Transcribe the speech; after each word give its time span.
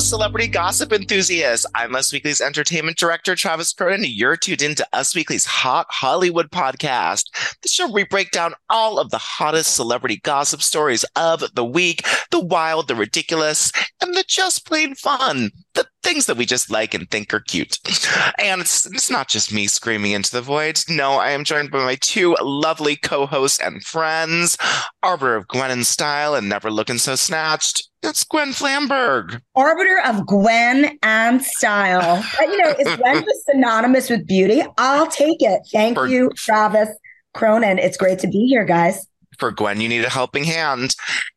Celebrity 0.00 0.46
gossip 0.46 0.92
enthusiasts. 0.92 1.66
I'm 1.74 1.94
Us 1.94 2.12
Weekly's 2.12 2.40
entertainment 2.40 2.96
director, 2.96 3.34
Travis 3.34 3.72
Cronin. 3.72 4.04
You're 4.04 4.36
tuned 4.36 4.62
into 4.62 4.86
Us 4.92 5.14
Weekly's 5.14 5.44
Hot 5.44 5.86
Hollywood 5.90 6.50
podcast, 6.50 7.24
the 7.62 7.68
show 7.68 7.90
we 7.90 8.04
break 8.04 8.30
down 8.30 8.54
all 8.70 8.98
of 8.98 9.10
the 9.10 9.18
hottest 9.18 9.76
celebrity 9.76 10.16
gossip 10.22 10.62
stories 10.62 11.04
of 11.16 11.44
the 11.54 11.64
week, 11.64 12.06
the 12.30 12.40
wild, 12.40 12.88
the 12.88 12.94
ridiculous, 12.94 13.72
and 14.00 14.14
the 14.14 14.24
just 14.26 14.66
plain 14.66 14.94
fun. 14.94 15.50
The 15.74 15.86
things 16.02 16.26
that 16.26 16.36
we 16.36 16.46
just 16.46 16.70
like 16.70 16.94
and 16.94 17.08
think 17.10 17.34
are 17.34 17.40
cute. 17.40 17.78
And 18.38 18.62
it's, 18.62 18.86
it's 18.86 19.10
not 19.10 19.28
just 19.28 19.52
me 19.52 19.66
screaming 19.66 20.12
into 20.12 20.32
the 20.32 20.40
void. 20.40 20.80
No, 20.88 21.12
I 21.12 21.30
am 21.30 21.44
joined 21.44 21.70
by 21.70 21.84
my 21.84 21.96
two 22.00 22.36
lovely 22.40 22.96
co-hosts 22.96 23.60
and 23.60 23.84
friends, 23.84 24.56
Arbiter 25.02 25.36
of 25.36 25.46
Gwen 25.48 25.70
and 25.70 25.86
Style 25.86 26.34
and 26.34 26.48
Never 26.48 26.70
Looking 26.70 26.98
So 26.98 27.16
Snatched, 27.16 27.89
it's 28.02 28.24
Gwen 28.24 28.50
Flamberg. 28.52 29.40
Arbiter 29.54 30.00
of 30.06 30.26
Gwen 30.26 30.98
and 31.02 31.42
style. 31.42 32.24
But, 32.38 32.48
you 32.48 32.58
know, 32.58 32.74
is 32.78 32.96
Gwen 32.96 33.22
just 33.24 33.44
synonymous 33.46 34.10
with 34.10 34.26
beauty? 34.26 34.62
I'll 34.78 35.06
take 35.06 35.42
it. 35.42 35.60
Thank 35.72 35.96
For, 35.96 36.06
you, 36.06 36.30
Travis 36.36 36.88
Cronin. 37.34 37.78
It's 37.78 37.96
great 37.96 38.18
to 38.20 38.28
be 38.28 38.46
here, 38.46 38.64
guys. 38.64 39.06
For 39.38 39.50
Gwen, 39.50 39.80
you 39.80 39.88
need 39.88 40.04
a 40.04 40.10
helping 40.10 40.44
hand. 40.44 40.94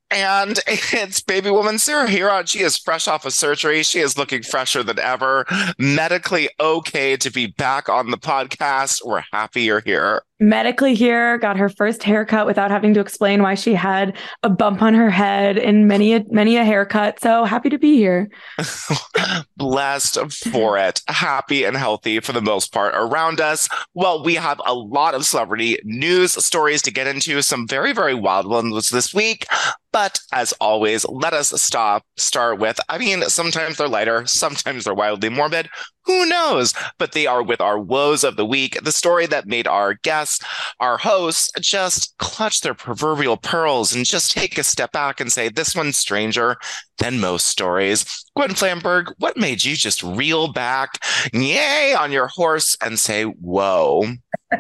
And 0.09 0.59
it's 0.67 1.22
baby 1.22 1.50
woman 1.50 1.80
Sarah 1.80 2.08
Hearon. 2.08 2.47
She 2.47 2.59
is 2.59 2.78
fresh 2.78 3.08
off 3.08 3.25
of 3.25 3.34
surgery. 3.34 3.81
She 3.81 4.00
is 4.00 4.17
looking 4.17 4.44
fresher 4.44 4.84
than 4.84 5.00
ever. 5.00 5.45
Medically 5.80 6.50
okay 6.59 7.17
to 7.17 7.31
be 7.31 7.47
back 7.47 7.89
on 7.89 8.11
the 8.11 8.17
podcast. 8.17 9.03
We're 9.03 9.23
happy 9.31 9.64
you're 9.64 9.80
here 9.80 10.22
medically 10.49 10.94
here, 10.94 11.38
got 11.38 11.58
her 11.58 11.69
first 11.69 12.03
haircut 12.03 12.45
without 12.45 12.72
having 12.72 12.94
to 12.94 12.99
explain 12.99 13.41
why 13.41 13.55
she 13.55 13.73
had 13.73 14.17
a 14.44 14.50
bump 14.50 14.81
on 14.81 14.94
her 14.94 15.09
head 15.09 15.58
in 15.58 15.88
many 15.88 16.13
a, 16.13 16.23
many 16.30 16.58
a 16.58 16.63
haircut. 16.63 17.19
So 17.22 17.45
happy 17.45 17.69
to 17.69 17.77
be 17.77 17.95
here. 17.95 18.30
Blessed 19.58 20.19
for 20.52 20.77
it. 20.77 21.02
Happy 21.08 21.63
and 21.63 21.77
healthy 21.77 22.19
for 22.19 22.34
the 22.34 22.41
most 22.41 22.73
part 22.73 22.94
around 22.95 23.40
us. 23.40 23.69
Well, 23.94 24.23
we 24.23 24.35
have 24.35 24.62
a 24.66 24.73
lot 24.73 25.16
of 25.16 25.25
celebrity 25.25 25.79
news 25.84 26.34
stories 26.44 26.81
to 26.84 26.91
get 26.91 27.07
into, 27.07 27.41
some 27.41 27.67
very, 27.67 27.94
very 27.94 28.13
wild 28.13 28.47
ones 28.47 28.90
this 28.90 29.13
week. 29.13 29.46
But 29.94 30.19
as 30.31 30.53
always, 30.53 31.06
let 31.07 31.34
us 31.34 31.50
stop, 31.62 32.03
start 32.17 32.59
with, 32.59 32.79
I 32.90 32.97
mean, 32.97 33.22
sometimes 33.23 33.78
they're 33.78 33.88
lighter, 33.88 34.25
sometimes 34.25 34.85
they're 34.85 34.94
wildly 34.96 35.29
morbid. 35.29 35.69
Who 36.06 36.25
knows? 36.25 36.74
But 36.97 37.14
they 37.14 37.28
are 37.28 37.41
with 37.41 37.62
our 37.62 37.80
woes 37.80 38.24
of 38.24 38.36
the 38.36 38.46
week, 38.46 38.81
the 38.84 38.91
story 38.91 39.25
that 39.28 39.47
made 39.47 39.68
our 39.68 39.94
guests, 39.94 40.44
our 40.80 40.97
hosts, 40.97 41.50
just 41.59 42.16
clutch 42.18 42.62
their 42.62 42.74
proverbial 42.74 43.38
pearls 43.38 43.94
and 43.94 44.06
just 44.06 44.31
take 44.31 44.58
a 44.58 44.64
step 44.64 44.91
back 44.91 45.19
and 45.19 45.31
say, 45.31 45.50
this 45.50 45.75
one's 45.75 45.97
stranger 45.97 46.58
than 46.97 47.19
most 47.19 47.47
stories. 47.47 48.06
Gwen 48.36 48.52
Flamberg, 48.52 49.14
what 49.18 49.38
made 49.38 49.64
you 49.64 49.75
just 49.75 50.03
reel 50.03 50.52
back, 50.52 51.00
yay, 51.31 51.96
on 51.97 52.12
your 52.12 52.28
horse 52.28 52.75
and 52.81 53.00
say, 53.00 53.24
whoa? 53.24 54.03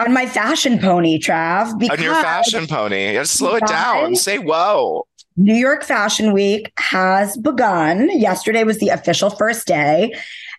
on 0.00 0.12
my 0.12 0.26
fashion 0.26 0.78
pony, 0.78 1.18
Trav. 1.18 1.78
Because 1.78 1.98
on 1.98 2.04
your 2.04 2.14
fashion 2.14 2.66
pony. 2.66 3.22
Slow 3.24 3.56
it 3.56 3.66
down. 3.66 4.16
Say 4.16 4.38
whoa. 4.38 5.06
New 5.36 5.54
York 5.54 5.84
Fashion 5.84 6.32
Week 6.32 6.72
has 6.76 7.36
begun. 7.38 8.10
Yesterday 8.18 8.64
was 8.64 8.78
the 8.78 8.88
official 8.88 9.30
first 9.30 9.66
day. 9.66 10.12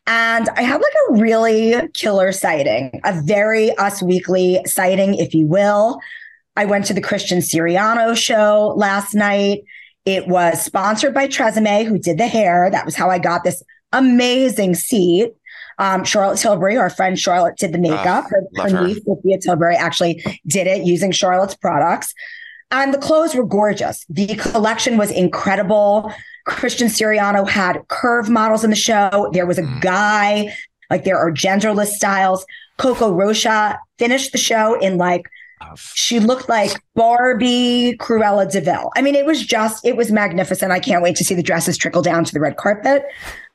And 0.08 0.50
I 0.50 0.64
had 0.64 0.82
like 0.82 0.94
a 1.10 1.22
really 1.22 1.90
killer 1.94 2.32
sighting, 2.32 3.00
a 3.04 3.22
very 3.22 3.72
Us 3.78 4.02
Weekly 4.02 4.62
sighting, 4.66 5.16
if 5.16 5.34
you 5.34 5.46
will. 5.48 6.00
I 6.56 6.66
went 6.66 6.86
to 6.86 6.94
the 6.94 7.02
Christian 7.02 7.40
Siriano 7.40 8.16
show 8.18 8.74
last 8.76 9.14
night. 9.14 9.62
It 10.06 10.28
was 10.28 10.62
sponsored 10.62 11.14
by 11.14 11.28
Tresemme, 11.28 11.86
who 11.86 12.00
did 12.00 12.18
the 12.18 12.28
hair. 12.28 12.70
That 12.72 12.86
was 12.86 12.96
how 12.96 13.10
I 13.10 13.20
got 13.20 13.44
this 13.44 13.64
amazing 13.94 14.76
seat. 14.76 15.32
Um, 15.78 16.04
Charlotte 16.04 16.40
Tilbury, 16.40 16.78
our 16.78 16.90
friend 16.90 17.18
Charlotte, 17.18 17.58
did 17.58 17.72
the 17.72 17.78
makeup. 17.78 18.26
Uh, 18.26 18.30
her, 18.30 18.70
her 18.70 18.88
niece, 18.88 19.00
Sophia 19.06 19.40
Tilbury, 19.40 19.76
actually 19.76 20.24
did 20.46 20.68
it 20.68 20.86
using 20.86 21.12
Charlotte's 21.12 21.56
products. 21.56 22.14
And 22.72 22.94
the 22.94 22.98
clothes 22.98 23.36
were 23.36 23.46
gorgeous. 23.46 24.06
The 24.10 24.36
collection 24.36 24.98
was 24.98 25.12
incredible. 25.12 26.12
Christian 26.46 26.88
Siriano 26.88 27.48
had 27.48 27.88
curve 27.88 28.30
models 28.30 28.64
in 28.64 28.70
the 28.70 28.76
show. 28.76 29.30
There 29.34 29.46
was 29.46 29.58
a 29.58 29.64
mm. 29.64 29.82
guy, 29.82 30.54
like 30.90 31.04
there 31.04 31.18
are 31.18 31.32
genderless 31.32 31.88
styles. 31.88 32.46
Coco 32.78 33.12
Rocha 33.12 33.80
finished 33.98 34.32
the 34.32 34.38
show 34.38 34.80
in 34.80 34.98
like 34.98 35.30
she 35.94 36.20
looked 36.20 36.50
like 36.50 36.72
Barbie 36.96 37.96
Cruella 38.00 38.52
de 38.52 38.62
Vil. 38.62 38.90
I 38.96 39.02
mean, 39.02 39.16
it 39.16 39.26
was 39.26 39.46
just, 39.46 39.86
it 39.86 39.96
was 39.96 40.12
magnificent. 40.12 40.72
I 40.72 40.80
can't 40.80 41.04
wait 41.04 41.16
to 41.18 41.24
see 41.24 41.36
the 41.36 41.44
dresses 41.44 41.78
trickle 41.78 42.02
down 42.02 42.24
to 42.24 42.34
the 42.34 42.40
red 42.40 42.58
carpet. 42.58 43.06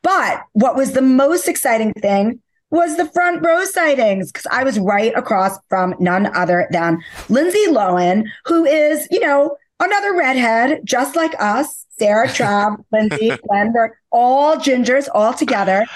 But 0.03 0.42
what 0.53 0.76
was 0.76 0.92
the 0.92 1.03
most 1.03 1.48
exciting 1.48 1.92
thing 1.94 2.41
was 2.70 2.97
the 2.97 3.06
front 3.06 3.44
row 3.44 3.64
sightings 3.64 4.32
because 4.32 4.47
I 4.50 4.64
was 4.64 4.78
right 4.78 5.12
across 5.16 5.58
from 5.68 5.94
none 5.98 6.26
other 6.34 6.68
than 6.70 7.03
Lindsay 7.28 7.66
Lohan, 7.68 8.24
who 8.44 8.64
is, 8.64 9.06
you 9.10 9.20
know, 9.20 9.56
another 9.81 10.14
redhead, 10.14 10.81
just 10.84 11.16
like 11.16 11.34
us. 11.38 11.84
Sarah 11.98 12.28
Trav, 12.28 12.76
Lindsay, 12.92 13.32
Gwen, 13.48 13.72
they're 13.72 13.98
all 14.10 14.56
gingers 14.56 15.09
all 15.14 15.32
together. 15.32 15.87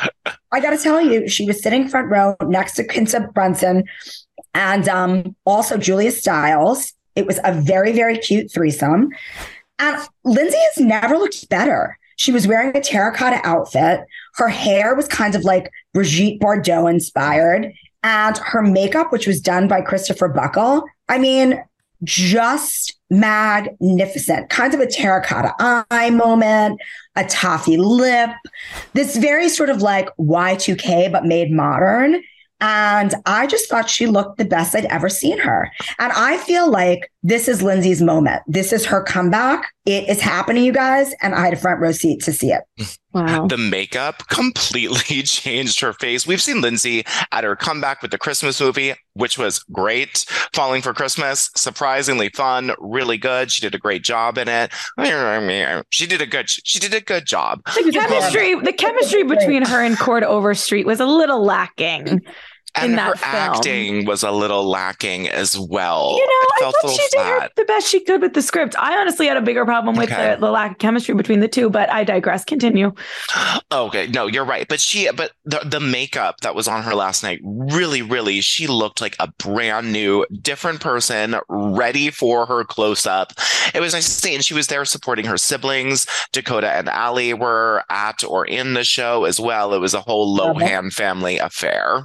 I 0.53 0.61
got 0.61 0.71
to 0.71 0.79
tell 0.79 1.01
you, 1.01 1.29
she 1.29 1.45
was 1.45 1.63
sitting 1.63 1.89
front 1.89 2.11
row 2.11 2.37
next 2.43 2.75
to 2.75 2.85
Quinta 2.85 3.29
Brunson 3.35 3.85
and 4.55 4.89
um, 4.89 5.37
also 5.45 5.77
Julia 5.77 6.11
Stiles. 6.11 6.95
It 7.17 7.27
was 7.27 7.39
a 7.45 7.53
very, 7.53 7.93
very 7.93 8.19
cute 8.19 8.53
threesome. 8.53 9.11
And 9.79 10.09
Lindsay 10.25 10.59
has 10.59 10.85
never 10.85 11.17
looked 11.17 11.49
better. 11.49 11.99
She 12.17 12.33
was 12.33 12.47
wearing 12.47 12.77
a 12.77 12.81
terracotta 12.81 13.41
outfit. 13.45 14.05
Her 14.35 14.49
hair 14.49 14.95
was 14.95 15.09
kind 15.09 15.35
of 15.35 15.45
like 15.45 15.71
Brigitte 15.95 16.41
Bardot 16.41 16.91
inspired. 16.91 17.73
And 18.03 18.39
her 18.39 18.63
makeup, 18.63 19.13
which 19.13 19.27
was 19.27 19.41
done 19.41 19.69
by 19.69 19.83
Kristofer 19.83 20.35
Buckle, 20.35 20.85
I 21.09 21.19
mean, 21.19 21.63
just 22.05 22.99
magnificent, 23.11 24.49
kind 24.49 24.75
of 24.75 24.81
a 24.81 24.87
terracotta 24.87 25.55
eye 25.91 26.11
moment, 26.11 26.81
a 27.17 27.25
toffee 27.25 27.77
lip, 27.77 28.31
this 28.95 29.17
very 29.17 29.49
sort 29.49 29.71
of 29.71 29.83
like 29.83 30.09
Y2K, 30.17 31.11
but 31.13 31.25
made 31.25 31.51
modern. 31.51 32.23
And 32.61 33.15
I 33.25 33.47
just 33.47 33.71
thought 33.71 33.89
she 33.89 34.07
looked 34.07 34.37
the 34.37 34.45
best 34.45 34.75
I'd 34.75 34.85
ever 34.87 35.09
seen 35.09 35.39
her. 35.39 35.71
And 35.99 36.13
I 36.13 36.37
feel 36.37 36.71
like 36.71 37.11
this 37.23 37.49
is 37.49 37.63
Lindsay's 37.63 38.03
moment. 38.03 38.43
This 38.47 38.73
is 38.73 38.85
her 38.85 39.03
comeback. 39.03 39.73
It 39.87 40.09
is 40.09 40.21
happening, 40.21 40.65
you 40.65 40.73
guys. 40.73 41.15
And 41.23 41.35
I 41.35 41.45
had 41.45 41.55
a 41.55 41.57
front 41.57 41.81
row 41.81 41.93
seat 41.93 42.23
to 42.25 42.33
see 42.33 42.53
it. 42.53 42.63
Mm. 42.79 42.97
Wow. 43.13 43.47
The 43.47 43.59
makeup 43.59 44.29
completely 44.29 45.23
changed 45.25 45.81
her 45.81 45.93
face. 45.93 46.27
We've 46.27 46.41
seen 46.41 46.61
Lindsay 46.61 47.05
at 47.33 47.45
her 47.45 47.57
comeback 47.57 48.03
with 48.03 48.13
the 48.13 48.19
Christmas 48.19 48.61
movie, 48.61 48.95
which 49.15 49.37
was 49.37 49.59
great. 49.73 50.25
Falling 50.55 50.81
for 50.81 50.95
Christmas, 50.95 51.51
surprisingly 51.57 52.29
fun, 52.29 52.73
really 52.79 53.19
good. 53.19 53.51
She 53.51 53.63
did 53.63 53.75
a 53.75 53.79
great 53.79 54.03
job 54.03 54.39
in 54.39 54.49
it. 54.49 54.73
She 55.91 56.07
did 56.07 56.21
a 56.23 56.27
good 56.27 56.49
she 56.49 56.79
did 56.79 56.95
a 56.95 57.01
good 57.01 57.27
job. 57.27 57.63
The 57.65 57.91
chemistry, 57.93 58.55
the 58.55 58.73
chemistry 58.73 59.23
between 59.25 59.65
her 59.65 59.83
and 59.83 59.99
Chord 59.99 60.23
Overstreet 60.23 60.87
was 60.87 61.01
a 61.01 61.07
little 61.07 61.43
lacking. 61.45 62.23
And 62.75 62.99
her 62.99 63.15
film. 63.15 63.35
acting 63.35 64.05
was 64.07 64.23
a 64.23 64.31
little 64.31 64.69
lacking 64.69 65.29
as 65.29 65.59
well. 65.59 66.13
You 66.17 66.27
know, 66.27 66.69
It 66.69 66.69
I 66.69 66.71
thought 66.83 66.91
she 66.93 67.09
did 67.11 67.21
her, 67.27 67.49
the 67.57 67.65
best 67.65 67.89
she 67.89 68.01
could 68.01 68.23
with 68.23 68.35
the 68.35 68.43
script. 68.43 68.75
I 68.79 68.97
honestly 68.99 69.27
had 69.27 69.37
a 69.37 69.43
bigger 69.43 69.65
problem 69.65 69.97
with 69.97 70.11
Okay. 70.11 70.35
the, 70.35 70.41
the 70.41 70.51
lack 70.51 70.73
of 70.73 70.79
chemistry 70.79 71.15
between 71.15 71.41
the 71.41 71.49
two, 71.49 71.69
but 71.71 71.91
I 71.93 72.05
digress. 72.05 72.45
Continue. 72.45 72.93
Okay, 73.73 74.07
no, 74.09 74.27
you're 74.27 74.45
right. 74.45 74.67
But 74.69 74.81
she, 74.81 75.11
but 75.13 75.33
the 75.45 75.61
the 75.65 75.81
makeup 75.81 76.41
that 76.41 76.55
was 76.55 76.69
on 76.69 76.83
her 76.83 76.95
last 76.95 77.23
night, 77.23 77.41
really, 77.43 78.03
really, 78.03 78.41
she 78.41 78.67
looked 78.67 79.01
like 79.01 79.17
a 79.19 79.29
brand 79.39 79.93
new, 79.93 80.25
different 80.41 80.81
person, 80.81 81.37
ready 81.49 82.11
for 82.11 82.47
her 82.47 82.65
close 82.65 83.07
up. 83.07 83.33
It 83.75 83.81
was 83.81 83.93
nice 83.95 84.05
to 84.07 84.11
see, 84.11 84.35
and 84.35 84.45
she 84.45 84.55
was 84.55 84.67
there 84.69 84.85
supporting 84.85 85.25
her 85.27 85.37
siblings. 85.37 86.07
Dakota 86.33 86.71
and 86.73 86.89
Ali 86.89 87.35
were 87.35 87.85
at 87.91 88.25
or 88.25 88.45
in 88.47 88.75
the 88.75 88.85
show 88.85 89.25
as 89.25 89.39
well. 89.41 89.75
It 89.75 89.79
was 89.79 89.95
a 89.95 90.01
whole 90.01 90.37
Lohan 90.37 90.93
family 90.93 91.39
affair. 91.39 92.05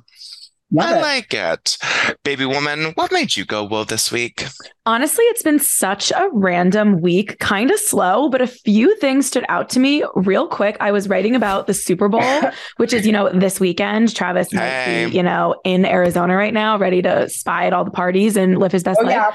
Love 0.71 0.89
I 0.89 0.97
it. 0.97 1.01
like 1.01 1.33
it. 1.33 1.77
Baby 2.23 2.45
woman, 2.45 2.91
what 2.95 3.12
made 3.12 3.35
you 3.38 3.45
go 3.45 3.63
whoa 3.63 3.83
this 3.83 4.12
week? 4.12 4.45
Honestly, 4.85 5.23
it's 5.25 5.44
been 5.44 5.59
such 5.59 6.12
a 6.12 6.27
random 6.33 7.01
week, 7.01 7.39
kind 7.39 7.71
of 7.71 7.79
slow, 7.79 8.29
but 8.29 8.41
a 8.41 8.47
few 8.47 8.95
things 8.97 9.27
stood 9.27 9.45
out 9.47 9.69
to 9.69 9.79
me 9.79 10.03
real 10.15 10.47
quick. 10.47 10.75
I 10.79 10.91
was 10.91 11.07
writing 11.07 11.35
about 11.35 11.67
the 11.67 11.73
Super 11.73 12.09
Bowl, 12.09 12.41
which 12.77 12.94
is, 12.94 13.06
you 13.06 13.12
know, 13.12 13.29
this 13.29 13.59
weekend. 13.59 14.15
Travis 14.15 14.51
might 14.53 15.07
be, 15.09 15.15
you 15.15 15.23
know, 15.23 15.56
in 15.63 15.85
Arizona 15.85 16.35
right 16.35 16.53
now, 16.53 16.77
ready 16.77 17.01
to 17.03 17.29
spy 17.29 17.67
at 17.67 17.73
all 17.73 17.85
the 17.85 17.91
parties 17.91 18.35
and 18.35 18.57
live 18.57 18.71
his 18.71 18.83
best 18.83 19.00
oh 19.01 19.06
life. 19.06 19.12
yeah. 19.13 19.31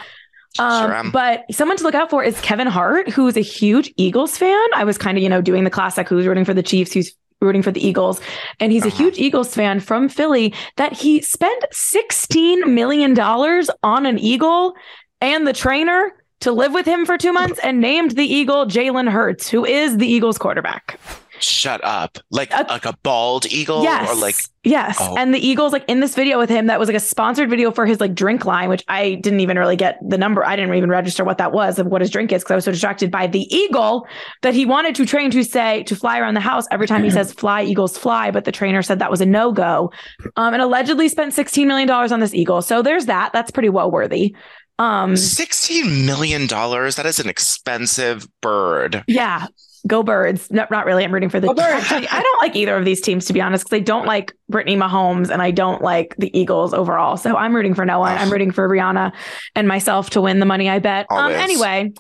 Um, 0.59 0.91
Sure 0.91 1.11
but 1.13 1.45
someone 1.53 1.77
to 1.77 1.85
look 1.85 1.95
out 1.95 2.11
for 2.11 2.25
is 2.25 2.41
Kevin 2.41 2.67
Hart, 2.67 3.09
who's 3.09 3.37
a 3.37 3.41
huge 3.41 3.93
Eagles 3.97 4.37
fan. 4.37 4.67
I 4.75 4.83
was 4.83 4.99
kind 4.99 5.17
of, 5.17 5.23
you 5.23 5.29
know, 5.29 5.41
doing 5.41 5.63
the 5.63 5.71
classic 5.71 6.09
who's 6.09 6.27
rooting 6.27 6.45
for 6.45 6.55
the 6.55 6.63
Chiefs, 6.63 6.93
who's 6.93 7.15
rooting 7.41 7.63
for 7.63 7.71
the 7.73 7.85
Eagles. 7.87 8.21
And 8.59 8.73
he's 8.73 8.85
a 8.85 8.89
Uh-huh. 8.89 8.97
huge 8.97 9.19
Eagles 9.19 9.55
fan 9.55 9.81
from 9.81 10.09
Philly 10.09 10.53
that 10.77 10.93
he 10.93 11.21
spent 11.21 11.65
$16 11.73 12.67
million 12.73 13.19
on 13.19 14.07
an 14.07 14.19
Eagle 14.19 14.75
and 15.21 15.47
the 15.47 15.53
trainer 15.53 16.13
to 16.41 16.53
live 16.53 16.73
with 16.73 16.87
him 16.87 17.05
for 17.05 17.19
two 17.19 17.33
months 17.33 17.61
and 17.63 17.81
named 17.81 18.13
the 18.13 18.25
Eagle 18.25 18.65
Jalen 18.67 19.11
Hurts, 19.11 19.49
who 19.49 19.65
is 19.65 19.99
the 19.99 20.07
Eagles 20.07 20.39
quarterback. 20.39 20.99
Shut 21.43 21.81
up. 21.85 22.19
Like 22.31 22.53
Uh, 22.55 22.65
like 22.69 22.85
a 22.85 22.95
bald 23.03 23.47
eagle 23.47 23.83
Yes. 23.83 24.09
or 24.11 24.15
like 24.15 24.37
yes. 24.65 24.99
Oh. 25.01 25.17
And 25.17 25.33
the 25.35 25.39
Eagles, 25.39 25.73
like 25.73 25.85
in 25.89 26.01
this 26.01 26.15
video 26.15 26.39
with 26.39 26.51
him, 26.51 26.67
that 26.67 26.79
was 26.79 26.89
like 26.89 26.97
a 26.97 27.01
sponsored 27.01 27.49
video 27.49 27.71
for 27.71 27.87
his 27.87 28.01
like 28.01 28.15
drink 28.15 28.45
line, 28.45 28.69
which 28.69 28.85
I 28.89 29.15
didn't 29.17 29.41
even 29.41 29.59
really 29.59 29.77
get 29.77 29.99
the 30.07 30.19
number. 30.19 30.45
I 30.45 30.57
didn't 30.57 30.75
even 30.75 30.91
register 30.91 31.25
what 31.25 31.39
that 31.39 31.53
was 31.53 31.79
of 31.79 31.87
what 31.87 32.01
his 32.03 32.11
drink 32.11 32.33
is 32.33 32.43
because 32.43 32.53
I 32.53 32.55
was 32.57 32.65
so 32.65 32.73
distracted 32.73 33.11
by 33.11 33.27
the 33.27 33.43
eagle 33.55 34.07
that 34.43 34.55
he 34.55 34.67
wanted 34.67 34.95
to 34.97 35.07
train 35.07 35.31
to 35.31 35.43
say 35.45 35.83
to 35.85 35.97
fly 35.97 36.19
around 36.19 36.35
the 36.35 36.41
house 36.41 36.67
every 36.71 36.87
time 36.87 37.03
he 37.05 37.11
says 37.19 37.33
fly, 37.33 37.63
Eagles 37.63 37.97
fly. 37.97 38.31
But 38.31 38.45
the 38.45 38.53
trainer 38.53 38.83
said 38.83 38.99
that 38.99 39.11
was 39.11 39.21
a 39.21 39.27
no 39.27 39.53
go. 39.53 39.93
Um, 40.37 40.53
and 40.53 40.63
allegedly 40.63 41.09
spent 41.09 41.35
$16 41.35 41.67
million 41.67 41.89
on 41.91 42.21
this 42.21 42.35
eagle. 42.35 42.61
So 42.63 42.83
there's 42.83 43.07
that. 43.07 43.33
That's 43.33 43.51
pretty 43.51 43.69
well 43.71 43.91
worthy. 43.91 44.35
Um, 44.79 45.13
$16 45.13 46.07
million. 46.07 46.47
That 46.47 47.05
is 47.07 47.19
an 47.21 47.29
expensive 47.29 48.27
bird. 48.41 49.05
Yeah. 49.07 49.47
Go 49.87 50.03
birds. 50.03 50.51
No, 50.51 50.67
not 50.71 50.85
really. 50.85 51.05
I'm 51.05 51.13
rooting 51.13 51.31
for 51.31 51.41
the 51.41 51.47
Go 51.49 51.55
Birds. 51.55 51.69
Actually, 51.69 52.09
I 52.09 52.21
don't 52.21 52.43
like 52.43 52.55
either 52.55 52.77
of 52.77 52.85
these 52.85 53.01
teams 53.01 53.25
to 53.27 53.33
be 53.33 53.41
honest, 53.41 53.65
because 53.65 53.77
I 53.77 53.81
don't 53.81 54.07
like 54.07 54.35
Brittany 54.49 54.77
Mahomes 54.77 55.31
and 55.31 55.41
I 55.41 55.51
don't 55.51 55.83
like 55.83 56.15
the 56.19 56.37
Eagles 56.39 56.75
overall. 56.75 57.17
So 57.17 57.37
I'm 57.37 57.55
rooting 57.55 57.75
for 57.75 57.85
no 57.87 57.99
one. 57.99 58.17
I'm 58.17 58.31
rooting 58.31 58.51
for 58.51 58.69
Rihanna 58.69 59.13
and 59.55 59.67
myself 59.67 60.11
to 60.11 60.21
win 60.21 60.39
the 60.41 60.47
money 60.47 60.69
I 60.69 60.79
bet. 60.79 61.07
Um 61.11 61.33
anyway. 61.33 61.93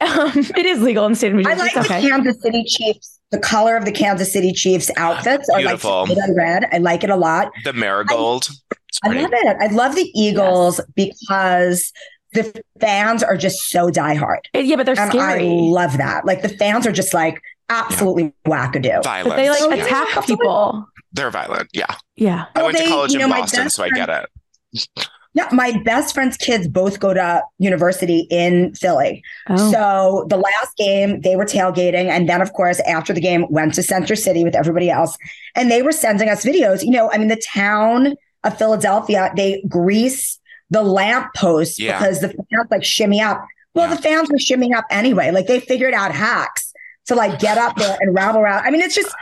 Um, 0.00 0.32
it 0.34 0.66
is 0.66 0.80
legal 0.80 1.04
in 1.06 1.12
the 1.12 1.16
state 1.16 1.32
of 1.32 1.36
New 1.36 1.48
I 1.48 1.54
like 1.54 1.76
It's 1.76 1.88
the. 1.88 1.94
Kansas 1.94 2.40
City 2.42 2.64
Chiefs. 2.64 3.18
The 3.30 3.38
color 3.38 3.76
of 3.76 3.84
the 3.84 3.92
Kansas 3.92 4.32
City 4.32 4.52
Chiefs 4.52 4.90
outfits 4.96 5.48
are 5.50 5.58
Beautiful. 5.60 6.00
like 6.06 6.08
red 6.08 6.18
on 6.18 6.36
red. 6.36 6.64
I 6.72 6.78
like 6.78 7.04
it 7.04 7.10
a 7.10 7.16
lot. 7.16 7.52
The 7.64 7.72
marigold. 7.72 8.48
It's 8.88 8.98
I 9.04 9.08
love 9.12 9.30
it. 9.32 9.56
I 9.60 9.66
love 9.68 9.94
the 9.94 10.10
Eagles 10.14 10.80
because 10.96 11.92
the 12.32 12.62
fans 12.80 13.22
are 13.22 13.36
just 13.36 13.70
so 13.70 13.90
diehard. 13.90 14.40
Yeah, 14.54 14.76
but 14.76 14.86
they're 14.86 14.98
And 14.98 15.10
scary. 15.10 15.46
I 15.48 15.52
love 15.52 15.98
that. 15.98 16.24
Like 16.24 16.42
the 16.42 16.48
fans 16.48 16.86
are 16.86 16.92
just 16.92 17.12
like 17.14 17.40
absolutely 17.68 18.34
wackadoo. 18.46 19.02
Violent. 19.02 19.28
but 19.30 19.36
they 19.36 19.50
like 19.50 19.76
yeah. 19.76 19.84
attack 19.84 20.26
people. 20.26 20.86
They're 21.12 21.30
violent. 21.30 21.68
Yeah. 21.72 21.94
Yeah. 22.16 22.46
I 22.54 22.62
Well, 22.62 22.66
went 22.66 22.78
to 22.78 22.86
college 22.88 23.12
you 23.12 23.18
know, 23.18 23.24
in 23.26 23.30
Boston, 23.30 23.70
so 23.70 23.84
I 23.84 23.90
get 23.90 24.08
it. 24.08 24.88
Yeah, 25.32 25.48
my 25.52 25.80
best 25.84 26.12
friend's 26.12 26.36
kids 26.36 26.66
both 26.66 26.98
go 26.98 27.14
to 27.14 27.42
university 27.58 28.26
in 28.30 28.74
Philly. 28.74 29.22
Oh. 29.48 29.70
So 29.70 30.26
the 30.28 30.36
last 30.36 30.76
game, 30.76 31.20
they 31.20 31.36
were 31.36 31.44
tailgating. 31.44 32.08
And 32.08 32.28
then, 32.28 32.42
of 32.42 32.52
course, 32.52 32.80
after 32.80 33.12
the 33.12 33.20
game, 33.20 33.46
went 33.48 33.74
to 33.74 33.82
Center 33.84 34.16
City 34.16 34.42
with 34.42 34.56
everybody 34.56 34.90
else. 34.90 35.16
And 35.54 35.70
they 35.70 35.82
were 35.82 35.92
sending 35.92 36.28
us 36.28 36.44
videos. 36.44 36.82
You 36.82 36.90
know, 36.90 37.12
I 37.12 37.18
mean, 37.18 37.28
the 37.28 37.40
town 37.46 38.16
of 38.42 38.58
Philadelphia, 38.58 39.30
they 39.36 39.62
grease 39.68 40.39
the 40.70 40.82
lamp 40.82 41.34
posts 41.34 41.78
Yeah. 41.78 41.98
because 41.98 42.20
the 42.20 42.28
fans 42.28 42.68
like 42.70 42.84
shimmy 42.84 43.20
up. 43.20 43.44
Well, 43.74 43.88
Yeah. 43.88 43.96
the 43.96 44.02
fans 44.02 44.28
were 44.30 44.38
shimmying 44.38 44.74
up 44.76 44.84
anyway. 44.90 45.30
Like 45.30 45.46
they 45.46 45.60
figured 45.60 45.94
out 45.94 46.12
hacks 46.12 46.72
to 47.06 47.14
like 47.14 47.38
get 47.38 47.58
up 47.58 47.76
there 47.76 47.96
and 48.00 48.14
rabble 48.14 48.40
around. 48.40 48.64
I 48.66 48.70
mean, 48.70 48.80
it's 48.80 48.94
just, 48.94 49.12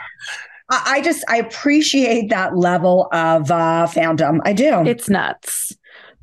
I, 0.69 0.83
I 0.97 1.01
just, 1.01 1.23
I 1.27 1.37
appreciate 1.37 2.29
that 2.29 2.55
level 2.57 3.07
of 3.11 3.49
uh, 3.51 3.87
fandom. 3.89 4.39
I 4.45 4.53
do. 4.53 4.85
it's 4.85 5.09
nuts. 5.09 5.75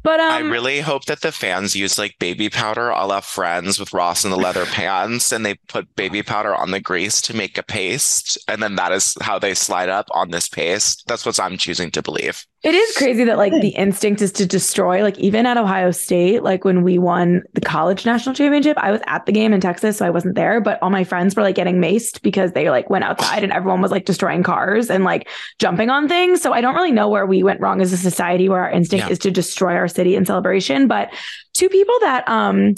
But 0.02 0.20
um 0.20 0.30
I 0.30 0.38
really 0.38 0.78
hope 0.80 1.06
that 1.06 1.20
the 1.22 1.32
fans 1.32 1.74
use 1.74 1.98
like 1.98 2.14
baby 2.20 2.48
powder 2.48 2.90
a 2.90 3.04
la 3.06 3.18
Friends 3.18 3.80
with 3.80 3.92
Ross 3.92 4.24
in 4.24 4.30
the 4.30 4.36
leather 4.36 4.64
pants 4.66 5.32
and 5.32 5.44
they 5.44 5.54
put 5.66 5.92
baby 5.96 6.22
powder 6.22 6.54
on 6.54 6.70
the 6.70 6.78
grease 6.78 7.20
to 7.22 7.34
make 7.34 7.58
a 7.58 7.62
paste. 7.64 8.38
And 8.46 8.62
then 8.62 8.76
that 8.76 8.92
is 8.92 9.16
how 9.20 9.40
they 9.40 9.52
slide 9.54 9.88
up 9.88 10.06
on 10.12 10.30
this 10.30 10.48
paste. 10.48 11.02
That's 11.08 11.26
what 11.26 11.40
I'm 11.40 11.56
choosing 11.56 11.90
to 11.90 12.02
believe. 12.02 12.44
It 12.62 12.74
is 12.74 12.96
crazy 12.96 13.22
that 13.24 13.36
like 13.36 13.52
the 13.52 13.68
instinct 13.68 14.22
is 14.22 14.32
to 14.32 14.46
destroy. 14.46 15.02
Like 15.02 15.18
even 15.18 15.46
at 15.46 15.56
Ohio 15.56 15.90
State, 15.92 16.42
like 16.42 16.64
when 16.64 16.82
we 16.82 16.98
won 16.98 17.42
the 17.52 17.60
college 17.60 18.04
national 18.04 18.34
championship, 18.34 18.76
I 18.78 18.90
was 18.90 19.00
at 19.06 19.24
the 19.26 19.30
game 19.30 19.52
in 19.52 19.60
Texas, 19.60 19.98
so 19.98 20.06
I 20.06 20.10
wasn't 20.10 20.34
there. 20.34 20.60
But 20.60 20.82
all 20.82 20.90
my 20.90 21.04
friends 21.04 21.36
were 21.36 21.42
like 21.42 21.54
getting 21.54 21.76
maced 21.76 22.22
because 22.22 22.52
they 22.52 22.68
like 22.70 22.90
went 22.90 23.04
outside 23.04 23.44
and 23.44 23.52
everyone 23.52 23.82
was 23.82 23.92
like 23.92 24.04
destroying 24.04 24.42
cars 24.42 24.90
and 24.90 25.04
like 25.04 25.28
jumping 25.60 25.90
on 25.90 26.08
things. 26.08 26.40
So 26.40 26.52
I 26.52 26.60
don't 26.60 26.74
really 26.74 26.92
know 26.92 27.08
where 27.08 27.26
we 27.26 27.42
went 27.44 27.60
wrong 27.60 27.80
as 27.80 27.92
a 27.92 27.96
society, 27.96 28.48
where 28.48 28.62
our 28.62 28.70
instinct 28.70 29.06
Yeah. 29.06 29.12
is 29.12 29.18
to 29.20 29.30
destroy 29.30 29.74
our 29.74 29.86
city 29.86 30.16
in 30.16 30.24
celebration. 30.24 30.88
But 30.88 31.12
two 31.52 31.68
people 31.68 31.96
that 32.00 32.28
um 32.28 32.74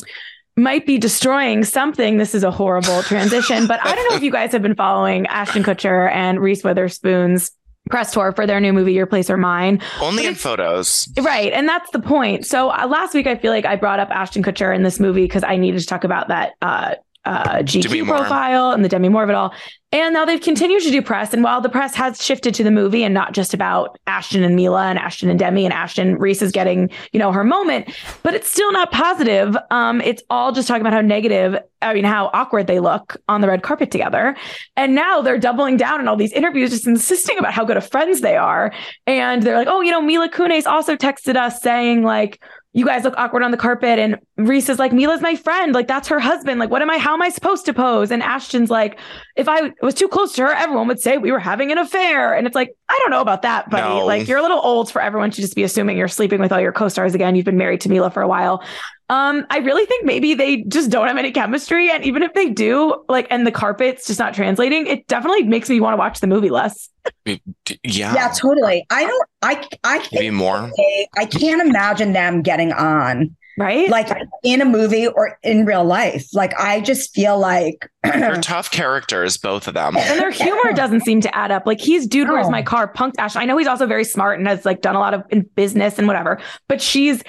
might 0.56 0.86
be 0.86 0.98
destroying 0.98 1.64
something. 1.64 2.18
This 2.18 2.34
is 2.34 2.42
a 2.42 2.50
horrible 2.50 3.04
transition, 3.04 3.66
but 3.68 3.78
I 3.82 3.94
don't 3.94 4.10
know 4.10 4.16
if 4.16 4.22
you 4.24 4.32
guys 4.32 4.50
have 4.52 4.60
been 4.60 4.74
following 4.74 5.24
Ashton 5.28 5.62
Kutcher 5.62 6.10
and 6.12 6.40
Reese 6.40 6.64
Witherspoon's 6.64 7.52
press 7.88 8.12
tour 8.12 8.32
for 8.32 8.46
their 8.46 8.60
new 8.60 8.72
movie, 8.72 8.92
Your 8.92 9.06
Place 9.06 9.30
or 9.30 9.36
Mine. 9.36 9.80
Only 10.00 10.26
in 10.26 10.34
photos. 10.34 11.08
Right. 11.20 11.52
And 11.52 11.68
that's 11.68 11.90
the 11.90 12.00
point. 12.00 12.46
So 12.46 12.70
uh, 12.70 12.86
last 12.86 13.14
week, 13.14 13.26
I 13.26 13.36
feel 13.36 13.52
like 13.52 13.64
I 13.64 13.76
brought 13.76 14.00
up 14.00 14.10
Ashton 14.10 14.42
Kutcher 14.42 14.74
in 14.74 14.82
this 14.82 15.00
movie 15.00 15.22
because 15.22 15.44
I 15.44 15.56
needed 15.56 15.80
to 15.80 15.86
talk 15.86 16.04
about 16.04 16.28
that 16.28 16.52
uh, 16.62 16.94
uh, 17.28 17.62
GQ 17.62 18.06
profile 18.06 18.70
and 18.70 18.82
the 18.82 18.88
Demi 18.88 19.10
Moore 19.10 19.22
of 19.22 19.28
it 19.28 19.34
all. 19.34 19.52
And 19.90 20.12
now 20.12 20.24
they've 20.24 20.40
continued 20.40 20.82
to 20.82 20.90
do 20.90 21.00
press. 21.00 21.32
And 21.32 21.42
while 21.42 21.60
the 21.60 21.68
press 21.68 21.94
has 21.94 22.22
shifted 22.22 22.54
to 22.56 22.64
the 22.64 22.70
movie 22.70 23.04
and 23.04 23.14
not 23.14 23.32
just 23.32 23.54
about 23.54 23.98
Ashton 24.06 24.42
and 24.42 24.54
Mila 24.54 24.86
and 24.88 24.98
Ashton 24.98 25.30
and 25.30 25.38
Demi 25.38 25.64
and 25.64 25.72
Ashton, 25.72 26.16
Reese 26.16 26.42
is 26.42 26.52
getting, 26.52 26.90
you 27.12 27.18
know, 27.18 27.32
her 27.32 27.44
moment, 27.44 27.90
but 28.22 28.34
it's 28.34 28.50
still 28.50 28.70
not 28.72 28.92
positive. 28.92 29.56
Um, 29.70 30.02
it's 30.02 30.22
all 30.28 30.52
just 30.52 30.68
talking 30.68 30.82
about 30.82 30.92
how 30.92 31.00
negative, 31.00 31.58
I 31.80 31.94
mean, 31.94 32.04
how 32.04 32.30
awkward 32.34 32.66
they 32.66 32.80
look 32.80 33.16
on 33.28 33.40
the 33.40 33.48
red 33.48 33.62
carpet 33.62 33.90
together. 33.90 34.36
And 34.76 34.94
now 34.94 35.22
they're 35.22 35.38
doubling 35.38 35.78
down 35.78 36.00
in 36.00 36.08
all 36.08 36.16
these 36.16 36.32
interviews, 36.32 36.70
just 36.70 36.86
insisting 36.86 37.38
about 37.38 37.52
how 37.52 37.64
good 37.64 37.78
of 37.78 37.88
friends 37.88 38.20
they 38.20 38.36
are. 38.36 38.72
And 39.06 39.42
they're 39.42 39.56
like, 39.56 39.68
oh, 39.68 39.80
you 39.80 39.90
know, 39.90 40.02
Mila 40.02 40.28
Kunis 40.28 40.66
also 40.66 40.96
texted 40.96 41.36
us 41.36 41.62
saying, 41.62 42.02
like, 42.02 42.42
you 42.78 42.86
guys 42.86 43.02
look 43.02 43.14
awkward 43.16 43.42
on 43.42 43.50
the 43.50 43.56
carpet. 43.56 43.98
And 43.98 44.18
Reese 44.36 44.68
is 44.68 44.78
like, 44.78 44.92
Mila's 44.92 45.20
my 45.20 45.34
friend. 45.34 45.74
Like, 45.74 45.88
that's 45.88 46.06
her 46.08 46.20
husband. 46.20 46.60
Like, 46.60 46.70
what 46.70 46.80
am 46.80 46.90
I, 46.90 46.98
how 46.98 47.12
am 47.12 47.22
I 47.22 47.28
supposed 47.28 47.66
to 47.66 47.74
pose? 47.74 48.12
And 48.12 48.22
Ashton's 48.22 48.70
like, 48.70 49.00
if 49.34 49.48
I 49.48 49.72
was 49.82 49.94
too 49.94 50.06
close 50.06 50.32
to 50.34 50.42
her, 50.42 50.52
everyone 50.52 50.86
would 50.86 51.00
say 51.00 51.18
we 51.18 51.32
were 51.32 51.40
having 51.40 51.72
an 51.72 51.78
affair. 51.78 52.34
And 52.34 52.46
it's 52.46 52.54
like, 52.54 52.76
I 52.90 52.98
don't 53.02 53.10
know 53.10 53.20
about 53.20 53.42
that, 53.42 53.68
buddy. 53.68 53.86
No. 53.86 54.06
Like, 54.06 54.26
you're 54.26 54.38
a 54.38 54.42
little 54.42 54.60
old 54.62 54.90
for 54.90 55.02
everyone 55.02 55.30
to 55.30 55.40
just 55.40 55.54
be 55.54 55.62
assuming 55.62 55.98
you're 55.98 56.08
sleeping 56.08 56.40
with 56.40 56.52
all 56.52 56.60
your 56.60 56.72
co 56.72 56.88
stars 56.88 57.14
again. 57.14 57.34
You've 57.34 57.44
been 57.44 57.58
married 57.58 57.82
to 57.82 57.90
Mila 57.90 58.10
for 58.10 58.22
a 58.22 58.28
while. 58.28 58.62
Um, 59.10 59.46
I 59.50 59.58
really 59.58 59.86
think 59.86 60.04
maybe 60.04 60.34
they 60.34 60.62
just 60.64 60.90
don't 60.90 61.06
have 61.06 61.16
any 61.16 61.30
chemistry. 61.32 61.90
And 61.90 62.04
even 62.04 62.22
if 62.22 62.34
they 62.34 62.50
do, 62.50 63.04
like, 63.08 63.26
and 63.30 63.46
the 63.46 63.52
carpet's 63.52 64.06
just 64.06 64.18
not 64.18 64.34
translating, 64.34 64.86
it 64.86 65.06
definitely 65.06 65.44
makes 65.44 65.68
me 65.68 65.80
want 65.80 65.94
to 65.94 65.98
watch 65.98 66.20
the 66.20 66.26
movie 66.26 66.50
less. 66.50 66.88
Yeah. 67.24 67.38
Yeah, 67.84 68.28
totally. 68.28 68.86
I 68.90 69.06
don't. 69.06 69.28
I 69.42 69.66
I 69.84 70.06
Maybe 70.12 70.30
more. 70.30 70.70
I 71.16 71.24
can't 71.24 71.66
imagine 71.66 72.12
them 72.12 72.42
getting 72.42 72.72
on 72.72 73.34
Right. 73.58 73.88
like 73.90 74.08
in 74.44 74.60
a 74.60 74.64
movie 74.64 75.06
or 75.08 75.38
in 75.42 75.64
real 75.66 75.84
life. 75.84 76.26
Like 76.32 76.54
I 76.58 76.80
just 76.80 77.12
feel 77.14 77.38
like 77.38 77.90
They're 78.04 78.36
tough 78.36 78.70
characters, 78.70 79.36
both 79.36 79.66
of 79.68 79.74
them. 79.74 79.96
and 79.96 80.18
their 80.20 80.30
humor 80.30 80.72
doesn't 80.72 81.00
seem 81.02 81.20
to 81.22 81.36
add 81.36 81.50
up. 81.50 81.66
Like 81.66 81.80
he's 81.80 82.06
dude, 82.06 82.28
where's 82.28 82.46
No. 82.46 82.50
my 82.52 82.62
car? 82.62 82.92
Punked 82.92 83.14
Ash. 83.18 83.34
I 83.36 83.44
know 83.44 83.58
he's 83.58 83.66
also 83.66 83.86
very 83.86 84.04
smart 84.04 84.38
and 84.38 84.46
has 84.48 84.64
like 84.64 84.80
done 84.80 84.94
a 84.94 85.00
lot 85.00 85.12
of 85.14 85.24
in 85.30 85.42
business 85.56 85.98
and 85.98 86.06
whatever, 86.06 86.40
but 86.68 86.80
she's 86.80 87.22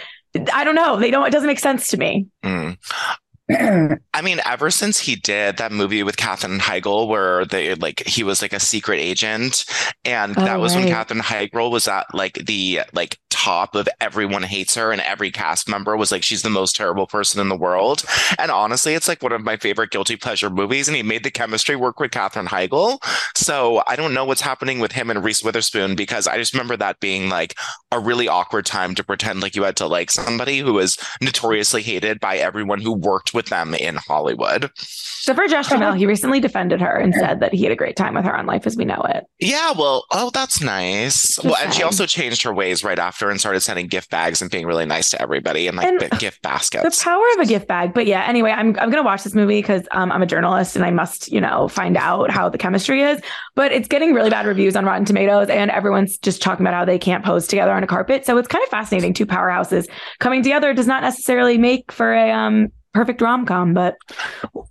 I 0.53 0.63
don't 0.63 0.75
know. 0.75 0.97
They 0.97 1.09
don't. 1.09 1.25
It 1.25 1.31
doesn't 1.31 1.47
make 1.47 1.57
sense 1.59 1.87
to 1.87 1.97
me. 1.97 2.27
Mm. 2.45 2.77
I 4.13 4.21
mean, 4.21 4.39
ever 4.45 4.69
since 4.69 4.99
he 4.99 5.15
did 5.15 5.57
that 5.57 5.71
movie 5.71 6.03
with 6.03 6.17
Katherine 6.17 6.59
Heigl, 6.59 7.07
where 7.07 7.45
they 7.45 7.73
like 7.73 8.03
he 8.07 8.23
was 8.23 8.43
like 8.43 8.53
a 8.53 8.59
secret 8.59 8.97
agent, 8.99 9.65
and 10.05 10.37
Oh, 10.37 10.43
that 10.43 10.59
was 10.59 10.75
when 10.75 10.85
right. 10.85 10.93
Katherine 10.93 11.21
Heigl 11.21 11.71
was 11.71 11.87
at 11.87 12.05
like 12.13 12.33
the 12.45 12.81
like 12.93 13.17
top 13.31 13.73
of 13.73 13.89
everyone 13.99 14.43
hates 14.43 14.75
her, 14.75 14.91
and 14.91 15.01
every 15.01 15.31
cast 15.31 15.67
member 15.67 15.97
was 15.97 16.11
like 16.11 16.21
she's 16.21 16.43
the 16.43 16.49
most 16.51 16.75
terrible 16.75 17.07
person 17.07 17.41
in 17.41 17.49
the 17.49 17.57
world. 17.57 18.03
And 18.37 18.51
honestly, 18.51 18.93
it's 18.93 19.07
like 19.07 19.23
one 19.23 19.31
of 19.31 19.41
my 19.43 19.57
favorite 19.57 19.89
guilty 19.89 20.15
pleasure 20.15 20.51
movies, 20.51 20.87
and 20.87 20.95
he 20.95 21.01
made 21.01 21.23
the 21.23 21.31
chemistry 21.31 21.75
work 21.75 21.99
with 21.99 22.11
Katherine 22.11 22.45
Heigl. 22.47 22.99
So 23.35 23.81
I 23.87 23.95
don't 23.95 24.13
know 24.13 24.25
what's 24.25 24.41
happening 24.41 24.79
with 24.79 24.91
him 24.91 25.09
and 25.09 25.23
Reese 25.23 25.43
Witherspoon 25.43 25.95
because 25.95 26.27
I 26.27 26.37
just 26.37 26.53
remember 26.53 26.77
that 26.77 26.99
being 26.99 27.29
like 27.29 27.55
a 27.91 27.99
really 27.99 28.27
awkward 28.27 28.65
time 28.67 28.93
to 28.95 29.03
pretend 29.03 29.41
like 29.41 29.55
you 29.55 29.63
had 29.63 29.75
to 29.77 29.87
like 29.87 30.11
somebody 30.11 30.59
who 30.59 30.73
was 30.73 30.97
notoriously 31.21 31.81
hated 31.81 32.19
by 32.19 32.37
everyone 32.37 32.81
who 32.81 32.93
worked 32.93 33.33
with 33.33 33.38
them 33.47 33.73
in 33.73 33.95
Hollywood. 33.95 34.71
So 34.75 35.33
for 35.33 35.47
Josh 35.47 35.67
Duhamel, 35.67 35.93
he 35.93 36.05
recently 36.05 36.39
defended 36.39 36.81
her 36.81 36.95
and 36.95 37.13
said 37.13 37.41
that 37.41 37.53
he 37.53 37.63
had 37.63 37.71
a 37.71 37.75
great 37.75 37.95
time 37.95 38.15
with 38.15 38.25
her 38.25 38.35
on 38.35 38.45
Life 38.45 38.65
as 38.65 38.77
We 38.77 38.85
Know 38.85 39.01
It. 39.09 39.25
Yeah, 39.39 39.73
well, 39.77 40.05
oh, 40.11 40.31
that's 40.33 40.61
nice. 40.61 41.35
Just 41.35 41.43
well, 41.43 41.57
and 41.61 41.73
she 41.73 41.83
also 41.83 42.05
changed 42.05 42.41
her 42.43 42.53
ways 42.53 42.83
right 42.83 42.97
after 42.97 43.29
and 43.29 43.39
started 43.39 43.59
sending 43.59 43.87
gift 43.87 44.09
bags 44.09 44.41
and 44.41 44.49
being 44.49 44.65
really 44.65 44.85
nice 44.85 45.09
to 45.11 45.21
everybody 45.21 45.67
and 45.67 45.77
like 45.77 45.87
And 45.87 45.99
gift 46.19 46.41
The 46.41 47.03
power 47.03 47.23
of 47.35 47.41
a 47.41 47.45
gift 47.45 47.67
bag. 47.67 47.93
But 47.93 48.07
yeah, 48.07 48.25
anyway, 48.27 48.51
I'm 48.51 48.79
I'm 48.79 48.89
gonna 48.89 49.03
watch 49.03 49.23
this 49.23 49.35
movie 49.35 49.61
because 49.61 49.87
um, 49.91 50.11
I'm 50.11 50.21
a 50.21 50.25
journalist 50.25 50.75
and 50.75 50.85
I 50.85 50.91
must, 50.91 51.31
you 51.31 51.41
know, 51.41 51.67
find 51.67 51.97
out 51.97 52.31
how 52.31 52.49
the 52.49 52.57
chemistry 52.57 53.01
is. 53.01 53.21
But 53.55 53.71
it's 53.71 53.87
getting 53.87 54.13
really 54.13 54.29
bad 54.29 54.45
reviews 54.45 54.75
on 54.75 54.85
Rotten 54.85 55.05
Tomatoes, 55.05 55.49
and 55.49 55.69
everyone's 55.69 56.17
just 56.17 56.41
talking 56.41 56.65
about 56.65 56.73
how 56.73 56.85
they 56.85 56.97
can't 56.97 57.25
pose 57.25 57.45
together 57.45 57.71
on 57.71 57.83
a 57.83 57.87
carpet. 57.87 58.25
So 58.25 58.37
it's 58.37 58.47
kind 58.47 58.63
of 58.63 58.69
fascinating. 58.69 59.13
Two 59.13 59.25
powerhouses 59.25 59.89
coming 60.19 60.43
together 60.43 60.73
does 60.73 60.87
not 60.87 61.03
necessarily 61.03 61.57
make 61.57 61.91
for 61.91 62.13
a 62.13 62.31
um 62.31 62.71
perfect 62.93 63.21
rom 63.21 63.45
com. 63.45 63.73
But 63.73 63.97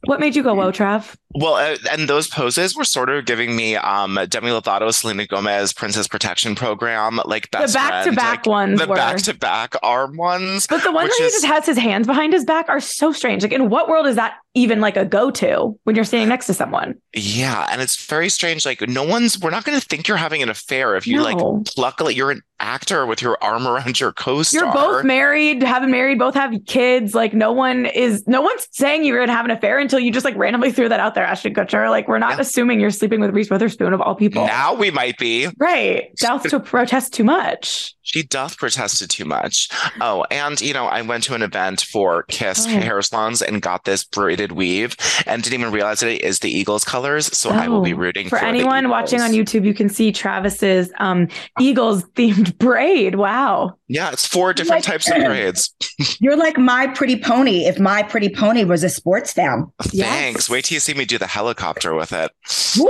what 0.05 0.21
made 0.21 0.35
you 0.37 0.43
go, 0.43 0.55
whoa, 0.55 0.73
Trav? 0.73 1.15
Well, 1.35 1.55
uh, 1.55 1.77
and 1.93 2.09
those 2.09 2.27
poses 2.29 2.75
were 2.75 2.85
sort 2.85 3.11
of 3.11 3.25
giving 3.27 3.55
me 3.55 3.77
um 3.77 4.19
Demi 4.29 4.49
Lovato, 4.49 4.93
Selena 4.93 5.27
Gomez, 5.27 5.73
Princess 5.73 6.09
Protection 6.09 6.55
Program, 6.55 7.21
like 7.27 7.51
The 7.51 7.71
back 7.73 8.05
to 8.07 8.13
back 8.13 8.47
ones 8.47 8.81
the 8.81 8.87
back 8.87 9.19
to 9.19 9.35
back 9.35 9.75
arm 9.83 10.17
ones. 10.17 10.67
but 10.67 10.83
the 10.83 10.93
ones 10.93 11.11
where 11.11 11.27
he 11.29 11.33
just 11.33 11.45
has 11.47 11.67
his 11.67 11.79
hands 11.79 12.07
behind 12.07 12.33
his 12.33 12.45
back 12.45 12.69
are 12.69 12.81
so 12.81 13.13
strange. 13.13 13.43
Like, 13.43 13.53
in 13.53 13.69
what 13.69 13.89
world 13.89 14.07
is 14.07 14.17
that 14.17 14.35
even 14.55 14.81
like 14.81 14.97
a 14.97 15.05
go 15.05 15.31
to 15.31 15.79
when 15.85 15.95
you're 15.95 16.05
standing 16.05 16.29
next 16.29 16.47
to 16.47 16.55
someone? 16.55 16.95
Yeah, 17.15 17.67
and 17.71 17.81
it's 17.81 18.05
very 18.07 18.29
strange. 18.31 18.65
Like, 18.67 18.81
no 18.89 19.05
one's, 19.05 19.39
we're 19.39 19.51
not 19.51 19.65
going 19.65 19.79
to 19.79 19.87
think 19.87 20.09
you're 20.09 20.17
having 20.17 20.43
an 20.43 20.49
affair 20.49 20.97
if 20.97 21.07
you 21.07 21.23
like 21.23 21.37
No. 21.37 21.63
pluck, 21.67 22.01
like, 22.01 22.17
you're 22.17 22.31
an 22.31 22.43
actor 22.61 23.07
with 23.07 23.23
your 23.23 23.39
arm 23.43 23.67
around 23.67 23.99
your 24.01 24.13
co 24.13 24.43
star. 24.43 24.65
You're 24.65 24.73
both 24.73 25.05
married, 25.05 25.63
haven't 25.63 25.91
married, 25.91 26.19
both 26.19 26.35
have 26.35 26.53
kids. 26.67 27.15
Like 27.15 27.33
no 27.35 27.53
one 27.53 27.87
is, 27.87 28.25
no 28.27 28.41
one's 28.41 28.67
saying 28.73 29.05
you're 29.05 29.19
gonna 29.21 29.37
have 29.37 29.45
an 29.45 29.51
affair 29.51 29.79
until 29.79 29.99
you 30.01 30.13
just 30.13 30.25
like 30.25 30.37
randomly 30.37 30.73
threw 30.73 30.89
that 30.89 31.01
out 31.01 31.15
there, 31.15 31.25
Ashton 31.25 31.55
Kutcher. 31.55 31.89
Like 31.91 32.09
we're 32.09 32.19
not 32.19 32.33
Yeah. 32.37 32.41
assuming 32.41 32.81
you're 32.81 32.91
sleeping 32.91 33.21
with 33.21 33.31
Reese 33.35 33.51
Witherspoon 33.51 33.93
of 33.93 34.01
all 34.01 34.15
people. 34.15 34.47
Now 34.47 34.75
we 34.75 34.91
might 34.91 35.19
be. 35.19 35.49
Right. 35.59 36.11
Doth 36.17 36.45
to 36.51 36.61
protest 36.61 37.13
too 37.15 37.25
much. 37.25 37.95
She 38.03 38.23
doth 38.23 38.57
protested 38.57 39.11
too 39.11 39.27
much. 39.27 39.69
Oh, 40.01 40.25
and 40.31 40.59
you 40.63 40.73
know, 40.73 40.87
I 40.87 41.03
went 41.03 41.25
to 41.25 41.35
an 41.35 41.43
event 41.43 41.83
for 41.83 42.23
Kiss 42.25 42.65
Oh. 42.67 42.71
hair 42.71 43.03
salons 43.03 43.43
and 43.43 43.61
got 43.61 43.85
this 43.85 44.03
braided 44.05 44.53
weave 44.53 44.97
and 45.27 45.43
didn't 45.43 45.61
even 45.61 45.73
realize 45.73 46.01
that 46.01 46.11
it 46.11 46.23
is 46.23 46.39
the 46.39 46.51
Eagles 46.51 46.85
colors. 46.85 47.27
So 47.37 47.51
I 47.51 47.69
will 47.69 47.83
be 47.83 47.93
Oh. 47.93 47.99
rooting 47.99 48.29
For 48.31 48.39
for, 48.39 48.45
anyone 48.47 48.89
watching 48.89 49.21
on 49.21 49.33
YouTube, 49.33 49.65
you 49.67 49.75
can 49.75 49.91
see 49.91 50.11
Travis's 50.11 50.91
um 50.99 51.29
Eagles 51.61 52.03
themed 52.17 52.48
braid. 52.51 53.15
Wow. 53.17 53.77
Yeah, 53.89 54.11
it's 54.11 54.27
four 54.27 54.53
different 54.53 54.87
Like- 54.87 55.03
types 55.03 55.11
of 55.11 55.17
braids. 55.25 55.75
You're 56.21 56.37
like 56.37 56.57
My 56.59 56.87
Pretty 56.89 57.17
Pony 57.19 57.67
if 57.67 57.79
My 57.79 58.03
Pretty 58.03 58.29
Pony 58.29 58.65
was 58.65 58.83
a 58.85 58.89
sports 58.89 59.33
fan. 59.33 59.67
Yes. 59.93 60.09
Thanks. 60.09 60.51
Wait 60.51 60.65
till 60.67 60.77
you 60.77 60.81
see 60.81 60.95
me 60.95 61.05
do 61.05 61.19
the 61.19 61.27
helicopter 61.27 61.95
with 61.95 62.13
it. 62.13 62.31
Woo! 62.79 62.89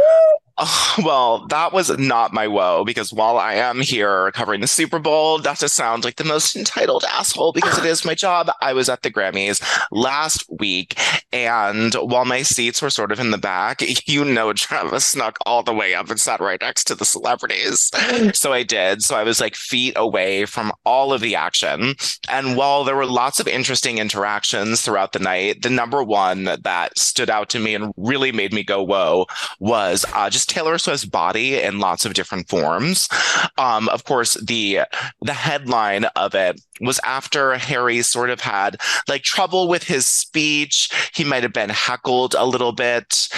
Oh, 0.58 0.94
well, 1.04 1.46
that 1.46 1.72
was 1.72 1.96
not 1.98 2.32
my 2.32 2.48
woe 2.48 2.84
because 2.84 3.12
while 3.12 3.38
I 3.38 3.54
am 3.54 3.80
here 3.80 4.32
covering 4.32 4.60
the 4.60 4.66
Super 4.66 4.98
Bowl, 4.98 5.38
not 5.38 5.58
to 5.58 5.68
sound 5.68 6.04
like 6.04 6.16
the 6.16 6.24
most 6.24 6.56
entitled 6.56 7.04
asshole 7.08 7.52
because 7.52 7.78
it 7.78 7.84
is 7.84 8.04
my 8.04 8.14
job, 8.14 8.50
I 8.60 8.72
was 8.72 8.88
at 8.88 9.02
the 9.02 9.10
Grammys 9.10 9.62
last 9.92 10.44
week. 10.58 10.98
And 11.32 11.94
while 11.94 12.24
my 12.24 12.42
seats 12.42 12.82
were 12.82 12.90
sort 12.90 13.12
of 13.12 13.20
in 13.20 13.30
the 13.30 13.38
back, 13.38 13.82
you 14.08 14.24
know, 14.24 14.52
Travis 14.52 15.06
snuck 15.06 15.38
all 15.46 15.62
the 15.62 15.74
way 15.74 15.94
up 15.94 16.10
and 16.10 16.20
sat 16.20 16.40
right 16.40 16.60
next 16.60 16.84
to 16.84 16.94
the 16.94 17.04
celebrities. 17.04 17.90
So 18.34 18.52
I 18.52 18.62
did. 18.62 19.02
So 19.02 19.16
I 19.16 19.22
was 19.22 19.40
like 19.40 19.54
feet 19.54 19.94
away 19.96 20.44
from 20.44 20.72
all 20.84 21.12
of 21.12 21.20
the 21.20 21.34
action. 21.34 21.94
And 22.28 22.56
while 22.56 22.84
there 22.84 22.96
were 22.96 23.06
lots 23.06 23.40
of 23.40 23.48
interesting 23.48 23.98
interactions 23.98 24.82
throughout 24.82 25.12
the 25.12 25.18
night, 25.18 25.62
the 25.62 25.70
number 25.70 26.02
one 26.02 26.44
that 26.44 26.98
stood 26.98 27.30
out 27.30 27.48
to 27.50 27.58
me 27.58 27.74
and 27.74 27.92
really 27.96 28.32
made 28.32 28.52
me 28.52 28.64
go, 28.64 28.82
whoa, 28.82 29.26
was 29.60 30.04
uh, 30.14 30.28
just 30.30 30.47
Taylor 30.48 30.78
Swift's 30.78 31.04
body 31.04 31.60
in 31.60 31.78
lots 31.78 32.04
of 32.04 32.14
different 32.14 32.48
forms. 32.48 33.08
Um, 33.56 33.88
of 33.88 34.04
course, 34.04 34.34
the 34.34 34.80
the 35.20 35.32
headline 35.32 36.04
of 36.16 36.34
it 36.34 36.60
was 36.80 37.00
after 37.04 37.56
Harry 37.56 38.02
sort 38.02 38.30
of 38.30 38.40
had 38.40 38.76
like 39.08 39.22
trouble 39.22 39.68
with 39.68 39.84
his 39.84 40.06
speech. 40.06 40.90
He 41.14 41.24
might 41.24 41.42
have 41.42 41.52
been 41.52 41.70
heckled 41.70 42.34
a 42.34 42.44
little 42.44 42.72
bit. 42.72 43.28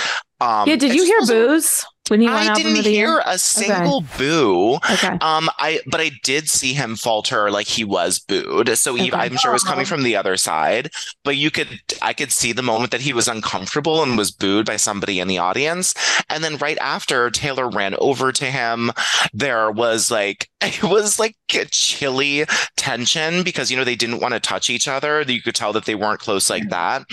Um, 0.41 0.69
yeah, 0.69 0.77
did 0.77 0.95
you 0.95 1.05
hear 1.05 1.21
Booze 1.27 1.85
when 2.11 2.29
I 2.29 2.55
didn't 2.55 2.85
hear 2.85 2.91
year? 2.91 3.23
a 3.25 3.39
single 3.39 4.05
boo. 4.19 4.75
Okay. 4.91 5.17
Um, 5.21 5.49
I 5.59 5.81
but 5.87 6.01
I 6.01 6.11
did 6.23 6.49
see 6.49 6.73
him 6.73 6.97
falter 6.97 7.51
like 7.51 7.69
he 7.69 7.85
was 7.85 8.19
booed. 8.19 8.77
So 8.77 8.95
he, 8.97 9.13
I'm 9.13 9.37
sure 9.37 9.53
it 9.53 9.55
was 9.55 9.63
coming 9.63 9.87
from 9.87 10.03
the 10.03 10.17
other 10.17 10.37
side. 10.37 10.91
But 11.25 11.37
you 11.37 11.51
could 11.51 11.81
I 12.03 12.13
could 12.13 12.33
see 12.33 12.53
the 12.53 12.63
moment 12.63 12.91
that 12.91 13.01
he 13.01 13.13
was 13.13 13.29
uncomfortable 13.29 14.03
and 14.03 14.19
was 14.19 14.31
booed 14.31 14.67
by 14.67 14.77
somebody 14.77 15.21
in 15.21 15.29
the 15.29 15.39
audience. 15.39 15.95
And 16.29 16.43
then 16.43 16.57
right 16.57 16.79
after 16.79 17.31
Taylor 17.31 17.69
ran 17.69 17.95
over 17.97 18.33
to 18.33 18.45
him, 18.47 18.91
there 19.33 19.71
was 19.71 20.11
like 20.11 20.49
it 20.61 20.83
was 20.83 21.19
like 21.19 21.37
a 21.55 21.65
chilly 21.67 22.45
tension 22.77 23.43
because 23.43 23.71
you 23.71 23.77
know 23.77 23.85
they 23.85 23.97
didn't 23.97 24.21
want 24.21 24.35
to 24.35 24.41
touch 24.41 24.69
each 24.69 24.89
other. 24.89 25.23
You 25.23 25.43
could 25.43 25.55
tell 25.55 25.73
that 25.75 25.85
they 25.85 25.95
weren't 25.95 26.21
close 26.21 26.51
like 26.51 26.69
that. 26.71 27.05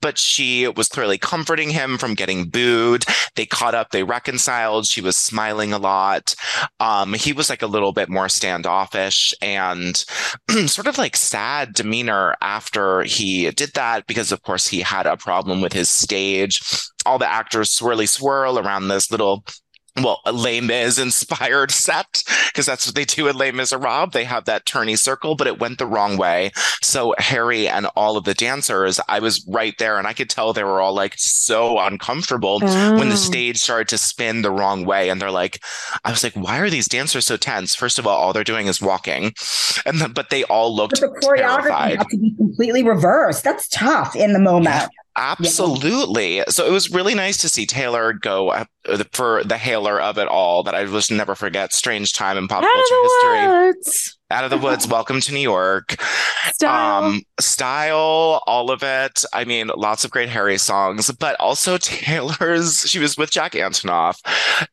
But 0.00 0.18
she 0.18 0.68
was 0.68 0.88
clearly 0.88 1.18
comforting 1.18 1.70
him 1.70 1.98
from 1.98 2.14
getting 2.14 2.48
booed. 2.48 3.04
They 3.36 3.46
caught 3.46 3.74
up, 3.74 3.90
they 3.90 4.02
reconciled. 4.02 4.39
She 4.88 5.00
was 5.00 5.16
smiling 5.16 5.72
a 5.72 5.78
lot. 5.78 6.34
Um, 6.78 7.14
he 7.14 7.32
was 7.32 7.50
like 7.50 7.62
a 7.62 7.66
little 7.66 7.92
bit 7.92 8.08
more 8.08 8.28
standoffish 8.28 9.34
and 9.40 10.04
sort 10.66 10.86
of 10.86 10.98
like 10.98 11.16
sad 11.16 11.74
demeanor 11.74 12.36
after 12.40 13.02
he 13.02 13.50
did 13.50 13.72
that 13.74 14.06
because 14.06 14.32
of 14.32 14.42
course 14.42 14.66
he 14.66 14.80
had 14.80 15.06
a 15.06 15.16
problem 15.16 15.60
with 15.60 15.72
his 15.72 15.90
stage. 15.90 16.60
All 17.06 17.18
the 17.18 17.30
actors 17.30 17.70
swirly 17.76 18.08
swirl 18.08 18.58
around 18.58 18.88
this 18.88 19.10
little 19.10 19.44
well, 19.96 20.20
a 20.24 20.32
Les 20.32 20.60
Mis 20.60 20.98
inspired 20.98 21.70
set 21.70 22.22
because 22.46 22.66
that's 22.66 22.86
what 22.86 22.94
they 22.94 23.04
do 23.04 23.28
in 23.28 23.36
Les 23.36 23.52
Miserables. 23.52 24.10
They 24.12 24.24
have 24.24 24.44
that 24.44 24.66
tourney 24.66 24.96
circle, 24.96 25.34
but 25.34 25.46
it 25.46 25.58
went 25.60 25.78
the 25.78 25.86
wrong 25.86 26.16
way. 26.16 26.52
So 26.82 27.14
Harry 27.18 27.68
and 27.68 27.86
all 27.96 28.16
of 28.16 28.24
the 28.24 28.34
dancers, 28.34 29.00
I 29.08 29.18
was 29.20 29.44
right 29.48 29.74
there, 29.78 29.98
and 29.98 30.06
I 30.06 30.12
could 30.12 30.30
tell 30.30 30.52
they 30.52 30.64
were 30.64 30.80
all 30.80 30.94
like 30.94 31.14
so 31.16 31.78
uncomfortable 31.78 32.60
when 32.60 32.70
Oh. 32.70 33.04
the 33.10 33.16
stage 33.16 33.58
started 33.58 33.88
to 33.88 33.98
spin 33.98 34.42
the 34.42 34.50
wrong 34.50 34.84
way. 34.84 35.08
And 35.08 35.20
they're 35.20 35.30
like, 35.30 35.62
I 36.04 36.10
was 36.10 36.22
like, 36.24 36.34
why 36.34 36.58
are 36.58 36.70
these 36.70 36.88
dancers 36.88 37.26
so 37.26 37.36
tense? 37.36 37.74
First 37.74 37.98
of 37.98 38.06
all, 38.06 38.16
all 38.16 38.32
they're 38.32 38.44
doing 38.44 38.66
is 38.68 38.80
walking, 38.80 39.34
and 39.84 40.00
the, 40.00 40.08
but 40.08 40.30
they 40.30 40.44
all 40.44 40.76
But 40.76 40.82
looked 40.82 41.00
the 41.00 41.08
choreography 41.08 41.36
terrified. 41.62 41.98
had 41.98 42.08
to 42.10 42.18
be 42.18 42.34
completely 42.36 42.82
reversed. 42.84 43.44
That's 43.44 43.68
tough 43.68 44.14
in 44.16 44.32
the 44.32 44.38
moment. 44.38 44.90
Absolutely. 45.20 46.42
So 46.48 46.66
it 46.66 46.72
was 46.72 46.90
really 46.90 47.14
nice 47.14 47.36
to 47.38 47.48
see 47.48 47.66
Taylor 47.66 48.12
go 48.14 48.50
uh, 48.50 48.64
for 49.12 49.44
the 49.44 49.58
hailer 49.58 50.00
of 50.00 50.18
it 50.18 50.26
all 50.28 50.62
that 50.62 50.74
I 50.74 50.84
will 50.84 50.92
just 50.92 51.10
never 51.10 51.34
forget. 51.34 51.72
Strange 51.72 52.14
time 52.14 52.38
in 52.38 52.48
pop 52.48 52.64
Out 52.64 52.70
culture 52.70 53.02
history. 53.02 53.48
woods. 53.48 54.18
Out 54.30 54.44
of 54.44 54.50
the 54.50 54.58
woods. 54.58 54.86
Welcome 54.90 55.20
to 55.22 55.32
New 55.32 55.40
York. 55.40 55.96
Style. 56.52 57.04
Um, 57.04 57.22
style, 57.40 58.42
all 58.46 58.70
of 58.70 58.82
it. 58.84 59.24
I 59.32 59.44
mean, 59.44 59.70
lots 59.76 60.04
of 60.04 60.12
great 60.12 60.28
Harry 60.28 60.56
songs, 60.56 61.10
but 61.10 61.34
also 61.40 61.76
Taylor's. 61.78 62.80
She 62.80 63.00
was 63.00 63.16
with 63.16 63.32
Jack 63.32 63.52
Antonoff, 63.52 64.18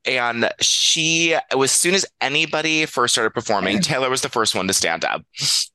and 0.06 0.52
she, 0.62 1.36
as 1.52 1.72
soon 1.72 1.96
as 1.96 2.06
anybody 2.22 2.86
first 2.86 3.16
started 3.16 3.32
performing, 3.32 3.80
Taylor 3.80 4.10
was 4.12 4.22
the 4.22 4.30
first 4.30 4.54
one 4.54 4.68
to 4.68 4.74
stand 4.74 5.04
up, 5.04 5.24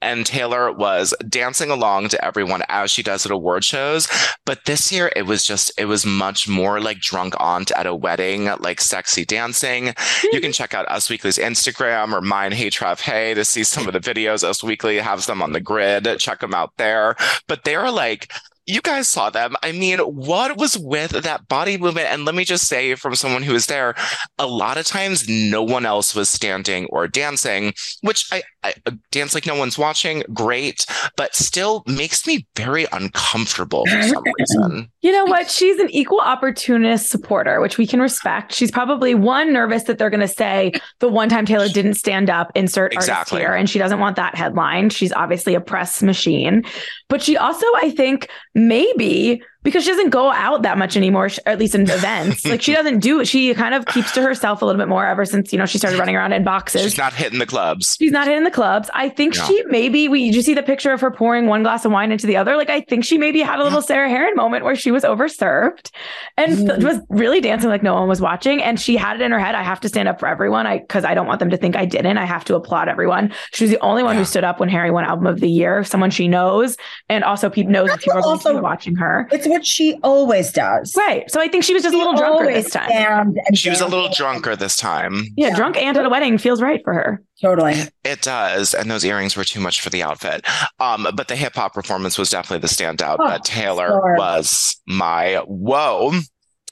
and 0.00 0.24
Taylor 0.24 0.72
was 0.72 1.12
dancing 1.28 1.70
along 1.70 2.08
to 2.10 2.24
everyone 2.24 2.62
as 2.68 2.90
she 2.90 3.02
does 3.02 3.26
at 3.26 3.32
award 3.32 3.64
shows. 3.64 4.06
But 4.46 4.64
this 4.64 4.92
year, 4.92 5.10
it 5.16 5.22
was 5.22 5.44
just, 5.44 5.72
it 5.76 5.86
was 5.86 6.06
much 6.06 6.48
more 6.48 6.80
like 6.80 7.00
drunk 7.00 7.34
aunt 7.40 7.72
at 7.72 7.86
a 7.86 7.94
wedding, 7.94 8.48
like 8.60 8.80
sexy 8.80 9.24
dancing. 9.24 9.92
You 10.32 10.40
can 10.40 10.52
check 10.52 10.72
out 10.72 10.88
Us 10.88 11.10
Weekly's 11.10 11.38
Instagram 11.38 12.12
or 12.12 12.20
mine, 12.20 12.52
Hey 12.52 12.70
Trav 12.70 13.00
Hey, 13.00 13.34
to 13.34 13.44
see 13.44 13.64
some 13.72 13.86
of 13.86 13.92
the 13.92 14.00
videos. 14.00 14.44
Us 14.44 14.62
Weekly 14.62 14.98
has 14.98 15.26
them 15.26 15.42
on 15.42 15.52
the 15.52 15.60
grid. 15.60 16.08
Check 16.18 16.40
them 16.40 16.54
out 16.54 16.72
there. 16.76 17.16
But 17.48 17.64
they're 17.64 17.90
like 17.90 18.32
you 18.66 18.80
guys 18.80 19.08
saw 19.08 19.30
them. 19.30 19.56
I 19.62 19.72
mean, 19.72 19.98
what 19.98 20.56
was 20.56 20.78
with 20.78 21.10
that 21.10 21.48
body 21.48 21.76
movement? 21.76 22.08
And 22.08 22.24
let 22.24 22.34
me 22.34 22.44
just 22.44 22.68
say, 22.68 22.94
from 22.94 23.14
someone 23.16 23.42
who 23.42 23.54
was 23.54 23.66
there, 23.66 23.94
a 24.38 24.46
lot 24.46 24.78
of 24.78 24.86
times 24.86 25.28
no 25.28 25.62
one 25.62 25.84
else 25.84 26.14
was 26.14 26.28
standing 26.28 26.86
or 26.86 27.08
dancing, 27.08 27.72
which 28.02 28.26
I, 28.32 28.42
I 28.64 28.74
uh, 28.86 28.92
dance 29.10 29.34
like 29.34 29.46
no 29.46 29.54
one's 29.54 29.78
watching, 29.78 30.22
great, 30.32 30.86
but 31.16 31.34
still 31.34 31.82
makes 31.86 32.26
me 32.26 32.46
very 32.56 32.86
uncomfortable 32.92 33.86
for 33.86 34.02
some 34.02 34.24
reason. 34.38 34.90
You 35.00 35.12
know 35.12 35.24
what? 35.24 35.50
She's 35.50 35.78
an 35.78 35.90
equal 35.90 36.20
opportunist 36.20 37.10
supporter, 37.10 37.60
which 37.60 37.78
we 37.78 37.86
can 37.86 38.00
respect. 38.00 38.52
She's 38.52 38.70
probably 38.70 39.14
one 39.14 39.52
nervous 39.52 39.84
that 39.84 39.98
they're 39.98 40.10
going 40.10 40.20
to 40.20 40.28
say 40.28 40.72
the 41.00 41.08
one 41.08 41.28
time 41.28 41.46
Taylor 41.46 41.68
didn't 41.68 41.94
stand 41.94 42.30
up, 42.30 42.52
insert 42.54 42.92
exactly. 42.92 43.40
here, 43.40 43.54
and 43.54 43.68
she 43.68 43.78
doesn't 43.78 44.00
want 44.00 44.16
that 44.16 44.34
headline. 44.34 44.90
She's 44.90 45.12
obviously 45.12 45.54
a 45.54 45.60
press 45.60 46.02
machine, 46.02 46.62
but 47.08 47.22
she 47.22 47.36
also, 47.36 47.66
I 47.76 47.90
think, 47.90 48.28
maybe 48.54 49.42
because 49.62 49.84
she 49.84 49.90
doesn't 49.90 50.10
go 50.10 50.32
out 50.32 50.62
that 50.62 50.78
much 50.78 50.96
anymore, 50.96 51.28
at 51.46 51.58
least 51.58 51.74
in 51.74 51.82
events. 51.82 52.44
like 52.52 52.62
she 52.62 52.72
doesn't 52.72 52.98
do. 53.00 53.24
She 53.24 53.54
kind 53.54 53.74
of 53.74 53.86
keeps 53.86 54.12
to 54.12 54.22
herself 54.22 54.62
a 54.62 54.64
little 54.64 54.78
bit 54.78 54.88
more 54.88 55.06
ever 55.06 55.24
since, 55.24 55.52
you 55.52 55.58
know, 55.58 55.66
she 55.66 55.78
started 55.78 55.98
running 55.98 56.16
around 56.16 56.32
in 56.32 56.44
boxes. 56.44 56.82
She's 56.82 56.98
not 56.98 57.12
hitting 57.12 57.38
the 57.38 57.46
clubs. 57.46 57.96
She's 57.98 58.10
not 58.10 58.26
hitting 58.26 58.44
the 58.44 58.50
clubs. 58.50 58.90
I 58.94 59.08
think 59.08 59.36
no. 59.36 59.44
she 59.44 59.62
maybe, 59.66 60.08
we, 60.08 60.26
did 60.26 60.36
you 60.36 60.42
see 60.42 60.54
the 60.54 60.62
picture 60.62 60.92
of 60.92 61.00
her 61.00 61.10
pouring 61.10 61.46
one 61.46 61.62
glass 61.62 61.84
of 61.84 61.92
wine 61.92 62.10
into 62.10 62.26
the 62.26 62.36
other? 62.36 62.56
Like, 62.56 62.70
I 62.70 62.80
think 62.80 63.04
she 63.04 63.18
maybe 63.18 63.40
had 63.40 63.60
a 63.60 63.64
little 63.64 63.82
Sarah 63.82 64.08
Hearon 64.08 64.34
moment 64.34 64.64
where 64.64 64.74
she 64.74 64.90
was 64.90 65.04
overserved 65.04 65.90
and 66.36 66.52
mm. 66.52 66.84
was 66.84 66.98
really 67.08 67.40
dancing 67.40 67.70
like 67.70 67.82
no 67.82 67.94
one 67.94 68.08
was 68.08 68.20
watching. 68.20 68.62
And 68.62 68.80
she 68.80 68.96
had 68.96 69.20
it 69.20 69.22
in 69.22 69.30
her 69.30 69.38
head. 69.38 69.54
I 69.54 69.62
have 69.62 69.80
to 69.80 69.88
stand 69.88 70.08
up 70.08 70.18
for 70.18 70.26
everyone. 70.26 70.66
I, 70.66 70.80
cause 70.80 71.04
I 71.04 71.14
don't 71.14 71.26
want 71.26 71.38
them 71.38 71.50
to 71.50 71.56
think 71.56 71.76
I 71.76 71.84
didn't. 71.84 72.18
I 72.18 72.24
have 72.24 72.44
to 72.46 72.56
applaud 72.56 72.88
everyone. 72.88 73.32
She 73.52 73.64
was 73.64 73.70
the 73.70 73.80
only 73.80 74.02
one 74.02 74.14
yeah. 74.14 74.20
who 74.20 74.24
stood 74.24 74.44
up 74.44 74.58
when 74.58 74.68
Harry 74.68 74.90
won 74.90 75.04
album 75.04 75.26
of 75.26 75.40
the 75.40 75.48
year, 75.48 75.84
someone 75.84 76.10
she 76.10 76.26
knows. 76.26 76.76
And 77.08 77.22
also 77.22 77.48
people 77.48 77.72
knows 77.72 77.88
That's 77.88 78.04
people 78.04 78.22
are 78.22 78.62
watching 78.62 78.96
her. 78.96 79.28
It's 79.30 79.46
what 79.52 79.66
she 79.66 79.98
always 80.02 80.22
always 80.22 80.52
does. 80.52 80.94
Right. 80.96 81.30
So 81.30 81.40
I 81.40 81.48
think 81.48 81.64
she 81.64 81.74
was 81.74 81.82
just 81.82 81.94
she 81.94 82.00
a 82.00 82.04
little 82.04 82.16
drunker 82.18 82.52
this 82.52 82.70
time. 82.70 83.34
she 83.54 83.70
was 83.70 83.80
a 83.80 83.86
little 83.86 84.08
drunker 84.08 84.56
this 84.56 84.76
time. 84.76 85.24
Yeah, 85.36 85.48
yeah, 85.48 85.56
drunk 85.56 85.76
and 85.76 85.96
at 85.96 86.04
a 86.04 86.08
wedding 86.08 86.38
feels 86.38 86.62
right 86.62 86.82
for 86.84 86.94
her. 86.94 87.22
Totally. 87.40 87.74
It 88.04 88.22
does. 88.22 88.72
And 88.72 88.90
those 88.90 89.04
earrings 89.04 89.36
were 89.36 89.44
too 89.44 89.60
much 89.60 89.80
for 89.80 89.90
the 89.90 90.02
outfit. 90.02 90.46
Um, 90.78 91.06
but 91.14 91.28
the 91.28 91.36
hip 91.36 91.54
hop 91.54 91.74
performance 91.74 92.16
was 92.16 92.30
definitely 92.30 92.60
the 92.60 92.68
standout. 92.68 93.16
Oh, 93.18 93.28
but 93.28 93.44
Taylor 93.44 93.88
sure. 93.88 94.16
was 94.16 94.80
my 94.86 95.42
whoa. 95.46 96.12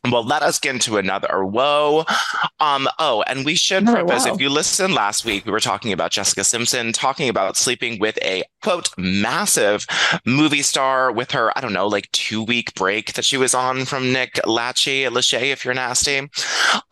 Well, 0.08 0.24
let 0.24 0.42
us 0.42 0.58
get 0.58 0.74
into 0.74 0.96
another 0.96 1.44
whoa. 1.44 2.04
Um, 2.58 2.88
oh, 2.98 3.22
and 3.26 3.44
we 3.44 3.54
should 3.54 3.86
oh, 3.88 3.92
preface 3.92 4.24
wow. 4.24 4.34
if 4.34 4.40
you 4.40 4.48
listened 4.48 4.94
last 4.94 5.26
week, 5.26 5.44
we 5.44 5.52
were 5.52 5.60
talking 5.60 5.92
about 5.92 6.10
Jessica 6.10 6.42
Simpson 6.42 6.92
talking 6.92 7.28
about 7.28 7.56
sleeping 7.56 7.98
with 7.98 8.18
a 8.22 8.42
quote 8.62 8.88
massive 8.96 9.86
movie 10.24 10.62
star 10.62 11.12
with 11.12 11.32
her, 11.32 11.56
I 11.56 11.60
don't 11.60 11.74
know, 11.74 11.86
like 11.86 12.10
two 12.12 12.42
week 12.42 12.74
break 12.74 13.12
that 13.12 13.24
she 13.24 13.36
was 13.36 13.54
on 13.54 13.84
from 13.84 14.12
Nick 14.12 14.34
Lachey, 14.44 15.06
Lachey, 15.08 15.52
if 15.52 15.64
you're 15.64 15.74
nasty. 15.74 16.28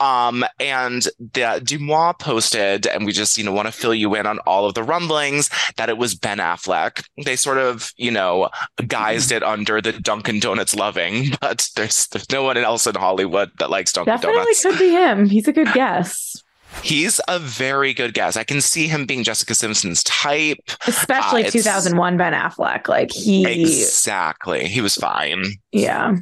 Um, 0.01 0.45
and 0.61 1.03
the 1.19 1.63
DeuxMoi 1.65 2.19
posted, 2.19 2.87
and 2.87 3.07
we 3.07 3.13
just, 3.13 3.39
you 3.39 3.45
know, 3.45 3.53
want 3.53 3.67
to 3.67 3.73
fill 3.73 3.95
you 3.95 4.15
in 4.17 4.27
on 4.27 4.39
all 4.41 4.67
of 4.67 4.75
the 4.75 4.83
rumblings 4.83 5.51
that 5.77 5.89
it 5.89 5.97
was 5.97 6.15
Ben 6.15 6.39
Affleck. 6.39 7.05
They 7.25 7.37
sort 7.37 7.59
of, 7.59 7.91
you 7.97 8.11
know, 8.11 8.51
guised 8.81 9.33
it 9.33 9.43
under 9.43 9.81
the 9.81 9.93
Dunkin' 9.93 10.41
Donuts 10.41 10.75
loving, 10.75 11.33
but 11.41 11.69
there's 11.75 12.07
there's 12.09 12.31
no 12.31 12.43
one 12.43 12.57
else 12.57 12.87
in 12.87 12.98
Hollywood 12.99 13.51
that 13.59 13.71
likes 13.71 13.93
Dunkin' 13.93 14.13
Definitely 14.15 14.39
Donuts. 14.41 14.63
could 14.63 14.79
be 14.79 14.91
him. 14.91 15.29
He's 15.29 15.49
a 15.49 15.53
good 15.53 15.73
guess. 15.75 16.43
He's 16.83 17.21
a 17.29 17.39
very 17.39 17.95
good 17.95 18.15
guess. 18.15 18.37
I 18.37 18.45
can 18.45 18.61
see 18.61 18.89
him 18.89 19.07
being 19.07 19.25
Jessica 19.25 19.55
Simpson's 19.55 20.03
type. 20.05 20.59
Especially 20.87 21.47
uh, 21.47 21.51
2001 21.51 22.17
Ben 22.17 22.35
Affleck. 22.35 22.89
Like 22.89 23.11
he 23.11 23.47
Exactly. 23.63 24.69
He 24.69 24.81
was 24.81 24.95
fine. 24.95 25.45
Yeah. 25.73 26.17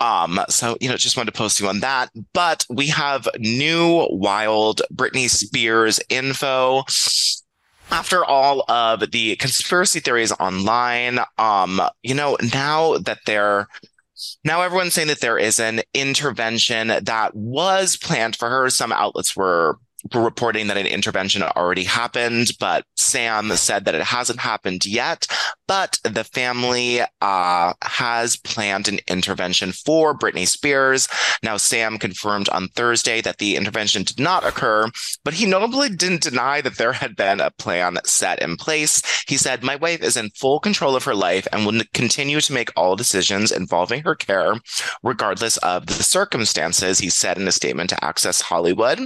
Um, 0.00 0.40
so 0.50 0.76
you 0.80 0.88
know, 0.88 0.96
just 0.96 1.16
wanted 1.16 1.32
to 1.32 1.38
post 1.38 1.58
you 1.58 1.68
on 1.68 1.80
that. 1.80 2.10
But 2.34 2.66
we 2.68 2.88
have 2.88 3.26
new 3.38 4.06
wild 4.10 4.82
Britney 4.94 5.30
Spears 5.30 5.98
info 6.10 6.84
after 7.92 8.24
all 8.24 8.64
of 8.68 9.10
the 9.10 9.36
conspiracy 9.36 10.00
theories 10.00 10.32
online, 10.32 11.18
um, 11.38 11.80
you 12.02 12.14
know, 12.14 12.36
now 12.52 12.96
that 12.98 13.18
they're 13.26 13.68
now 14.44 14.62
everyone's 14.62 14.94
saying 14.94 15.08
that 15.08 15.20
there 15.20 15.38
is 15.38 15.58
an 15.58 15.82
intervention 15.94 16.88
that 16.88 17.34
was 17.34 17.96
planned 17.96 18.36
for 18.36 18.48
her. 18.48 18.70
Some 18.70 18.92
outlets 18.92 19.36
were 19.36 19.78
reporting 20.14 20.66
that 20.66 20.76
an 20.76 20.86
intervention 20.86 21.42
had 21.42 21.52
already 21.52 21.84
happened, 21.84 22.52
but 22.58 22.84
Sam 22.96 23.50
said 23.52 23.84
that 23.84 23.94
it 23.94 24.02
hasn't 24.02 24.40
happened 24.40 24.84
yet. 24.86 25.26
But 25.68 25.98
the 26.04 26.24
family 26.24 27.00
uh, 27.20 27.72
has 27.82 28.36
planned 28.36 28.88
an 28.88 28.98
intervention 29.08 29.72
for 29.72 30.16
Britney 30.16 30.46
Spears. 30.46 31.08
Now, 31.42 31.56
Sam 31.56 31.98
confirmed 31.98 32.48
on 32.50 32.68
Thursday 32.68 33.20
that 33.22 33.38
the 33.38 33.56
intervention 33.56 34.02
did 34.02 34.20
not 34.20 34.44
occur, 34.44 34.90
but 35.24 35.34
he 35.34 35.46
notably 35.46 35.88
didn't 35.88 36.22
deny 36.22 36.60
that 36.60 36.76
there 36.76 36.92
had 36.92 37.16
been 37.16 37.40
a 37.40 37.50
plan 37.50 37.98
set 38.04 38.42
in 38.42 38.56
place. 38.56 39.02
He 39.26 39.36
said, 39.36 39.62
My 39.62 39.76
wife 39.76 40.02
is 40.02 40.16
in 40.16 40.30
full 40.30 40.60
control 40.60 40.94
of 40.94 41.04
her 41.04 41.14
life 41.14 41.46
and 41.52 41.64
will 41.64 41.80
continue 41.94 42.40
to 42.40 42.52
make 42.52 42.70
all 42.76 42.96
decisions 42.96 43.52
involving 43.52 44.02
her 44.02 44.14
care, 44.14 44.54
regardless 45.02 45.56
of 45.58 45.86
the 45.86 45.94
circumstances, 45.94 46.98
he 46.98 47.08
said 47.08 47.38
in 47.38 47.48
a 47.48 47.52
statement 47.52 47.90
to 47.90 48.04
Access 48.04 48.40
Hollywood. 48.42 49.00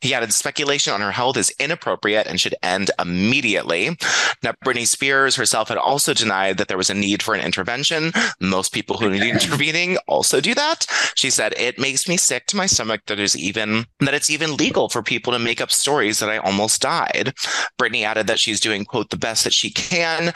He 0.00 0.14
added, 0.14 0.32
Speculation 0.36 0.92
on 0.92 1.00
her 1.00 1.12
health 1.12 1.36
is 1.36 1.52
inappropriate 1.58 2.26
and 2.26 2.40
should 2.40 2.54
end 2.62 2.90
immediately. 2.98 3.96
Now, 4.42 4.52
Britney 4.64 4.86
Spears 4.86 5.36
herself 5.36 5.68
had 5.68 5.78
also 5.78 6.14
denied 6.14 6.58
that 6.58 6.68
there 6.68 6.76
was 6.76 6.90
a 6.90 6.94
need 6.94 7.22
for 7.22 7.34
an 7.34 7.44
intervention. 7.44 8.12
Most 8.40 8.72
people 8.72 8.96
who 8.98 9.10
need 9.10 9.22
intervening 9.22 9.96
also 10.06 10.40
do 10.40 10.54
that. 10.54 10.86
She 11.14 11.30
said, 11.30 11.54
It 11.56 11.78
makes 11.78 12.08
me 12.08 12.16
sick 12.16 12.46
to 12.46 12.56
my 12.56 12.66
stomach 12.66 13.02
that 13.06 13.16
there's 13.16 13.36
even 13.36 13.86
that 14.00 14.14
it's 14.14 14.30
even 14.30 14.56
legal 14.56 14.88
for 14.88 15.02
people 15.02 15.32
to 15.32 15.38
make 15.38 15.60
up 15.60 15.70
stories 15.70 16.18
that 16.18 16.28
I 16.28 16.38
almost 16.38 16.82
died. 16.82 17.32
Britney 17.80 18.02
added 18.02 18.26
that 18.26 18.38
she's 18.38 18.60
doing, 18.60 18.84
quote, 18.84 19.10
the 19.10 19.16
best 19.16 19.44
that 19.44 19.52
she 19.52 19.70
can 19.70 20.32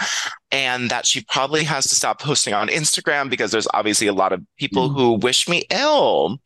and 0.52 0.90
that 0.90 1.06
she 1.06 1.22
probably 1.22 1.64
has 1.64 1.86
to 1.88 1.94
stop 1.94 2.20
posting 2.20 2.54
on 2.54 2.68
Instagram 2.68 3.30
because 3.30 3.50
there's 3.50 3.68
obviously 3.74 4.06
a 4.06 4.12
lot 4.12 4.32
of 4.32 4.44
people 4.58 4.88
mm. 4.88 4.94
who 4.94 5.12
wish 5.14 5.48
me 5.48 5.64
ill. 5.70 6.40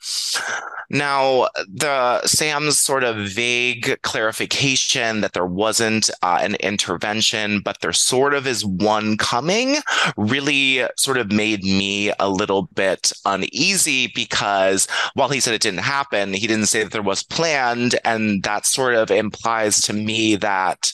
Now, 0.91 1.49
the 1.67 2.25
Sam's 2.27 2.79
sort 2.79 3.05
of 3.05 3.17
vague 3.17 4.01
clarification 4.03 5.23
that 5.23 5.33
there 5.33 5.47
wasn't 5.47 6.11
uh, 6.23 6.39
an 6.43 6.57
intervention, 6.57 7.61
but 7.61 7.81
there 7.81 7.93
sort 7.93 8.35
of 8.35 8.47
is 8.47 8.65
one 8.65 9.17
coming, 9.17 9.77
really 10.17 10.87
sort 10.97 11.17
of 11.17 11.33
made 11.33 11.65
me 11.65 12.13
a 12.19 12.29
little 12.29 12.69
bit 12.75 13.13
uneasy 13.25 14.09
because 14.15 14.87
while 15.15 15.31
he 15.31 15.41
said 15.41 15.55
it 15.55 15.63
didn't 15.63 15.81
happen, 15.81 16.35
he 16.35 16.47
didn't 16.47 16.67
say 16.67 16.83
that 16.83 16.93
there 16.93 17.03
was 17.03 17.23
planned, 17.23 17.99
and 18.05 18.43
that 18.43 18.67
sort 18.67 18.95
of 18.95 19.11
implies 19.11 19.81
to 19.83 19.93
me 19.95 20.37
that 20.37 20.93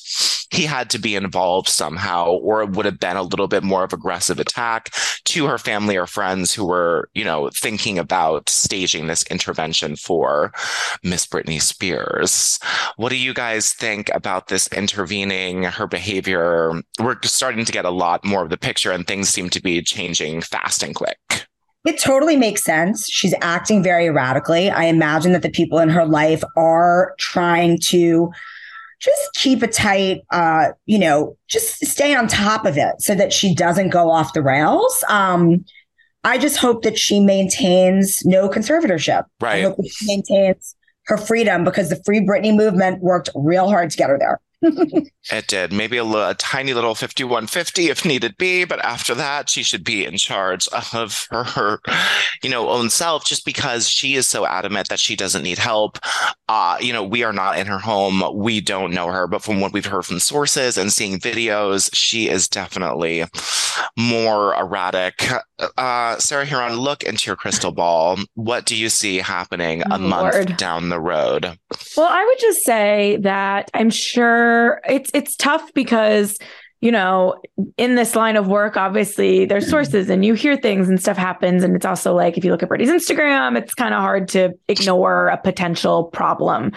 he 0.51 0.65
had 0.65 0.91
to 0.91 0.99
be 0.99 1.15
involved 1.15 1.69
somehow, 1.69 2.27
or 2.27 2.63
it 2.63 2.71
would 2.71 2.87
have 2.87 3.00
been 3.01 3.17
a 3.17 3.23
little 3.23 3.49
bit 3.49 3.63
more 3.63 3.85
of 3.85 3.93
aggressive 3.93 4.39
attack 4.39 4.91
to 5.25 5.47
her 5.47 5.59
family 5.59 5.97
or 5.97 6.07
friends 6.07 6.53
who 6.53 6.67
were, 6.67 7.09
you 7.15 7.25
know, 7.25 7.51
thinking 7.51 7.99
about 7.99 8.49
staging 8.49 9.07
this 9.07 9.23
intervention 9.25 9.97
for 9.97 10.53
Miss 11.03 11.27
Britney 11.27 11.61
Spears. 11.61 12.59
What 12.97 13.09
do 13.09 13.17
you 13.17 13.35
guys 13.35 13.73
think 13.73 14.11
about 14.15 14.49
this 14.49 14.69
intervening, 14.69 15.65
her 15.65 15.87
behavior? 15.87 16.73
We're 16.99 17.17
starting 17.23 17.65
to 17.65 17.73
get 17.73 17.85
a 17.85 17.91
lot 17.91 18.25
more 18.25 18.43
of 18.43 18.51
the 18.51 18.59
picture, 18.59 18.93
and 18.93 19.07
things 19.07 19.29
seem 19.29 19.51
to 19.51 19.63
be 19.63 19.83
changing 19.83 20.43
fast 20.43 20.83
and 20.83 20.95
quick. 20.95 21.19
It 21.87 21.99
totally 21.99 22.37
makes 22.37 22.63
sense. 22.63 23.09
She's 23.09 23.35
acting 23.41 23.83
very 23.83 24.07
erratically. 24.07 24.69
I 24.69 24.85
imagine 24.85 25.33
that 25.33 25.41
the 25.41 25.49
people 25.49 25.79
in 25.79 25.89
her 25.89 26.05
life 26.05 26.45
are 26.57 27.15
trying 27.19 27.79
to 27.85 28.31
just 29.01 29.33
keep 29.35 29.63
it 29.63 29.73
tight, 29.73 30.21
uh, 30.31 30.69
you 30.87 30.99
know, 30.99 31.37
just 31.49 31.85
stay 31.87 32.15
on 32.15 32.29
top 32.29 32.67
of 32.67 32.77
it 32.77 33.01
so 33.01 33.15
that 33.15 33.33
she 33.33 33.55
doesn't 33.55 33.89
go 33.89 34.11
off 34.11 34.35
the 34.35 34.43
rails. 34.43 35.03
Um, 35.09 35.65
I 36.23 36.37
just 36.37 36.59
hope 36.59 36.83
that 36.83 36.99
she 36.99 37.19
maintains 37.19 38.25
no 38.27 38.49
conservatorship. 38.49 39.25
Right. 39.41 39.61
I 39.61 39.63
hope 39.63 39.79
that 39.79 39.89
she 39.89 40.07
maintains 40.07 40.77
her 41.07 41.17
freedom 41.17 41.65
because 41.65 41.89
the 41.89 42.01
Free 42.05 42.21
Britney 42.21 42.55
movement 42.55 43.03
worked 43.03 43.31
real 43.35 43.69
hard 43.71 43.91
to 43.91 43.97
get 43.97 44.11
her 44.11 44.19
there. 44.19 44.39
it 45.33 45.47
did. 45.47 45.73
Maybe 45.73 45.97
a, 45.97 46.05
a, 46.05 46.35
tiny 46.35 46.75
little 46.75 46.95
5150 46.95 47.89
if 47.89 48.05
needed 48.05 48.37
be, 48.37 48.65
but 48.65 48.85
after 48.85 49.15
that, 49.15 49.49
she 49.49 49.63
should 49.63 49.85
be 49.85 50.05
in 50.05 50.19
charge 50.19 50.69
of 50.69 51.27
her, 51.31 51.45
her, 51.45 51.81
you 52.43 52.51
know, 52.51 52.69
own 52.69 52.91
self 52.91 53.25
just 53.25 53.47
because 53.47 53.89
she 53.89 54.17
is 54.17 54.27
so 54.27 54.45
adamant 54.45 54.89
that 54.89 54.99
she 54.99 55.17
doesn't 55.17 55.43
need 55.43 55.59
help. 55.59 55.99
Uh, 56.49 56.77
you 56.81 56.93
know, 56.93 57.03
we 57.03 57.23
are 57.23 57.33
not 57.33 57.59
in 57.59 57.67
her 57.67 57.79
home. 57.79 58.23
We 58.35 58.61
don't 58.61 58.93
know 58.93 59.07
her, 59.07 59.27
but 59.27 59.43
from 59.43 59.61
what 59.61 59.73
we've 59.73 59.87
heard 59.87 60.05
from 60.05 60.21
sources 60.21 60.77
and 60.77 60.93
seeing 60.93 61.19
videos, 61.19 61.89
she 61.95 62.29
is 62.29 62.47
definitely 62.47 63.25
more 63.97 64.55
erratic. 64.57 65.27
Uh, 65.79 66.19
Sarah 66.19 66.47
Hearon, 66.47 66.79
look 66.79 67.03
into 67.03 67.29
your 67.29 67.37
crystal 67.37 67.73
ball. 67.73 68.19
What 68.35 68.67
do 68.67 68.77
you 68.77 68.91
see 68.91 69.19
happening 69.19 69.83
a 69.91 69.99
month 69.99 70.57
down 70.59 70.91
the 70.91 71.01
road? 71.01 71.59
Well, 71.97 72.09
I 72.09 72.25
would 72.25 72.39
just 72.39 72.63
say 72.63 73.19
that 73.23 73.71
I'm 73.73 73.91
sure 73.91 74.50
it's 74.89 75.11
it's 75.15 75.37
tough 75.37 75.73
because 75.75 76.39
you 76.81 76.91
know, 76.91 77.41
in 77.77 77.95
this 77.95 78.17
line 78.17 78.37
of 78.37 78.49
work, 78.49 78.77
obviously 78.77 79.45
there's 79.45 79.69
sources 79.69 80.09
and 80.09 80.25
you 80.25 80.33
hear 80.33 80.57
things 80.57 80.89
and 80.89 80.99
stuff 81.01 81.17
happens. 81.17 81.63
And 81.63 81.77
it's 81.77 81.85
also 81.85 82.15
like 82.15 82.39
if 82.39 82.45
you 82.45 82.51
look 82.51 82.63
at 82.63 82.71
Britney's 82.71 82.89
Instagram, 82.89 83.59
it's 83.59 83.75
kind 83.75 83.93
of 83.93 84.01
hard 84.01 84.29
to 84.29 84.55
ignore 84.67 85.29
a 85.29 85.37
potential 85.37 86.05
problem. 86.05 86.73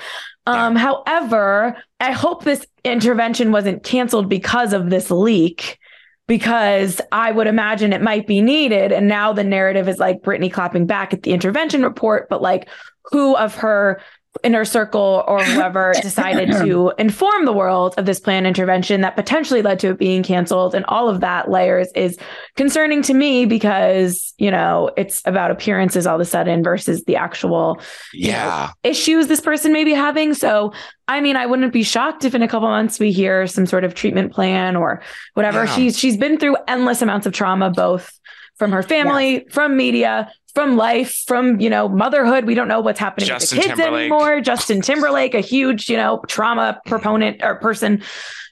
Um, 0.46 0.76
however, 0.76 1.78
I 2.02 2.12
hope 2.12 2.44
this 2.44 2.68
intervention 2.84 3.54
wasn't 3.54 3.84
canceled 3.84 4.28
because 4.28 4.74
of 4.74 4.90
this 4.90 5.10
leak 5.10 5.80
because 6.28 7.00
I 7.14 7.32
would 7.32 7.48
imagine 7.48 7.94
it 7.94 8.02
might 8.02 8.28
be 8.28 8.42
needed. 8.42 8.92
And 8.92 9.08
now 9.08 9.32
the 9.32 9.44
narrative 9.44 9.88
is 9.88 10.00
like 10.00 10.22
Britney 10.22 10.52
clapping 10.52 10.86
back 10.86 11.14
at 11.14 11.24
the 11.24 11.32
intervention 11.32 11.82
report, 11.82 12.28
but 12.30 12.42
like 12.42 12.68
who 13.06 13.38
of 13.38 13.56
her 13.56 14.02
inner 14.41 14.65
circle 14.65 15.24
or 15.28 15.43
whoever 15.43 15.93
decided 16.02 16.52
to 16.52 16.91
inform 16.98 17.46
the 17.46 17.54
world 17.54 17.93
of 17.98 18.06
this 18.06 18.19
planned 18.19 18.48
intervention 18.48 19.02
that 19.02 19.15
potentially 19.15 19.62
led 19.62 19.80
to 19.80 19.91
it 19.91 20.00
being 20.00 20.24
canceled. 20.24 20.74
And 20.74 20.86
all 20.86 21.08
of 21.08 21.19
that 21.19 21.52
layers 21.52 21.89
is 21.93 22.17
concerning 22.56 23.02
to 23.04 23.13
me 23.13 23.46
because 23.46 24.34
you 24.38 24.50
know 24.50 24.89
it's 24.98 25.22
about 25.26 25.52
appearances 25.52 26.08
all 26.08 26.15
of 26.15 26.22
a 26.22 26.26
sudden 26.26 26.63
versus 26.63 27.04
the 27.04 27.15
actual 27.15 27.80
yeah 28.13 28.67
know, 28.67 28.89
issues 28.89 29.28
this 29.28 29.41
person 29.41 29.72
may 29.72 29.84
be 29.84 29.93
having. 29.93 30.34
So 30.34 30.74
i 31.10 31.19
mean 31.19 31.36
i 31.36 31.46
wouldn't 31.46 31.74
be 31.74 31.84
shocked 31.84 32.24
if 32.24 32.34
in 32.34 32.41
a 32.41 32.48
couple 32.48 32.69
months 32.69 32.98
we 32.98 33.12
hear 33.12 33.46
some 33.46 33.65
sort 33.65 33.84
of 33.84 33.93
treatment 33.93 34.32
plan 34.32 34.76
or 34.76 35.02
whatever. 35.34 35.65
Yeah. 35.65 35.76
she's 35.76 36.00
she's 36.00 36.17
been 36.17 36.38
through 36.38 36.58
endless 36.67 37.02
amounts 37.02 37.28
of 37.28 37.34
trauma 37.34 37.69
both 37.69 38.19
from 38.56 38.72
her 38.72 38.84
family, 38.84 39.34
yeah. 39.34 39.39
from 39.50 39.76
media, 39.76 40.32
from 40.56 40.78
life, 40.78 41.24
from 41.28 41.60
you 41.60 41.70
know 41.70 41.89
motherhood. 41.89 42.46
We 42.46 42.56
don't 42.56 42.68
know 42.68 42.80
what's 42.80 43.00
happening 43.00 43.28
Justin 43.28 43.58
with 43.58 43.66
the 43.66 43.70
kids 43.70 43.80
Timberlake. 43.80 44.02
anymore. 44.02 44.42
Justin 44.42 44.82
Timberlake, 44.82 45.34
a 45.34 45.39
huge 45.39 45.89
you 45.89 45.98
know 45.98 46.22
trauma 46.28 46.80
proponent 46.86 47.44
or 47.44 47.56
person 47.56 48.04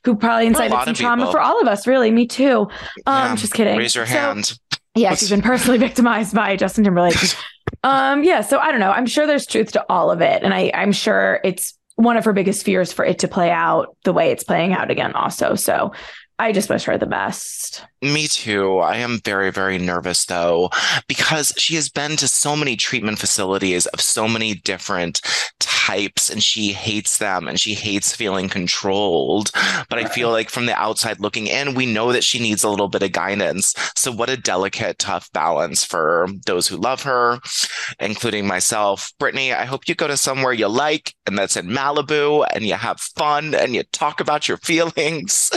who 0.04 0.16
probably 0.16 0.48
incited 0.48 0.78
some 0.84 0.94
trauma 0.96 1.32
for 1.32 1.40
all 1.40 1.62
of 1.62 1.68
us. 1.68 1.86
Really, 1.86 2.12
me 2.12 2.26
too. 2.26 2.68
Um, 3.06 3.30
yeah. 3.30 3.36
just 3.36 3.54
kidding. 3.54 3.78
Raise 3.78 3.96
your 3.96 4.06
so, 4.06 4.14
hand. 4.14 4.60
Yeah, 4.96 5.16
she's 5.16 5.30
been 5.30 5.42
personally 5.42 5.78
victimized 5.80 6.34
by 6.34 6.56
Justin 6.56 6.84
Timberlake. 6.84 7.16
um, 7.84 8.24
yeah, 8.24 8.42
so 8.42 8.60
I 8.60 8.72
don't 8.72 8.80
know. 8.80 8.92
I'm 8.92 9.06
sure 9.06 9.28
there's 9.28 9.46
truth 9.46 9.72
to 9.74 9.86
all 9.90 10.12
of 10.12 10.22
it, 10.22 10.44
and 10.44 10.54
I 10.54 10.72
I'm 10.74 10.92
sure 10.92 11.40
it's 11.44 11.78
one 11.96 12.18
of 12.18 12.26
her 12.26 12.34
biggest 12.34 12.66
fears 12.66 12.92
for 12.92 13.06
it 13.06 13.20
to 13.20 13.28
play 13.28 13.52
out 13.52 13.96
the 14.06 14.14
way 14.14 14.32
it's 14.32 14.44
playing 14.44 14.74
out 14.74 14.90
again. 14.90 15.14
Also, 15.14 15.56
so 15.56 15.94
I 16.40 16.52
just 16.52 16.70
wish 16.70 16.86
her 16.86 16.98
the 16.98 17.06
best. 17.06 17.86
Me 18.04 18.28
too. 18.28 18.80
I 18.80 18.98
am 18.98 19.20
very, 19.24 19.52
very 19.52 19.78
nervous 19.78 20.26
though, 20.26 20.72
because 21.08 21.54
she 21.58 21.76
has 21.76 21.88
been 21.88 22.16
to 22.16 22.28
so 22.28 22.56
many 22.56 22.76
treatment 22.76 23.20
facilities 23.20 23.86
of 23.86 24.02
so 24.02 24.28
many 24.28 24.56
different 24.56 25.22
types 25.60 26.28
and 26.30 26.42
she 26.42 26.72
hates 26.74 27.20
them 27.20 27.48
and 27.48 27.60
she 27.60 27.76
hates 27.76 28.16
feeling 28.16 28.50
controlled. 28.50 29.52
But 29.88 30.00
I 30.00 30.06
feel 30.06 30.32
like 30.32 30.50
from 30.50 30.66
the 30.66 30.74
outside 30.80 31.20
looking 31.20 31.46
in, 31.46 31.76
we 31.76 31.86
know 31.86 32.12
that 32.12 32.24
she 32.24 32.40
needs 32.40 32.64
a 32.64 32.70
little 32.70 32.88
bit 32.90 33.04
of 33.04 33.12
guidance. 33.12 33.76
So, 33.96 34.12
what 34.12 34.32
a 34.32 34.38
delicate, 34.38 34.98
tough 34.98 35.32
balance 35.32 35.84
for 35.84 36.28
those 36.48 36.68
who 36.68 36.78
love 36.78 37.04
her, 37.04 37.40
including 38.00 38.48
myself. 38.48 39.12
Britney, 39.20 39.56
I 39.56 39.66
hope 39.66 39.88
you 39.88 39.96
go 39.96 40.08
to 40.08 40.18
somewhere 40.18 40.54
you 40.54 40.68
like 40.68 41.14
and 41.28 41.38
that's 41.38 41.58
in 41.58 41.68
Malibu 41.68 42.46
and 42.54 42.66
you 42.66 42.74
have 42.74 43.00
fun 43.00 43.54
and 43.54 43.76
you 43.76 43.84
talk 43.92 44.20
about 44.20 44.48
your 44.48 44.58
feelings 44.64 45.52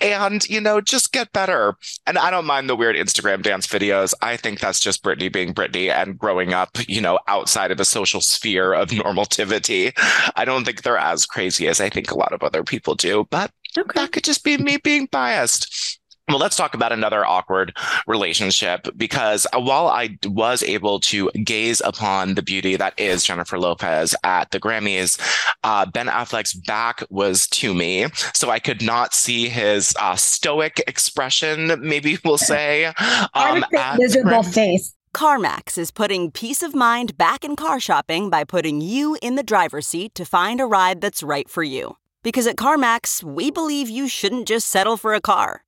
and, 0.00 0.48
you 0.48 0.60
know, 0.60 0.80
just 0.80 1.12
get 1.12 1.32
better. 1.32 1.74
And 2.06 2.18
I 2.18 2.30
don't 2.30 2.46
mind 2.46 2.68
the 2.68 2.76
weird 2.76 2.96
Instagram 2.96 3.42
dance 3.42 3.66
videos. 3.66 4.14
I 4.22 4.36
think 4.36 4.60
that's 4.60 4.80
just 4.80 5.02
Britney 5.02 5.32
being 5.32 5.54
Britney 5.54 5.90
and 5.90 6.18
growing 6.18 6.54
up, 6.54 6.78
you 6.88 7.00
know, 7.00 7.18
outside 7.28 7.70
of 7.70 7.80
a 7.80 7.84
social 7.84 8.20
sphere 8.20 8.72
of 8.72 8.88
normativity. 8.90 9.92
I 10.36 10.44
don't 10.44 10.64
think 10.64 10.82
they're 10.82 10.96
as 10.96 11.26
crazy 11.26 11.68
as 11.68 11.80
I 11.80 11.90
think 11.90 12.10
a 12.10 12.18
lot 12.18 12.32
of 12.32 12.42
other 12.42 12.64
people 12.64 12.94
do, 12.94 13.26
but 13.30 13.50
okay. 13.76 13.90
that 13.94 14.12
could 14.12 14.24
just 14.24 14.44
be 14.44 14.56
me 14.56 14.78
being 14.78 15.06
biased. 15.10 16.00
Well, 16.28 16.38
let's 16.38 16.56
talk 16.56 16.74
about 16.74 16.92
another 16.92 17.24
awkward 17.24 17.74
relationship 18.06 18.86
because 18.98 19.46
while 19.54 19.86
I 19.86 20.18
was 20.26 20.62
able 20.62 21.00
to 21.00 21.30
gaze 21.30 21.80
upon 21.82 22.34
the 22.34 22.42
beauty 22.42 22.76
that 22.76 22.92
is 23.00 23.24
Jennifer 23.24 23.58
Lopez 23.58 24.14
at 24.24 24.50
the 24.50 24.60
Grammys, 24.60 25.18
uh, 25.64 25.86
Ben 25.86 26.06
Affleck's 26.06 26.52
back 26.52 27.02
was 27.08 27.48
to 27.48 27.72
me. 27.72 28.08
So 28.34 28.50
I 28.50 28.58
could 28.58 28.82
not 28.82 29.14
see 29.14 29.48
his 29.48 29.94
uh, 29.98 30.16
stoic 30.16 30.82
expression, 30.86 31.72
maybe 31.80 32.18
we'll 32.22 32.36
say. 32.36 32.92
Um, 33.34 33.64
miserable 33.96 34.42
face. 34.42 34.94
CarMax 35.14 35.78
is 35.78 35.90
putting 35.90 36.30
peace 36.30 36.62
of 36.62 36.74
mind 36.74 37.16
back 37.16 37.42
in 37.42 37.56
car 37.56 37.80
shopping 37.80 38.28
by 38.28 38.44
putting 38.44 38.82
you 38.82 39.16
in 39.22 39.36
the 39.36 39.42
driver's 39.42 39.86
seat 39.86 40.14
to 40.14 40.26
find 40.26 40.60
a 40.60 40.66
ride 40.66 41.00
that's 41.00 41.22
right 41.22 41.48
for 41.48 41.62
you. 41.62 41.96
Because 42.22 42.46
at 42.46 42.56
CarMax, 42.56 43.22
we 43.22 43.50
believe 43.50 43.88
you 43.88 44.08
shouldn't 44.08 44.46
just 44.46 44.66
settle 44.66 44.98
for 44.98 45.14
a 45.14 45.20
car 45.20 45.62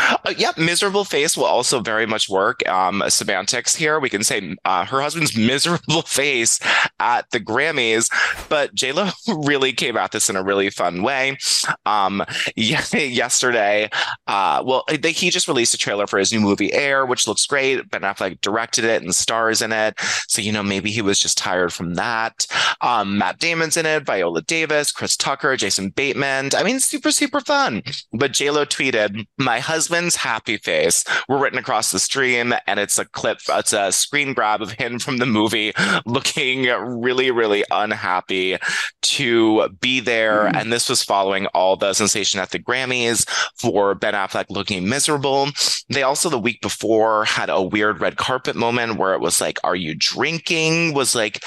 Uh, 0.00 0.32
yep, 0.38 0.56
miserable 0.56 1.04
face 1.04 1.36
will 1.36 1.44
also 1.44 1.80
very 1.80 2.06
much 2.06 2.28
work. 2.28 2.66
Um, 2.68 3.02
semantics 3.08 3.74
here. 3.74 4.00
We 4.00 4.08
can 4.08 4.24
say 4.24 4.56
uh, 4.64 4.86
her 4.86 5.02
husband's 5.02 5.36
miserable 5.36 6.02
face 6.02 6.58
at 6.98 7.30
the 7.30 7.40
Grammys, 7.40 8.10
but 8.48 8.74
J 8.74 8.92
Lo 8.92 9.10
really 9.44 9.72
came 9.72 9.96
at 9.96 10.12
this 10.12 10.30
in 10.30 10.36
a 10.36 10.42
really 10.42 10.70
fun 10.70 11.02
way. 11.02 11.36
Um, 11.84 12.24
yesterday, 12.56 13.90
uh, 14.26 14.62
well, 14.64 14.84
they, 14.88 15.12
he 15.12 15.28
just 15.30 15.48
released 15.48 15.74
a 15.74 15.78
trailer 15.78 16.06
for 16.06 16.18
his 16.18 16.32
new 16.32 16.40
movie 16.40 16.72
Air, 16.72 17.04
which 17.04 17.28
looks 17.28 17.44
great. 17.44 17.90
Ben 17.90 18.02
Affleck 18.02 18.40
directed 18.40 18.84
it 18.84 19.02
and 19.02 19.14
stars 19.14 19.60
in 19.60 19.72
it, 19.72 19.94
so 20.26 20.40
you 20.40 20.52
know 20.52 20.62
maybe 20.62 20.90
he 20.90 21.02
was 21.02 21.18
just 21.18 21.36
tired 21.36 21.72
from 21.72 21.94
that. 21.94 22.46
Um, 22.80 23.18
Matt 23.18 23.38
Damon's 23.38 23.76
in 23.76 23.84
it, 23.84 24.04
Viola 24.04 24.40
Davis, 24.42 24.90
Chris 24.90 25.16
Tucker, 25.16 25.56
Jason 25.56 25.90
Bateman. 25.90 26.50
I 26.56 26.62
mean, 26.62 26.80
super 26.80 27.10
super 27.10 27.40
fun. 27.40 27.82
But 28.12 28.32
J 28.32 28.50
Lo 28.50 28.64
tweeted, 28.64 29.26
"My 29.36 29.60
husband." 29.60 29.81
Husband's 29.82 30.14
happy 30.14 30.58
face 30.58 31.04
were 31.28 31.38
written 31.38 31.58
across 31.58 31.90
the 31.90 31.98
stream, 31.98 32.54
and 32.68 32.78
it's 32.78 33.00
a 33.00 33.04
clip, 33.04 33.40
it's 33.48 33.72
a 33.72 33.90
screen 33.90 34.32
grab 34.32 34.62
of 34.62 34.70
him 34.70 35.00
from 35.00 35.16
the 35.16 35.26
movie 35.26 35.72
looking 36.06 36.66
really, 37.00 37.32
really 37.32 37.64
unhappy 37.72 38.56
to 39.02 39.68
be 39.80 39.98
there. 39.98 40.44
Mm. 40.44 40.56
And 40.56 40.72
this 40.72 40.88
was 40.88 41.02
following 41.02 41.46
all 41.46 41.76
the 41.76 41.94
sensation 41.94 42.38
at 42.38 42.50
the 42.50 42.60
Grammys 42.60 43.28
for 43.56 43.96
Ben 43.96 44.14
Affleck 44.14 44.46
looking 44.50 44.88
miserable. 44.88 45.48
They 45.88 46.04
also, 46.04 46.30
the 46.30 46.38
week 46.38 46.60
before, 46.60 47.24
had 47.24 47.50
a 47.50 47.60
weird 47.60 48.00
red 48.00 48.16
carpet 48.16 48.54
moment 48.54 48.98
where 48.98 49.14
it 49.14 49.20
was 49.20 49.40
like, 49.40 49.58
Are 49.64 49.76
you 49.76 49.96
drinking? 49.98 50.94
was 50.94 51.16
like 51.16 51.42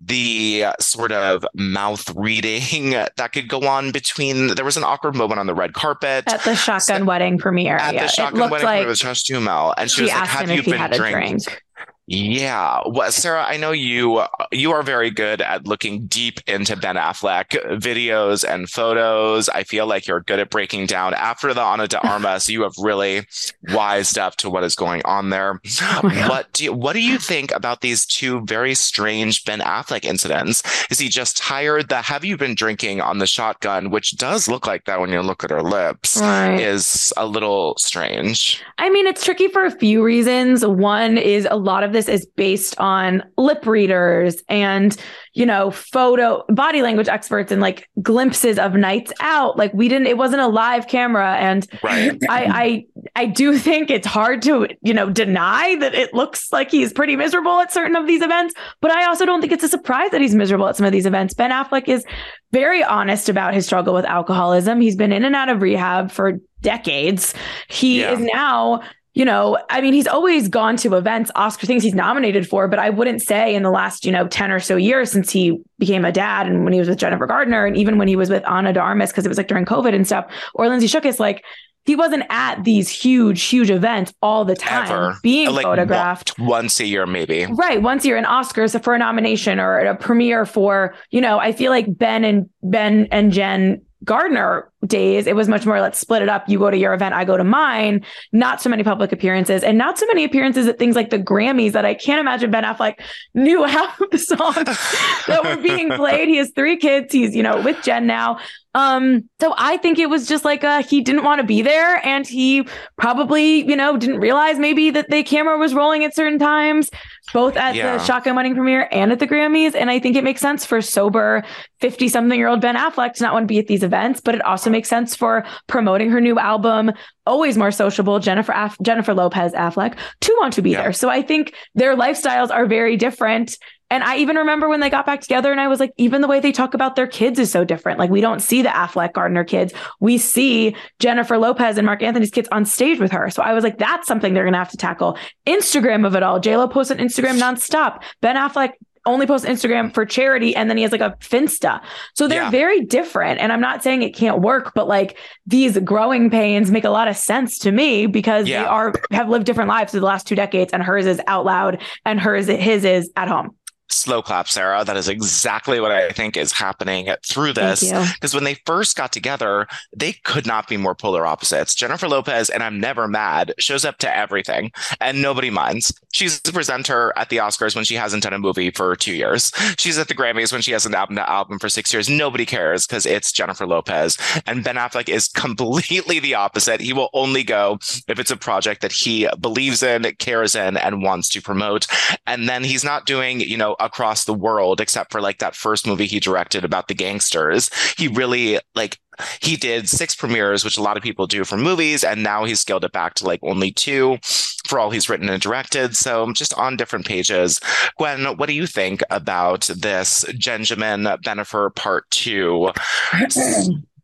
the 0.00 0.64
sort 0.80 1.12
of 1.12 1.46
mouth 1.54 2.12
reading 2.16 2.90
that 3.16 3.32
could 3.32 3.48
go 3.48 3.60
on 3.68 3.92
between. 3.92 4.48
There 4.56 4.64
was 4.64 4.76
an 4.76 4.82
awkward 4.82 5.14
moment 5.14 5.38
on 5.38 5.46
the 5.46 5.54
red 5.54 5.72
carpet 5.72 6.24
at 6.26 6.42
the 6.42 6.56
shotgun 6.56 7.02
so, 7.02 7.04
wedding 7.04 7.38
premiere 7.38 7.75
at 7.76 7.94
yeah, 7.94 8.02
the 8.02 8.08
shotgun 8.08 8.50
wedding 8.50 8.66
like, 8.66 8.86
with 8.86 8.98
Josh 8.98 9.22
Duhamel, 9.24 9.74
and 9.76 9.90
she, 9.90 9.96
she 9.96 10.02
was 10.02 10.12
like, 10.12 10.28
"Have 10.28 10.50
you 10.50 10.62
been 10.62 10.90
drinking?" 10.90 11.38
Drink. 11.38 11.62
Yeah. 12.06 12.82
Well, 12.86 13.10
Sarah, 13.10 13.44
I 13.44 13.56
know 13.56 13.72
you 13.72 14.16
uh, 14.18 14.28
you 14.52 14.70
are 14.70 14.84
very 14.84 15.10
good 15.10 15.40
at 15.40 15.66
looking 15.66 16.06
deep 16.06 16.38
into 16.46 16.76
Ben 16.76 16.94
Affleck 16.94 17.48
videos 17.80 18.48
and 18.48 18.70
photos. 18.70 19.48
I 19.48 19.64
feel 19.64 19.86
like 19.86 20.06
you're 20.06 20.20
good 20.20 20.38
at 20.38 20.50
breaking 20.50 20.86
down 20.86 21.14
after 21.14 21.52
the 21.52 21.60
Ana 21.60 21.88
de 21.88 21.98
Armas, 22.06 22.48
you 22.48 22.62
have 22.62 22.74
really 22.78 23.26
wised 23.70 24.18
up 24.18 24.36
to 24.36 24.50
what 24.50 24.62
is 24.62 24.76
going 24.76 25.02
on 25.04 25.30
there. 25.30 25.60
Oh 25.82 26.00
what 26.28 26.52
do 26.52 26.64
you, 26.64 26.72
what 26.72 26.92
do 26.92 27.00
you 27.00 27.18
think 27.18 27.50
about 27.52 27.80
these 27.80 28.06
two 28.06 28.40
very 28.42 28.74
strange 28.74 29.44
Ben 29.44 29.60
Affleck 29.60 30.04
incidents? 30.04 30.62
Is 30.90 31.00
he 31.00 31.08
just 31.08 31.36
tired? 31.36 31.88
The 31.88 32.02
have 32.02 32.24
you 32.24 32.36
been 32.36 32.54
drinking 32.54 33.00
on 33.00 33.18
the 33.18 33.26
shotgun, 33.26 33.90
which 33.90 34.16
does 34.16 34.46
look 34.46 34.66
like 34.66 34.84
that 34.84 35.00
when 35.00 35.10
you 35.10 35.22
look 35.22 35.42
at 35.42 35.50
her 35.50 35.62
lips, 35.62 36.20
right. 36.20 36.60
is 36.60 37.12
a 37.16 37.26
little 37.26 37.74
strange. 37.78 38.62
I 38.78 38.90
mean, 38.90 39.08
it's 39.08 39.24
tricky 39.24 39.48
for 39.48 39.64
a 39.64 39.70
few 39.72 40.04
reasons. 40.04 40.64
One 40.64 41.18
is 41.18 41.48
a 41.50 41.56
lot 41.56 41.82
of 41.82 41.95
this 41.96 42.08
is 42.08 42.26
based 42.36 42.78
on 42.78 43.24
lip 43.38 43.66
readers 43.66 44.42
and, 44.48 44.96
you 45.32 45.46
know, 45.46 45.70
photo 45.70 46.44
body 46.50 46.82
language 46.82 47.08
experts 47.08 47.50
and 47.50 47.62
like 47.62 47.88
glimpses 48.02 48.58
of 48.58 48.74
nights 48.74 49.12
out. 49.20 49.56
Like 49.56 49.72
we 49.72 49.88
didn't, 49.88 50.06
it 50.06 50.18
wasn't 50.18 50.42
a 50.42 50.46
live 50.46 50.88
camera. 50.88 51.36
And 51.36 51.66
right. 51.82 52.18
I, 52.28 52.44
I, 52.44 52.84
I 53.16 53.26
do 53.26 53.56
think 53.56 53.90
it's 53.90 54.06
hard 54.06 54.42
to, 54.42 54.68
you 54.82 54.92
know, 54.92 55.08
deny 55.08 55.76
that 55.76 55.94
it 55.94 56.12
looks 56.12 56.52
like 56.52 56.70
he's 56.70 56.92
pretty 56.92 57.16
miserable 57.16 57.58
at 57.60 57.72
certain 57.72 57.96
of 57.96 58.06
these 58.06 58.22
events. 58.22 58.54
But 58.80 58.90
I 58.90 59.06
also 59.06 59.24
don't 59.24 59.40
think 59.40 59.52
it's 59.52 59.64
a 59.64 59.68
surprise 59.68 60.10
that 60.10 60.20
he's 60.20 60.34
miserable 60.34 60.68
at 60.68 60.76
some 60.76 60.86
of 60.86 60.92
these 60.92 61.06
events. 61.06 61.32
Ben 61.32 61.50
Affleck 61.50 61.88
is 61.88 62.04
very 62.52 62.84
honest 62.84 63.28
about 63.28 63.54
his 63.54 63.64
struggle 63.64 63.94
with 63.94 64.04
alcoholism. 64.04 64.80
He's 64.80 64.96
been 64.96 65.12
in 65.12 65.24
and 65.24 65.34
out 65.34 65.48
of 65.48 65.62
rehab 65.62 66.10
for 66.10 66.34
decades. 66.60 67.34
He 67.68 68.00
yeah. 68.00 68.12
is 68.12 68.20
now 68.20 68.82
you 69.16 69.24
know, 69.24 69.58
I 69.70 69.80
mean, 69.80 69.94
he's 69.94 70.06
always 70.06 70.46
gone 70.46 70.76
to 70.76 70.94
events, 70.94 71.30
Oscar 71.34 71.66
things 71.66 71.82
he's 71.82 71.94
nominated 71.94 72.46
for, 72.46 72.68
but 72.68 72.78
I 72.78 72.90
wouldn't 72.90 73.22
say 73.22 73.54
in 73.54 73.62
the 73.62 73.70
last, 73.70 74.04
you 74.04 74.12
know, 74.12 74.28
10 74.28 74.50
or 74.50 74.60
so 74.60 74.76
years 74.76 75.10
since 75.10 75.32
he 75.32 75.58
became 75.78 76.04
a 76.04 76.12
dad 76.12 76.46
and 76.46 76.64
when 76.64 76.74
he 76.74 76.78
was 76.78 76.86
with 76.86 76.98
Jennifer 76.98 77.26
Gardner 77.26 77.64
and 77.64 77.78
even 77.78 77.96
when 77.96 78.08
he 78.08 78.14
was 78.14 78.28
with 78.28 78.44
Ana 78.44 78.74
de 78.74 78.80
Armas, 78.80 79.10
because 79.10 79.24
it 79.24 79.30
was 79.30 79.38
like 79.38 79.48
during 79.48 79.64
COVID 79.64 79.94
and 79.94 80.06
stuff, 80.06 80.30
or 80.52 80.68
Lindsay 80.68 80.86
Shookus, 80.86 81.18
like 81.18 81.42
he 81.86 81.96
wasn't 81.96 82.24
at 82.28 82.62
these 82.62 82.90
huge, 82.90 83.42
huge 83.44 83.70
events 83.70 84.12
all 84.20 84.44
the 84.44 84.54
time 84.54 84.92
Ever. 84.92 85.16
being 85.22 85.50
like 85.50 85.64
photographed. 85.64 86.38
Once 86.38 86.78
a 86.80 86.84
year, 86.84 87.06
maybe. 87.06 87.46
Right. 87.46 87.80
Once 87.80 88.04
a 88.04 88.08
year, 88.08 88.18
an 88.18 88.24
Oscars 88.24 88.78
for 88.84 88.94
a 88.94 88.98
nomination 88.98 89.58
or 89.58 89.78
a 89.78 89.96
premiere 89.96 90.44
for, 90.44 90.94
you 91.10 91.22
know, 91.22 91.38
I 91.38 91.52
feel 91.52 91.70
like 91.70 91.86
Ben 91.88 92.22
and 92.22 92.50
Ben 92.62 93.08
and 93.10 93.32
Jen 93.32 93.80
Gardner 94.04 94.70
days, 94.86 95.26
it 95.26 95.34
was 95.34 95.48
much 95.48 95.66
more 95.66 95.80
let's 95.80 95.98
split 95.98 96.22
it 96.22 96.28
up. 96.28 96.48
You 96.48 96.58
go 96.58 96.70
to 96.70 96.76
your 96.76 96.94
event, 96.94 97.14
I 97.14 97.24
go 97.24 97.36
to 97.36 97.44
mine. 97.44 98.04
Not 98.32 98.60
so 98.60 98.68
many 98.68 98.84
public 98.84 99.12
appearances 99.12 99.62
and 99.62 99.78
not 99.78 99.98
so 99.98 100.06
many 100.06 100.24
appearances 100.24 100.66
at 100.66 100.78
things 100.78 100.96
like 100.96 101.10
the 101.10 101.18
Grammys 101.18 101.72
that 101.72 101.84
I 101.84 101.94
can't 101.94 102.20
imagine 102.20 102.50
Ben 102.50 102.64
Affleck 102.64 103.00
knew 103.34 103.62
half 103.66 104.00
of 104.00 104.10
the 104.10 104.18
songs 104.18 104.54
that 105.26 105.40
were 105.44 105.62
being 105.62 105.90
played. 105.90 106.28
He 106.28 106.36
has 106.36 106.50
three 106.54 106.76
kids. 106.76 107.12
He's, 107.12 107.34
you 107.34 107.42
know, 107.42 107.60
with 107.60 107.82
Jen 107.82 108.06
now. 108.06 108.38
Um, 108.76 109.26
so 109.40 109.54
I 109.56 109.78
think 109.78 109.98
it 109.98 110.10
was 110.10 110.28
just 110.28 110.44
like 110.44 110.62
uh 110.62 110.82
he 110.82 111.00
didn't 111.00 111.24
want 111.24 111.40
to 111.40 111.46
be 111.46 111.62
there 111.62 112.06
and 112.06 112.26
he 112.26 112.68
probably, 112.98 113.66
you 113.66 113.74
know, 113.74 113.96
didn't 113.96 114.20
realize 114.20 114.58
maybe 114.58 114.90
that 114.90 115.08
the 115.08 115.22
camera 115.22 115.56
was 115.56 115.72
rolling 115.72 116.04
at 116.04 116.14
certain 116.14 116.38
times, 116.38 116.90
both 117.32 117.56
at 117.56 117.74
yeah. 117.74 117.96
the 117.96 118.04
Shotgun 118.04 118.36
Wedding 118.36 118.54
premiere 118.54 118.86
and 118.92 119.12
at 119.12 119.18
the 119.18 119.26
Grammys. 119.26 119.74
And 119.74 119.90
I 119.90 119.98
think 119.98 120.14
it 120.14 120.24
makes 120.24 120.42
sense 120.42 120.66
for 120.66 120.82
sober 120.82 121.42
50 121.80 122.08
something 122.08 122.38
year 122.38 122.48
old 122.48 122.60
Ben 122.60 122.76
Affleck 122.76 123.14
to 123.14 123.22
not 123.22 123.32
want 123.32 123.44
to 123.44 123.46
be 123.46 123.58
at 123.58 123.66
these 123.66 123.82
events, 123.86 124.20
but 124.20 124.34
it 124.34 124.44
also 124.44 124.68
makes 124.68 124.88
sense 124.88 125.16
for 125.16 125.46
promoting 125.66 126.10
her 126.10 126.20
new 126.20 126.38
album, 126.38 126.92
always 127.24 127.56
more 127.56 127.70
sociable, 127.70 128.18
Jennifer 128.18 128.52
Aff- 128.52 128.78
Jennifer 128.82 129.14
Lopez 129.14 129.52
Affleck, 129.52 129.96
to 130.20 130.36
want 130.38 130.52
to 130.54 130.62
be 130.62 130.70
yeah. 130.70 130.82
there. 130.82 130.92
So 130.92 131.08
I 131.08 131.22
think 131.22 131.54
their 131.74 131.96
lifestyles 131.96 132.50
are 132.50 132.66
very 132.66 132.98
different. 132.98 133.56
And 133.88 134.02
I 134.02 134.16
even 134.16 134.36
remember 134.36 134.68
when 134.68 134.80
they 134.80 134.90
got 134.90 135.06
back 135.06 135.20
together 135.20 135.52
and 135.52 135.60
I 135.60 135.68
was 135.68 135.78
like, 135.78 135.92
even 135.96 136.20
the 136.20 136.26
way 136.26 136.40
they 136.40 136.50
talk 136.50 136.74
about 136.74 136.96
their 136.96 137.06
kids 137.06 137.38
is 137.38 137.52
so 137.52 137.64
different. 137.64 138.00
Like 138.00 138.10
we 138.10 138.20
don't 138.20 138.40
see 138.40 138.62
the 138.62 138.68
Affleck 138.68 139.12
Gardner 139.12 139.44
kids. 139.44 139.72
We 140.00 140.18
see 140.18 140.74
Jennifer 140.98 141.38
Lopez 141.38 141.78
and 141.78 141.86
Marc 141.86 142.02
Anthony's 142.02 142.32
kids 142.32 142.48
on 142.50 142.64
stage 142.64 142.98
with 142.98 143.12
her. 143.12 143.30
So 143.30 143.42
I 143.42 143.52
was 143.52 143.62
like, 143.62 143.78
that's 143.78 144.08
something 144.08 144.34
they're 144.34 144.42
going 144.42 144.54
to 144.54 144.58
have 144.58 144.70
to 144.70 144.76
tackle. 144.76 145.16
Instagram 145.46 146.04
of 146.04 146.16
it 146.16 146.24
all. 146.24 146.40
JLo 146.40 146.70
posts 146.70 146.90
on 146.90 146.98
Instagram 146.98 147.38
nonstop. 147.38 148.02
Ben 148.20 148.34
Affleck 148.34 148.72
only 149.06 149.26
posts 149.26 149.46
Instagram 149.46 149.92
for 149.92 150.04
charity 150.04 150.54
and 150.54 150.68
then 150.68 150.76
he 150.76 150.82
has 150.82 150.92
like 150.92 151.00
a 151.00 151.16
Finsta. 151.20 151.80
So 152.14 152.28
they're 152.28 152.42
yeah. 152.42 152.50
very 152.50 152.82
different. 152.82 153.40
And 153.40 153.52
I'm 153.52 153.60
not 153.60 153.82
saying 153.82 154.02
it 154.02 154.14
can't 154.14 154.40
work, 154.40 154.72
but 154.74 154.88
like 154.88 155.18
these 155.46 155.78
growing 155.78 156.30
pains 156.30 156.70
make 156.70 156.84
a 156.84 156.90
lot 156.90 157.08
of 157.08 157.16
sense 157.16 157.58
to 157.60 157.72
me 157.72 158.06
because 158.06 158.48
yeah. 158.48 158.62
they 158.62 158.68
are 158.68 158.92
have 159.12 159.28
lived 159.28 159.46
different 159.46 159.68
lives 159.68 159.92
for 159.92 160.00
the 160.00 160.06
last 160.06 160.26
two 160.26 160.34
decades 160.34 160.72
and 160.72 160.82
hers 160.82 161.06
is 161.06 161.20
out 161.26 161.44
loud 161.44 161.80
and 162.04 162.20
hers 162.20 162.46
his 162.46 162.84
is 162.84 163.10
at 163.16 163.28
home 163.28 163.54
slow 163.96 164.22
clap, 164.22 164.48
Sarah. 164.48 164.84
That 164.84 164.96
is 164.96 165.08
exactly 165.08 165.80
what 165.80 165.92
I 165.92 166.10
think 166.10 166.36
is 166.36 166.52
happening 166.52 167.08
through 167.24 167.52
this. 167.54 167.82
Because 168.14 168.34
when 168.34 168.44
they 168.44 168.54
first 168.66 168.96
got 168.96 169.12
together, 169.12 169.66
they 169.94 170.12
could 170.12 170.46
not 170.46 170.68
be 170.68 170.76
more 170.76 170.94
polar 170.94 171.26
opposites. 171.26 171.74
Jennifer 171.74 172.08
Lopez, 172.08 172.50
and 172.50 172.62
I'm 172.62 172.80
never 172.80 173.08
mad, 173.08 173.54
shows 173.58 173.84
up 173.84 173.98
to 173.98 174.16
everything 174.16 174.72
and 175.00 175.22
nobody 175.22 175.50
minds. 175.50 175.92
She's 176.12 176.40
the 176.40 176.52
presenter 176.52 177.12
at 177.16 177.28
the 177.28 177.38
Oscars 177.38 177.74
when 177.74 177.84
she 177.84 177.94
hasn't 177.94 178.22
done 178.22 178.32
a 178.32 178.38
movie 178.38 178.70
for 178.70 178.96
two 178.96 179.14
years. 179.14 179.52
She's 179.78 179.98
at 179.98 180.08
the 180.08 180.14
Grammys 180.14 180.52
when 180.52 180.62
she 180.62 180.72
hasn't 180.72 180.94
album 180.94 181.16
to 181.16 181.28
album 181.28 181.58
for 181.58 181.68
six 181.68 181.92
years. 181.92 182.08
Nobody 182.08 182.46
cares 182.46 182.86
because 182.86 183.06
it's 183.06 183.32
Jennifer 183.32 183.66
Lopez. 183.66 184.18
And 184.46 184.64
Ben 184.64 184.76
Affleck 184.76 185.08
is 185.08 185.28
completely 185.34 186.18
the 186.18 186.34
opposite. 186.34 186.80
He 186.80 186.92
will 186.92 187.10
only 187.12 187.44
go 187.44 187.78
if 188.08 188.18
it's 188.18 188.30
a 188.30 188.36
project 188.36 188.80
that 188.82 188.92
he 188.92 189.28
believes 189.40 189.82
in, 189.82 190.04
cares 190.18 190.54
in, 190.54 190.76
and 190.76 191.02
wants 191.02 191.28
to 191.30 191.42
promote. 191.42 191.86
And 192.26 192.48
then 192.48 192.64
he's 192.64 192.84
not 192.84 193.06
doing, 193.06 193.40
you 193.40 193.56
know, 193.56 193.76
across 193.86 194.24
the 194.24 194.34
world, 194.34 194.80
except 194.80 195.10
for 195.10 195.20
like 195.20 195.38
that 195.38 195.56
first 195.56 195.86
movie 195.86 196.06
he 196.06 196.20
directed 196.20 196.64
about 196.64 196.88
the 196.88 196.94
gangsters. 196.94 197.70
He 197.96 198.08
really 198.08 198.58
like 198.74 198.98
he 199.40 199.56
did 199.56 199.88
six 199.88 200.14
premieres, 200.14 200.64
which 200.64 200.76
a 200.76 200.82
lot 200.82 200.96
of 200.96 201.02
people 201.02 201.26
do 201.26 201.44
for 201.44 201.56
movies, 201.56 202.04
and 202.04 202.22
now 202.22 202.44
he's 202.44 202.60
scaled 202.60 202.84
it 202.84 202.92
back 202.92 203.14
to 203.14 203.24
like 203.24 203.40
only 203.42 203.72
two 203.72 204.18
for 204.66 204.78
all 204.78 204.90
he's 204.90 205.08
written 205.08 205.28
and 205.28 205.40
directed. 205.40 205.96
So 205.96 206.30
just 206.32 206.52
on 206.54 206.76
different 206.76 207.06
pages. 207.06 207.60
Gwen, 207.96 208.36
what 208.36 208.48
do 208.48 208.54
you 208.54 208.66
think 208.66 209.02
about 209.10 209.62
this 209.74 210.24
Benjamin 210.44 211.04
Bennifer 211.24 211.74
part 211.74 212.10
two? 212.10 212.72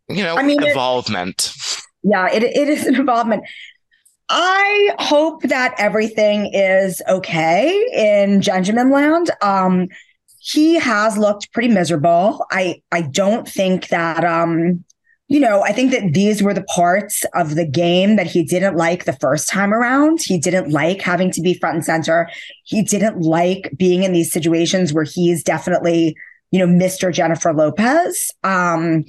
You 0.09 0.25
know, 0.25 0.37
I 0.37 0.43
mean, 0.43 0.63
involvement. 0.63 1.53
It, 1.55 1.83
yeah, 2.03 2.29
it, 2.31 2.43
it 2.43 2.69
is 2.69 2.87
an 2.87 2.97
involvement. 2.97 3.45
I 4.35 4.95
hope 4.99 5.43
that 5.43 5.75
everything 5.77 6.51
is 6.55 7.03
okay 7.07 7.87
in 7.93 8.41
Benjamin 8.41 8.91
Land. 8.91 9.31
Um, 9.43 9.89
he 10.39 10.77
has 10.77 11.19
looked 11.19 11.53
pretty 11.53 11.69
miserable. 11.69 12.47
I 12.51 12.81
I 12.91 13.03
don't 13.03 13.47
think 13.47 13.89
that 13.89 14.25
um, 14.25 14.85
you 15.29 15.39
know, 15.39 15.63
I 15.63 15.73
think 15.73 15.93
that 15.93 16.15
these 16.15 16.43
were 16.43 16.55
the 16.55 16.65
parts 16.65 17.27
of 17.35 17.57
the 17.57 17.67
game 17.67 18.17
that 18.17 18.27
he 18.27 18.43
didn't 18.43 18.75
like 18.77 19.05
the 19.05 19.13
first 19.13 19.51
time 19.51 19.75
around. 19.75 20.21
He 20.23 20.39
didn't 20.39 20.71
like 20.71 21.03
having 21.03 21.31
to 21.33 21.43
be 21.43 21.53
front 21.55 21.77
and 21.77 21.85
center. 21.85 22.31
He 22.65 22.83
didn't 22.83 23.21
like 23.21 23.71
being 23.77 24.03
in 24.03 24.13
these 24.13 24.33
situations 24.33 24.95
where 24.95 25.05
he's 25.05 25.45
definitely, 25.45 26.17
you 26.51 26.59
know, 26.59 26.67
Mr. 26.67 27.13
Jennifer 27.13 27.53
Lopez. 27.53 28.31
Um, 28.43 29.05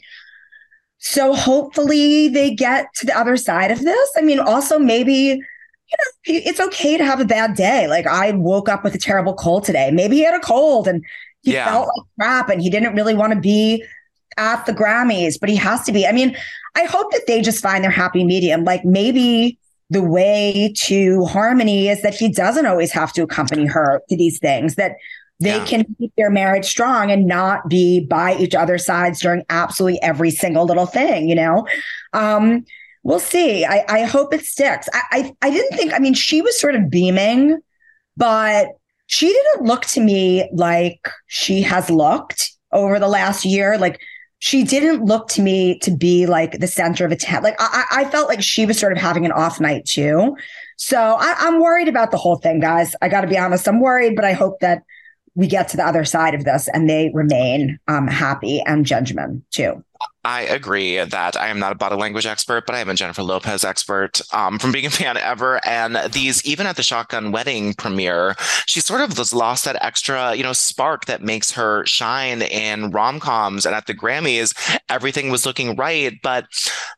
so 1.05 1.33
hopefully 1.33 2.29
they 2.29 2.55
get 2.55 2.87
to 2.95 3.05
the 3.05 3.15
other 3.17 3.35
side 3.35 3.71
of 3.71 3.81
this. 3.83 4.09
I 4.15 4.21
mean, 4.21 4.39
also 4.39 4.79
maybe, 4.79 5.13
you 5.13 5.35
know, 5.35 6.05
it's 6.25 6.61
okay 6.61 6.97
to 6.97 7.03
have 7.03 7.19
a 7.19 7.25
bad 7.25 7.55
day. 7.55 7.87
Like 7.87 8.07
I 8.07 8.31
woke 8.31 8.69
up 8.69 8.85
with 8.85 8.95
a 8.95 8.97
terrible 8.97 9.33
cold 9.33 9.65
today. 9.65 9.91
Maybe 9.91 10.15
he 10.15 10.23
had 10.23 10.33
a 10.33 10.39
cold 10.39 10.87
and 10.87 11.03
he 11.41 11.53
yeah. 11.53 11.65
felt 11.65 11.87
like 11.87 12.07
crap 12.17 12.49
and 12.49 12.61
he 12.61 12.69
didn't 12.69 12.95
really 12.95 13.13
want 13.13 13.33
to 13.33 13.39
be 13.39 13.83
at 14.37 14.65
the 14.65 14.71
Grammys, 14.71 15.37
but 15.37 15.49
he 15.49 15.57
has 15.57 15.83
to 15.83 15.91
be. 15.91 16.07
I 16.07 16.13
mean, 16.13 16.37
I 16.75 16.85
hope 16.85 17.11
that 17.11 17.27
they 17.27 17.41
just 17.41 17.61
find 17.61 17.83
their 17.83 17.91
happy 17.91 18.23
medium. 18.23 18.63
Like 18.63 18.85
maybe 18.85 19.59
the 19.89 20.01
way 20.01 20.73
to 20.83 21.25
harmony 21.25 21.89
is 21.89 22.01
that 22.03 22.15
he 22.15 22.29
doesn't 22.29 22.65
always 22.65 22.93
have 22.93 23.11
to 23.13 23.23
accompany 23.23 23.65
her 23.65 24.01
to 24.07 24.15
these 24.15 24.39
things, 24.39 24.75
that 24.75 24.95
they 25.43 25.57
yeah. 25.57 25.65
can 25.65 25.85
keep 25.97 26.13
their 26.15 26.29
marriage 26.29 26.65
strong 26.65 27.11
and 27.11 27.25
not 27.25 27.69
be 27.69 28.05
by 28.05 28.35
each 28.35 28.55
other's 28.55 28.85
sides 28.85 29.21
during 29.21 29.43
absolutely 29.49 30.01
every 30.01 30.31
single 30.31 30.65
little 30.65 30.85
thing, 30.85 31.29
you 31.29 31.35
know? 31.35 31.67
Um, 32.13 32.65
we'll 33.03 33.19
see. 33.19 33.65
I, 33.65 33.83
I 33.87 34.03
hope 34.03 34.33
it 34.33 34.45
sticks. 34.45 34.87
I, 34.93 35.01
I, 35.11 35.47
I 35.47 35.49
didn't 35.49 35.77
think, 35.77 35.93
I 35.93 35.99
mean, 35.99 36.13
she 36.13 36.41
was 36.41 36.59
sort 36.59 36.75
of 36.75 36.89
beaming, 36.89 37.59
but 38.15 38.67
she 39.07 39.27
didn't 39.27 39.65
look 39.65 39.85
to 39.87 40.01
me 40.01 40.49
like 40.53 41.09
she 41.27 41.61
has 41.61 41.89
looked 41.89 42.51
over 42.71 42.99
the 42.99 43.07
last 43.07 43.45
year. 43.45 43.77
Like 43.77 43.99
she 44.39 44.63
didn't 44.63 45.05
look 45.05 45.27
to 45.29 45.41
me 45.41 45.77
to 45.79 45.91
be 45.91 46.25
like 46.25 46.59
the 46.59 46.67
center 46.67 47.05
of 47.05 47.11
attention. 47.11 47.43
Like 47.43 47.55
I, 47.59 47.85
I 47.91 48.05
felt 48.05 48.27
like 48.27 48.41
she 48.41 48.65
was 48.65 48.79
sort 48.79 48.91
of 48.91 48.97
having 48.97 49.25
an 49.25 49.31
off 49.31 49.59
night 49.59 49.85
too. 49.85 50.35
So 50.77 50.97
I, 50.99 51.35
I'm 51.39 51.59
worried 51.59 51.87
about 51.87 52.11
the 52.11 52.17
whole 52.17 52.37
thing, 52.37 52.59
guys. 52.59 52.95
I 53.01 53.09
got 53.09 53.21
to 53.21 53.27
be 53.27 53.37
honest. 53.37 53.67
I'm 53.67 53.79
worried, 53.79 54.15
but 54.15 54.25
I 54.25 54.33
hope 54.33 54.59
that 54.59 54.83
we 55.35 55.47
get 55.47 55.67
to 55.69 55.77
the 55.77 55.85
other 55.85 56.05
side 56.05 56.35
of 56.35 56.45
this 56.45 56.67
and 56.73 56.89
they 56.89 57.11
remain 57.13 57.79
um, 57.87 58.07
happy 58.07 58.61
and 58.65 58.85
judgment 58.85 59.43
too. 59.51 59.83
I 60.25 60.43
agree 60.43 61.03
that 61.03 61.35
I 61.35 61.47
am 61.47 61.59
not 61.59 61.73
a 61.73 61.75
body 61.75 61.95
language 61.95 62.25
expert, 62.25 62.65
but 62.65 62.75
I 62.75 62.79
am 62.79 62.89
a 62.89 62.93
Jennifer 62.93 63.23
Lopez 63.23 63.65
expert 63.65 64.21
um, 64.33 64.57
from 64.57 64.71
being 64.71 64.85
a 64.85 64.89
fan 64.89 65.17
ever. 65.17 65.59
And 65.67 65.97
these, 66.13 66.43
even 66.45 66.65
at 66.65 66.77
the 66.77 66.83
Shotgun 66.83 67.33
Wedding 67.33 67.73
premiere, 67.73 68.35
she 68.65 68.79
sort 68.79 69.01
of 69.01 69.33
lost 69.33 69.65
that 69.65 69.83
extra, 69.83 70.33
you 70.33 70.43
know, 70.43 70.53
spark 70.53 71.05
that 71.05 71.21
makes 71.21 71.51
her 71.51 71.85
shine 71.85 72.41
in 72.41 72.91
rom 72.91 73.19
coms. 73.19 73.65
And 73.65 73.75
at 73.75 73.87
the 73.87 73.93
Grammys, 73.93 74.53
everything 74.87 75.29
was 75.29 75.45
looking 75.45 75.75
right, 75.75 76.13
but 76.23 76.45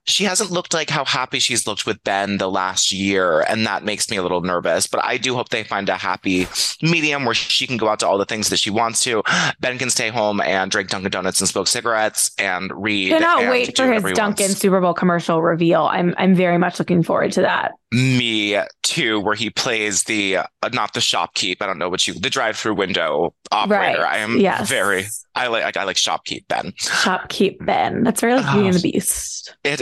she 0.05 0.25
hasn't 0.25 0.51
looked 0.51 0.75
like 0.75 0.91
how 0.91 1.03
happy 1.03 1.39
she's 1.39 1.65
looked 1.65 1.87
with 1.87 2.03
Ben 2.03 2.37
the 2.37 2.49
last 2.49 2.91
year. 2.91 3.41
And 3.41 3.65
that 3.65 3.83
makes 3.83 4.11
me 4.11 4.17
a 4.17 4.21
little 4.21 4.41
nervous. 4.41 4.85
But 4.85 5.03
I 5.03 5.17
do 5.17 5.33
hope 5.33 5.49
they 5.49 5.63
find 5.63 5.89
a 5.89 5.97
happy 5.97 6.47
medium 6.83 7.25
where 7.25 7.33
she 7.33 7.65
can 7.65 7.77
go 7.77 7.87
out 7.87 8.01
to 8.01 8.07
all 8.07 8.19
the 8.19 8.25
things 8.25 8.49
that 8.49 8.59
she 8.59 8.69
wants 8.69 9.03
to. 9.05 9.23
Ben 9.59 9.79
can 9.79 9.89
stay 9.89 10.09
home 10.09 10.41
and 10.41 10.69
drink 10.69 10.89
Dunkin' 10.89 11.09
Donuts 11.09 11.39
and 11.39 11.49
smoke 11.49 11.67
cigarettes 11.67 12.29
and 12.37 12.71
read 12.75 13.14
cannot 13.19 13.49
wait 13.49 13.75
for 13.75 13.91
his 13.91 14.03
Dunkin' 14.13 14.49
Super 14.49 14.81
Bowl 14.81 14.93
commercial 14.93 15.41
reveal. 15.41 15.83
I'm 15.83 16.13
I'm 16.17 16.35
very 16.35 16.57
much 16.57 16.79
looking 16.79 17.03
forward 17.03 17.31
to 17.33 17.41
that. 17.41 17.73
Me 17.91 18.59
too, 18.83 19.19
where 19.19 19.35
he 19.35 19.49
plays 19.49 20.03
the 20.03 20.37
uh, 20.37 20.45
not 20.73 20.93
the 20.93 20.99
shopkeep. 20.99 21.57
I 21.61 21.67
don't 21.67 21.77
know 21.77 21.89
what 21.89 22.07
you 22.07 22.13
the 22.15 22.29
drive-through 22.29 22.73
window 22.75 23.33
operator. 23.51 24.01
Right. 24.01 24.13
I 24.15 24.17
am 24.17 24.37
Yes. 24.39 24.67
very. 24.67 25.05
I 25.37 25.47
like. 25.47 25.75
I 25.77 25.83
like 25.83 25.97
shopkeep 25.97 26.47
Ben. 26.47 26.71
Shopkeep 26.79 27.63
Ben. 27.65 28.03
That's 28.03 28.21
very 28.21 28.35
like 28.35 28.51
Beauty 28.53 28.67
and 28.69 28.77
the 28.77 28.91
Beast. 28.91 29.53
It 29.63 29.81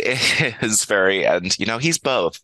is 0.64 0.84
very, 0.86 1.26
and 1.26 1.58
you 1.60 1.66
know, 1.66 1.78
he's 1.78 1.98
both. 2.00 2.40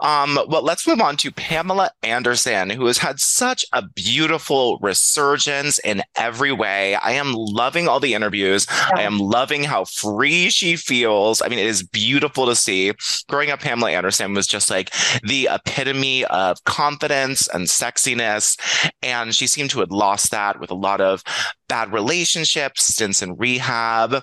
Um, 0.00 0.38
well, 0.48 0.62
let's 0.62 0.86
move 0.86 1.00
on 1.00 1.16
to 1.18 1.30
Pamela 1.30 1.90
Anderson, 2.02 2.70
who 2.70 2.86
has 2.86 2.98
had 2.98 3.20
such 3.20 3.64
a 3.72 3.82
beautiful 3.82 4.78
resurgence 4.80 5.78
in 5.80 6.02
every 6.16 6.52
way. 6.52 6.94
I 6.96 7.12
am 7.12 7.34
loving 7.34 7.86
all 7.86 8.00
the 8.00 8.14
interviews. 8.14 8.66
I 8.94 9.02
am 9.02 9.18
loving 9.18 9.62
how 9.64 9.84
free 9.84 10.48
she 10.50 10.76
feels. 10.76 11.42
I 11.42 11.48
mean, 11.48 11.58
it 11.58 11.66
is 11.66 11.82
beautiful 11.82 12.46
to 12.46 12.56
see. 12.56 12.92
Growing 13.28 13.50
up, 13.50 13.60
Pamela 13.60 13.90
Anderson 13.92 14.32
was 14.32 14.46
just 14.46 14.70
like 14.72 14.92
the 15.22 15.48
epitome 15.52 16.24
of 16.24 16.64
confidence 16.64 17.46
and 17.46 17.66
sexiness. 17.66 18.58
And 19.02 19.34
she 19.34 19.46
seemed 19.46 19.70
to 19.70 19.80
have 19.80 19.92
lost 19.92 20.32
that 20.32 20.58
with 20.58 20.72
a 20.72 20.74
lot 20.74 21.00
of 21.00 21.22
bad 21.68 21.92
relationships, 21.92 22.84
stints 22.84 23.22
in 23.22 23.36
rehab. 23.36 24.22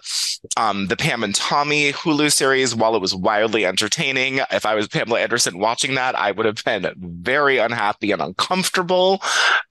Um, 0.58 0.88
the 0.88 0.98
Pam 0.98 1.24
and 1.24 1.34
Tommy 1.34 1.92
Hulu 1.94 2.32
series, 2.32 2.76
while 2.76 2.96
it 2.96 3.02
was 3.02 3.16
wildly 3.16 3.66
entertaining, 3.66 4.42
if 4.52 4.66
I 4.66 4.76
was 4.76 4.88
Pamela 4.88 5.22
Anderson 5.22 5.58
watching 5.58 5.96
that, 5.96 6.14
I 6.14 6.32
would 6.32 6.46
have 6.46 6.64
been 6.64 6.94
very 6.98 7.58
unhappy 7.58 8.12
and 8.12 8.22
uncomfortable 8.22 9.22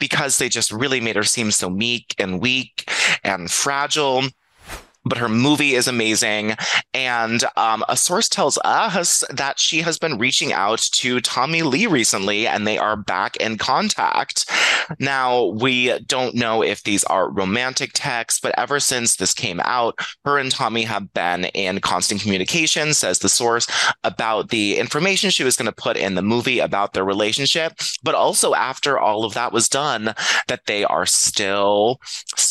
because 0.00 0.38
they 0.38 0.48
just 0.48 0.72
really 0.72 1.00
made 1.00 1.16
her 1.16 1.22
seem 1.22 1.50
so 1.50 1.70
meek 1.70 2.14
and 2.18 2.40
weak 2.40 2.90
and 3.22 3.50
fragile. 3.50 4.24
But 5.08 5.18
her 5.18 5.28
movie 5.28 5.74
is 5.74 5.88
amazing. 5.88 6.54
And 6.94 7.44
um, 7.56 7.84
a 7.88 7.96
source 7.96 8.28
tells 8.28 8.58
us 8.64 9.24
that 9.30 9.58
she 9.58 9.80
has 9.82 9.98
been 9.98 10.18
reaching 10.18 10.52
out 10.52 10.80
to 10.92 11.20
Tommy 11.20 11.62
Lee 11.62 11.86
recently 11.86 12.46
and 12.46 12.66
they 12.66 12.78
are 12.78 12.96
back 12.96 13.36
in 13.36 13.58
contact. 13.58 14.50
Now, 14.98 15.44
we 15.46 15.98
don't 16.00 16.34
know 16.34 16.62
if 16.62 16.82
these 16.82 17.04
are 17.04 17.30
romantic 17.30 17.90
texts, 17.94 18.40
but 18.40 18.54
ever 18.58 18.80
since 18.80 19.16
this 19.16 19.34
came 19.34 19.60
out, 19.64 19.98
her 20.24 20.38
and 20.38 20.50
Tommy 20.50 20.82
have 20.84 21.12
been 21.12 21.46
in 21.46 21.80
constant 21.80 22.20
communication, 22.20 22.94
says 22.94 23.18
the 23.18 23.28
source, 23.28 23.66
about 24.04 24.50
the 24.50 24.78
information 24.78 25.30
she 25.30 25.44
was 25.44 25.56
going 25.56 25.66
to 25.66 25.72
put 25.72 25.96
in 25.96 26.14
the 26.14 26.22
movie 26.22 26.58
about 26.58 26.92
their 26.92 27.04
relationship. 27.04 27.74
But 28.02 28.14
also, 28.14 28.54
after 28.54 28.98
all 28.98 29.24
of 29.24 29.34
that 29.34 29.52
was 29.52 29.68
done, 29.68 30.14
that 30.46 30.66
they 30.66 30.84
are 30.84 31.06
still 31.06 32.00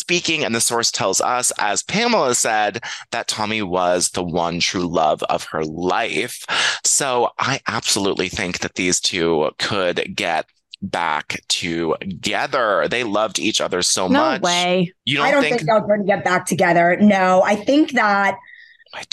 speaking. 0.08 0.46
And 0.46 0.56
the 0.56 0.62
source 0.62 0.90
tells 0.90 1.20
us, 1.20 1.52
as 1.60 1.84
Pamela 1.84 2.34
said, 2.34 2.80
that 3.12 3.28
Tommy 3.28 3.62
was 3.62 4.12
the 4.12 4.24
one 4.24 4.62
true 4.62 4.88
love 4.88 5.22
of 5.24 5.44
her 5.52 5.66
life. 5.66 6.46
So 6.86 7.32
I 7.40 7.60
absolutely 7.68 8.30
think 8.30 8.60
that 8.60 8.76
these 8.76 9.02
two 9.02 9.52
could 9.60 10.16
get 10.16 10.46
back 10.82 11.42
together. 11.50 12.88
They 12.88 13.04
loved 13.04 13.38
each 13.38 13.60
other 13.60 13.82
so 13.82 14.08
No 14.08 14.20
much. 14.20 14.42
way. 14.44 14.94
You 15.04 15.18
don't, 15.18 15.26
I 15.26 15.32
don't 15.32 15.42
think, 15.42 15.58
think, 15.58 15.68
they're 15.68 15.82
going 15.82 16.00
to 16.00 16.06
get 16.06 16.24
back 16.24 16.46
together. 16.46 16.96
No, 17.02 17.42
I 17.44 17.56
think 17.58 17.92
that 17.92 18.38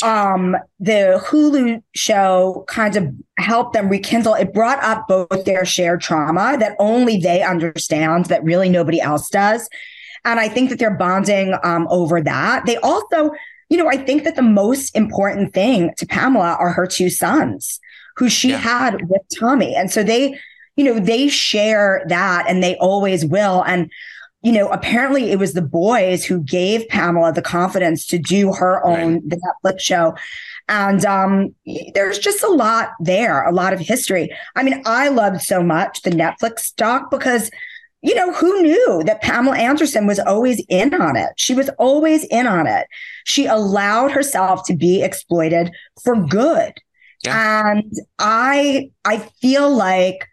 um 0.04 0.56
the 0.78 1.20
Hulu 1.26 1.82
show 1.96 2.64
kind 2.68 2.94
of 2.94 3.12
helped 3.38 3.72
them 3.72 3.88
rekindle. 3.88 4.34
It 4.34 4.54
brought 4.54 4.80
up 4.84 5.08
both 5.08 5.44
their 5.44 5.64
shared 5.64 6.00
trauma 6.00 6.56
that 6.60 6.76
only 6.78 7.18
they 7.18 7.42
understand, 7.42 8.26
that 8.26 8.44
really 8.44 8.68
nobody 8.68 9.00
else 9.00 9.28
does. 9.28 9.68
And 10.24 10.40
I 10.40 10.48
think 10.48 10.70
that 10.70 10.78
they're 10.78 10.96
bonding 10.96 11.54
um, 11.62 11.86
over 11.90 12.20
that. 12.22 12.64
They 12.66 12.76
also, 12.78 13.30
you 13.68 13.76
know, 13.76 13.88
I 13.88 13.96
think 13.96 14.24
that 14.24 14.36
the 14.36 14.42
most 14.42 14.94
important 14.96 15.52
thing 15.54 15.92
to 15.98 16.06
Pamela 16.06 16.56
are 16.58 16.70
her 16.70 16.86
two 16.86 17.10
sons 17.10 17.80
who 18.16 18.28
she 18.28 18.50
Yeah. 18.50 18.58
had 18.58 19.08
with 19.08 19.22
Tommy. 19.38 19.74
And 19.74 19.90
so 19.90 20.02
they, 20.02 20.38
you 20.76 20.84
know, 20.84 20.98
they 20.98 21.28
share 21.28 22.04
that 22.08 22.46
and 22.48 22.62
they 22.62 22.76
always 22.76 23.24
will. 23.24 23.62
And, 23.62 23.90
you 24.42 24.52
know, 24.52 24.68
apparently 24.68 25.30
it 25.30 25.38
was 25.38 25.54
the 25.54 25.62
boys 25.62 26.24
who 26.24 26.40
gave 26.42 26.88
Pamela 26.88 27.32
the 27.32 27.42
confidence 27.42 28.06
to 28.06 28.18
do 28.18 28.52
her 28.52 28.84
own 28.84 29.20
the 29.26 29.36
Netflix 29.36 29.80
show. 29.80 30.14
And 30.68 31.04
um, 31.04 31.54
there's 31.94 32.18
just 32.18 32.42
a 32.42 32.48
lot 32.50 32.90
there, 33.00 33.42
a 33.44 33.52
lot 33.52 33.72
of 33.72 33.80
history. 33.80 34.30
I 34.56 34.62
mean, 34.62 34.82
I 34.86 35.08
loved 35.08 35.42
so 35.42 35.62
much 35.62 36.02
the 36.02 36.10
Netflix 36.10 36.74
doc 36.74 37.10
because 37.10 37.50
you 38.04 38.14
know, 38.14 38.34
who 38.34 38.60
knew 38.60 39.02
that 39.06 39.22
Pamela 39.22 39.56
Anderson 39.56 40.06
was 40.06 40.18
always 40.18 40.62
in 40.68 40.92
on 40.92 41.16
it? 41.16 41.30
She 41.36 41.54
was 41.54 41.70
always 41.78 42.24
in 42.24 42.46
on 42.46 42.66
it. 42.66 42.86
She 43.24 43.46
allowed 43.46 44.12
herself 44.12 44.66
to 44.66 44.76
be 44.76 45.02
exploited 45.02 45.72
for 46.02 46.14
good. 46.14 46.74
And 47.26 47.90
I 48.18 48.90
I 49.06 49.16
feel 49.40 49.74
like 49.74 50.28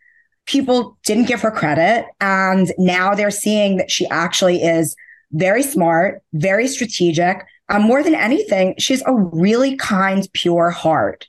people 0.48 0.98
didn't 1.06 1.30
give 1.30 1.40
her 1.42 1.52
credit 1.52 2.08
and 2.20 2.74
now 2.78 3.16
they're 3.16 3.32
seeing 3.32 3.78
that 3.78 3.90
she 3.90 4.06
actually 4.10 4.62
is 4.62 4.94
very 5.32 5.64
smart, 5.64 6.22
very 6.34 6.68
strategic. 6.68 7.38
Um, 7.70 7.84
more 7.84 8.04
than 8.04 8.16
anything, 8.16 8.76
she's 8.80 9.02
a 9.06 9.14
really 9.14 9.78
kind, 9.78 10.28
pure 10.34 10.72
heart. 10.72 11.26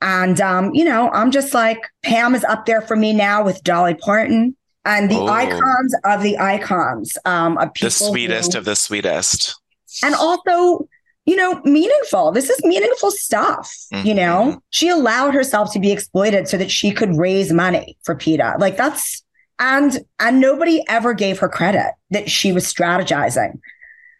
And 0.00 0.40
um, 0.40 0.72
you 0.72 0.84
know, 0.84 1.10
I'm 1.10 1.32
just 1.32 1.52
like 1.52 1.80
Pam 2.04 2.36
is 2.36 2.44
up 2.44 2.66
there 2.66 2.80
for 2.80 2.94
me 2.94 3.12
now 3.12 3.42
with 3.44 3.64
Dolly 3.64 3.94
Parton 3.94 4.54
and 4.84 5.10
the 5.10 5.16
Oh. 5.18 5.26
icons 5.28 5.94
of 6.04 6.22
the 6.22 6.38
icons 6.38 7.16
um, 7.24 7.58
of 7.58 7.72
people 7.74 7.88
the 7.88 7.90
sweetest 7.90 8.52
who- 8.52 8.58
of 8.58 8.64
the 8.64 8.76
sweetest. 8.76 9.56
and 10.02 10.14
also 10.14 10.88
you 11.26 11.36
know 11.36 11.60
meaningful 11.64 12.32
this 12.32 12.48
is 12.48 12.58
meaningful 12.64 13.10
stuff 13.10 13.70
you 14.04 14.14
know 14.14 14.38
Mhm. 14.54 14.60
she 14.70 14.88
allowed 14.88 15.34
herself 15.34 15.70
to 15.74 15.78
be 15.78 15.92
exploited 15.92 16.48
so 16.48 16.56
that 16.56 16.70
she 16.70 16.90
could 16.92 17.14
raise 17.16 17.52
money 17.52 17.98
for 18.04 18.14
PETA 18.14 18.54
like 18.58 18.76
that's 18.78 19.22
and 19.58 20.00
and 20.18 20.40
nobody 20.40 20.82
ever 20.88 21.12
gave 21.12 21.38
her 21.40 21.48
credit 21.48 21.92
that 22.10 22.30
she 22.30 22.52
was 22.52 22.64
strategizing 22.64 23.52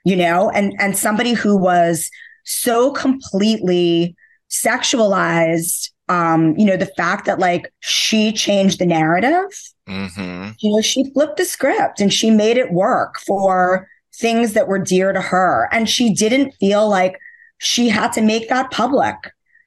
you 0.04 0.14
know 0.14 0.50
and 0.50 0.74
and 0.78 0.96
somebody 0.98 1.32
who 1.32 1.56
was 1.56 2.10
so 2.44 2.90
completely 2.92 4.14
sexualized 4.50 5.90
um 6.08 6.54
you 6.58 6.64
know 6.66 6.76
the 6.76 6.90
fact 6.96 7.24
that 7.26 7.38
like 7.38 7.72
she 7.80 8.32
changed 8.32 8.78
the 8.78 8.86
narrative 8.86 9.46
hmm 9.90 10.50
you 10.58 10.70
know, 10.70 10.80
she 10.80 11.10
flipped 11.12 11.36
the 11.36 11.44
script 11.44 12.00
and 12.00 12.12
she 12.12 12.30
made 12.30 12.56
it 12.56 12.72
work 12.72 13.18
for 13.26 13.88
things 14.14 14.52
that 14.52 14.68
were 14.68 14.78
dear 14.78 15.12
to 15.12 15.20
her. 15.20 15.68
And 15.72 15.88
she 15.88 16.12
didn't 16.12 16.52
feel 16.52 16.88
like 16.88 17.18
she 17.58 17.88
had 17.88 18.12
to 18.12 18.20
make 18.20 18.48
that 18.48 18.70
public. 18.70 19.16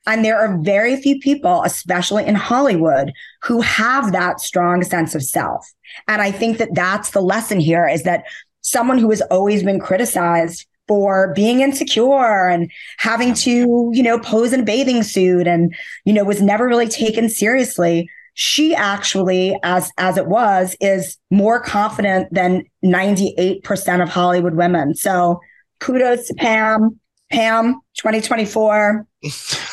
And 0.05 0.23
there 0.23 0.37
are 0.37 0.57
very 0.61 1.01
few 1.01 1.19
people, 1.19 1.63
especially 1.63 2.25
in 2.25 2.35
Hollywood, 2.35 3.11
who 3.41 3.61
have 3.61 4.11
that 4.11 4.41
strong 4.41 4.83
sense 4.83 5.15
of 5.15 5.23
self. 5.23 5.65
And 6.07 6.21
I 6.21 6.31
think 6.31 6.57
that 6.57 6.75
that's 6.75 7.11
the 7.11 7.21
lesson 7.21 7.59
here 7.59 7.87
is 7.87 8.03
that 8.03 8.25
someone 8.61 8.97
who 8.97 9.09
has 9.09 9.21
always 9.23 9.63
been 9.63 9.79
criticized 9.79 10.67
for 10.87 11.33
being 11.33 11.61
insecure 11.61 12.49
and 12.49 12.69
having 12.97 13.33
to, 13.33 13.89
you 13.93 14.03
know, 14.03 14.19
pose 14.19 14.51
in 14.51 14.59
a 14.59 14.63
bathing 14.63 15.03
suit 15.03 15.47
and, 15.47 15.73
you 16.03 16.11
know, 16.11 16.25
was 16.25 16.41
never 16.41 16.67
really 16.67 16.89
taken 16.89 17.29
seriously 17.29 18.09
she 18.33 18.73
actually 18.75 19.57
as 19.63 19.91
as 19.97 20.17
it 20.17 20.27
was 20.27 20.75
is 20.79 21.17
more 21.31 21.61
confident 21.61 22.33
than 22.33 22.63
98% 22.83 24.01
of 24.01 24.09
hollywood 24.09 24.55
women. 24.55 24.95
So 24.95 25.39
kudos 25.79 26.27
to 26.27 26.33
pam. 26.35 26.99
Pam 27.31 27.81
2024 27.95 29.07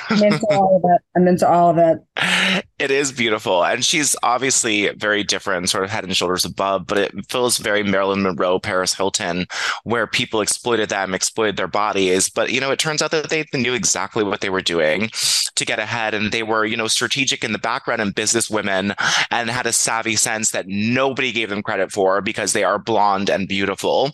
i'm 0.08 0.22
into 0.22 0.46
all 0.50 0.80
of 0.82 0.90
it. 0.94 1.02
I'm 1.14 1.28
into 1.28 1.46
all 1.46 1.68
of 1.68 1.76
it 1.76 1.98
It 2.80 2.90
is 2.90 3.12
beautiful. 3.12 3.62
And 3.62 3.84
she's 3.84 4.16
obviously 4.22 4.88
very 4.94 5.22
different, 5.22 5.68
sort 5.68 5.84
of 5.84 5.90
head 5.90 6.04
and 6.04 6.16
shoulders 6.16 6.46
above, 6.46 6.86
but 6.86 6.96
it 6.96 7.30
feels 7.30 7.58
very 7.58 7.82
Marilyn 7.82 8.22
Monroe, 8.22 8.58
Paris 8.58 8.94
Hilton, 8.94 9.46
where 9.84 10.06
people 10.06 10.40
exploited 10.40 10.88
them, 10.88 11.12
exploited 11.12 11.58
their 11.58 11.68
bodies. 11.68 12.30
But, 12.30 12.52
you 12.52 12.60
know, 12.60 12.70
it 12.70 12.78
turns 12.78 13.02
out 13.02 13.10
that 13.10 13.28
they 13.28 13.44
knew 13.52 13.74
exactly 13.74 14.24
what 14.24 14.40
they 14.40 14.48
were 14.48 14.62
doing 14.62 15.10
to 15.56 15.66
get 15.66 15.78
ahead. 15.78 16.14
And 16.14 16.32
they 16.32 16.42
were, 16.42 16.64
you 16.64 16.76
know, 16.76 16.88
strategic 16.88 17.44
in 17.44 17.52
the 17.52 17.58
background 17.58 18.00
and 18.00 18.14
business 18.14 18.48
women 18.48 18.94
and 19.30 19.50
had 19.50 19.66
a 19.66 19.74
savvy 19.74 20.16
sense 20.16 20.52
that 20.52 20.66
nobody 20.66 21.32
gave 21.32 21.50
them 21.50 21.62
credit 21.62 21.92
for 21.92 22.22
because 22.22 22.54
they 22.54 22.64
are 22.64 22.78
blonde 22.78 23.28
and 23.28 23.46
beautiful. 23.46 24.12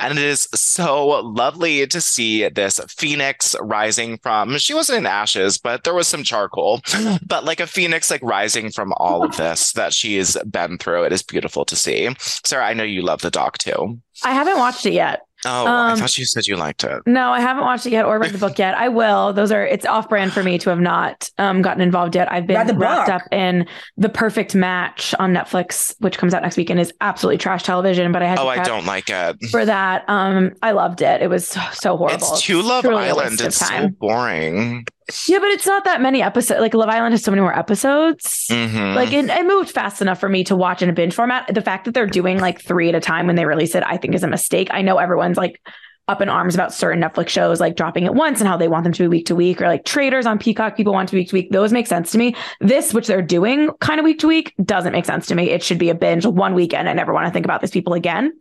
And 0.00 0.18
it 0.18 0.24
is 0.24 0.48
so 0.54 1.06
lovely 1.06 1.86
to 1.86 2.00
see 2.00 2.48
this 2.48 2.80
phoenix 2.88 3.54
rising 3.62 4.18
from, 4.18 4.58
she 4.58 4.74
wasn't 4.74 4.98
in 4.98 5.06
ashes, 5.06 5.56
but 5.56 5.84
there 5.84 5.94
was 5.94 6.08
some 6.08 6.24
charcoal, 6.24 6.80
but 7.24 7.44
like 7.44 7.60
a 7.60 7.66
phoenix, 7.68 8.07
like 8.10 8.22
rising 8.22 8.70
from 8.70 8.92
all 8.96 9.24
of 9.24 9.36
this 9.36 9.72
that 9.72 9.92
she's 9.92 10.36
been 10.50 10.78
through. 10.78 11.04
It 11.04 11.12
is 11.12 11.22
beautiful 11.22 11.64
to 11.66 11.76
see. 11.76 12.08
Sarah, 12.18 12.66
I 12.66 12.74
know 12.74 12.84
you 12.84 13.02
love 13.02 13.22
the 13.22 13.30
doc 13.30 13.58
too. 13.58 14.00
I 14.24 14.32
haven't 14.32 14.58
watched 14.58 14.86
it 14.86 14.92
yet. 14.92 15.20
Oh, 15.46 15.66
I 15.66 15.92
Um, 15.92 15.98
thought 16.00 16.18
you 16.18 16.24
said 16.24 16.48
you 16.48 16.56
liked 16.56 16.82
it. 16.82 17.00
No, 17.06 17.30
I 17.30 17.38
haven't 17.38 17.62
watched 17.62 17.86
it 17.86 17.92
yet 17.92 18.04
or 18.06 18.18
read 18.18 18.32
the 18.32 18.38
book 18.38 18.58
yet. 18.58 18.76
I 18.76 18.88
will. 18.88 19.32
Those 19.32 19.52
are 19.52 19.64
it's 19.64 19.86
off 19.86 20.08
brand 20.08 20.32
for 20.32 20.42
me 20.42 20.58
to 20.58 20.68
have 20.70 20.80
not 20.80 21.30
um, 21.38 21.62
gotten 21.62 21.80
involved 21.80 22.16
yet. 22.16 22.30
I've 22.32 22.44
been 22.48 22.56
Read 22.56 22.76
wrapped 22.76 23.08
up 23.08 23.22
in 23.30 23.64
The 23.96 24.08
Perfect 24.08 24.56
Match 24.56 25.14
on 25.20 25.32
Netflix, 25.32 25.94
which 26.00 26.18
comes 26.18 26.34
out 26.34 26.42
next 26.42 26.56
week 26.56 26.70
and 26.70 26.80
is 26.80 26.92
absolutely 27.00 27.38
trash 27.38 27.62
television. 27.62 28.10
But 28.10 28.22
I 28.24 28.26
had 28.26 28.34
to 28.34 28.42
Oh, 28.42 28.48
I 28.48 28.64
don't 28.64 28.84
like 28.84 29.10
it. 29.10 29.36
for 29.52 29.64
that. 29.64 30.02
Um, 30.08 30.54
I 30.60 30.72
loved 30.72 31.02
it. 31.02 31.22
It 31.22 31.28
was 31.30 31.46
so, 31.46 31.60
so 31.72 31.96
horrible. 31.96 32.16
It's 32.32 32.42
too 32.42 32.60
Love 32.60 32.82
Truly 32.82 33.04
a 33.04 33.10
Island. 33.10 33.30
waste 33.30 33.40
of 33.42 33.46
It's 33.46 33.58
so 33.58 33.88
boring. 33.90 34.86
Yeah, 35.26 35.38
but 35.38 35.48
it's 35.48 35.66
not 35.66 35.84
that 35.84 36.00
many 36.00 36.22
episodes. 36.22 36.60
Like 36.60 36.74
Love 36.74 36.88
Island 36.90 37.12
has 37.14 37.22
so 37.22 37.30
many 37.30 37.40
more 37.40 37.56
episodes. 37.56 38.46
Mhm. 38.50 38.94
Like 38.94 39.12
it, 39.12 39.26
it 39.26 39.46
moved 39.46 39.70
fast 39.70 40.02
enough 40.02 40.20
for 40.20 40.28
me 40.28 40.44
to 40.44 40.56
watch 40.56 40.82
in 40.82 40.90
a 40.90 40.92
binge 40.92 41.14
format. 41.14 41.52
The 41.52 41.62
fact 41.62 41.86
that 41.86 41.94
they're 41.94 42.06
doing 42.06 42.38
like 42.38 42.60
three 42.60 42.88
at 42.88 42.94
a 42.94 43.00
time 43.00 43.26
when 43.26 43.36
they 43.36 43.46
release 43.46 43.74
it, 43.74 43.82
I 43.86 43.96
think 43.96 44.14
is 44.14 44.22
a 44.22 44.28
mistake. 44.28 44.68
I 44.70 44.82
know 44.82 44.98
everyone's 44.98 45.38
like 45.38 45.60
up 46.08 46.22
in 46.22 46.28
arms 46.30 46.54
about 46.54 46.72
certain 46.72 47.02
Netflix 47.02 47.28
shows 47.28 47.60
like 47.60 47.76
dropping 47.76 48.04
it 48.04 48.14
once 48.14 48.40
and 48.40 48.48
how 48.48 48.56
they 48.56 48.68
want 48.68 48.84
them 48.84 48.92
to 48.94 49.02
be 49.04 49.08
week 49.08 49.26
to 49.26 49.34
week, 49.34 49.60
or 49.60 49.68
like 49.68 49.84
Traitors 49.84 50.24
on 50.26 50.38
Peacock, 50.38 50.74
people 50.76 50.92
want 50.92 51.08
to 51.08 51.14
be 51.14 51.20
week 51.20 51.28
to 51.28 51.34
week. 51.34 51.50
Those 51.52 51.72
make 51.72 51.86
sense 51.86 52.12
to 52.12 52.18
me. 52.18 52.34
This, 52.60 52.94
which 52.94 53.06
they're 53.06 53.20
doing 53.22 53.70
kind 53.80 54.00
of 54.00 54.04
week 54.04 54.18
to 54.20 54.26
week, 54.26 54.54
doesn't 54.62 54.92
make 54.92 55.04
sense 55.04 55.26
to 55.26 55.34
me. 55.34 55.50
It 55.50 55.62
should 55.62 55.78
be 55.78 55.90
a 55.90 55.94
binge 55.94 56.24
one 56.24 56.54
weekend. 56.54 56.88
I 56.88 56.94
never 56.94 57.12
want 57.12 57.26
to 57.26 57.32
think 57.32 57.44
about 57.44 57.60
these 57.60 57.70
people 57.70 57.92
again. 57.92 58.32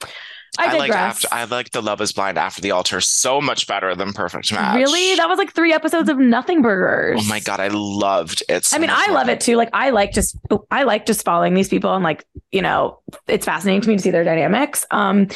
I 0.58 0.76
I 0.76 0.78
like 0.78 0.92
after 0.92 1.28
I 1.32 1.44
like 1.46 1.72
the 1.72 1.82
Love 1.82 2.02
Is 2.02 2.12
Blind 2.12 2.38
after 2.38 2.62
the 2.62 2.72
altar 2.72 3.00
so 3.02 3.40
much 3.40 3.68
better 3.68 3.96
than 3.96 4.14
Perfect 4.14 4.52
Match. 4.52 4.76
Really? 4.76 5.16
That 5.16 5.30
was 5.30 5.38
like 5.38 5.54
three 5.54 5.74
episodes 5.74 6.10
of 6.10 6.18
Nothing 6.18 6.62
Burgers. 6.62 7.22
Oh 7.24 7.28
my 7.28 7.40
god, 7.40 7.60
I 7.60 7.68
loved 7.70 8.44
it. 8.50 8.66
so 8.66 8.76
I 8.76 8.80
mean, 8.80 8.90
I 8.92 9.12
love 9.12 9.30
it 9.30 9.40
too. 9.40 9.56
Like, 9.56 9.70
I 9.74 9.92
like 9.92 10.14
just, 10.14 10.38
I 10.72 10.84
like 10.84 11.06
just 11.06 11.24
following 11.24 11.54
these 11.54 11.70
people 11.70 11.94
and 11.94 12.04
like, 12.04 12.26
you 12.52 12.62
know, 12.62 13.00
it's 13.28 13.46
fascinating 13.46 13.82
to 13.82 13.90
me 13.90 13.96
to 13.98 14.02
see 14.02 14.12
their 14.12 14.24
dynamics. 14.24 14.86
Um, 14.92 15.28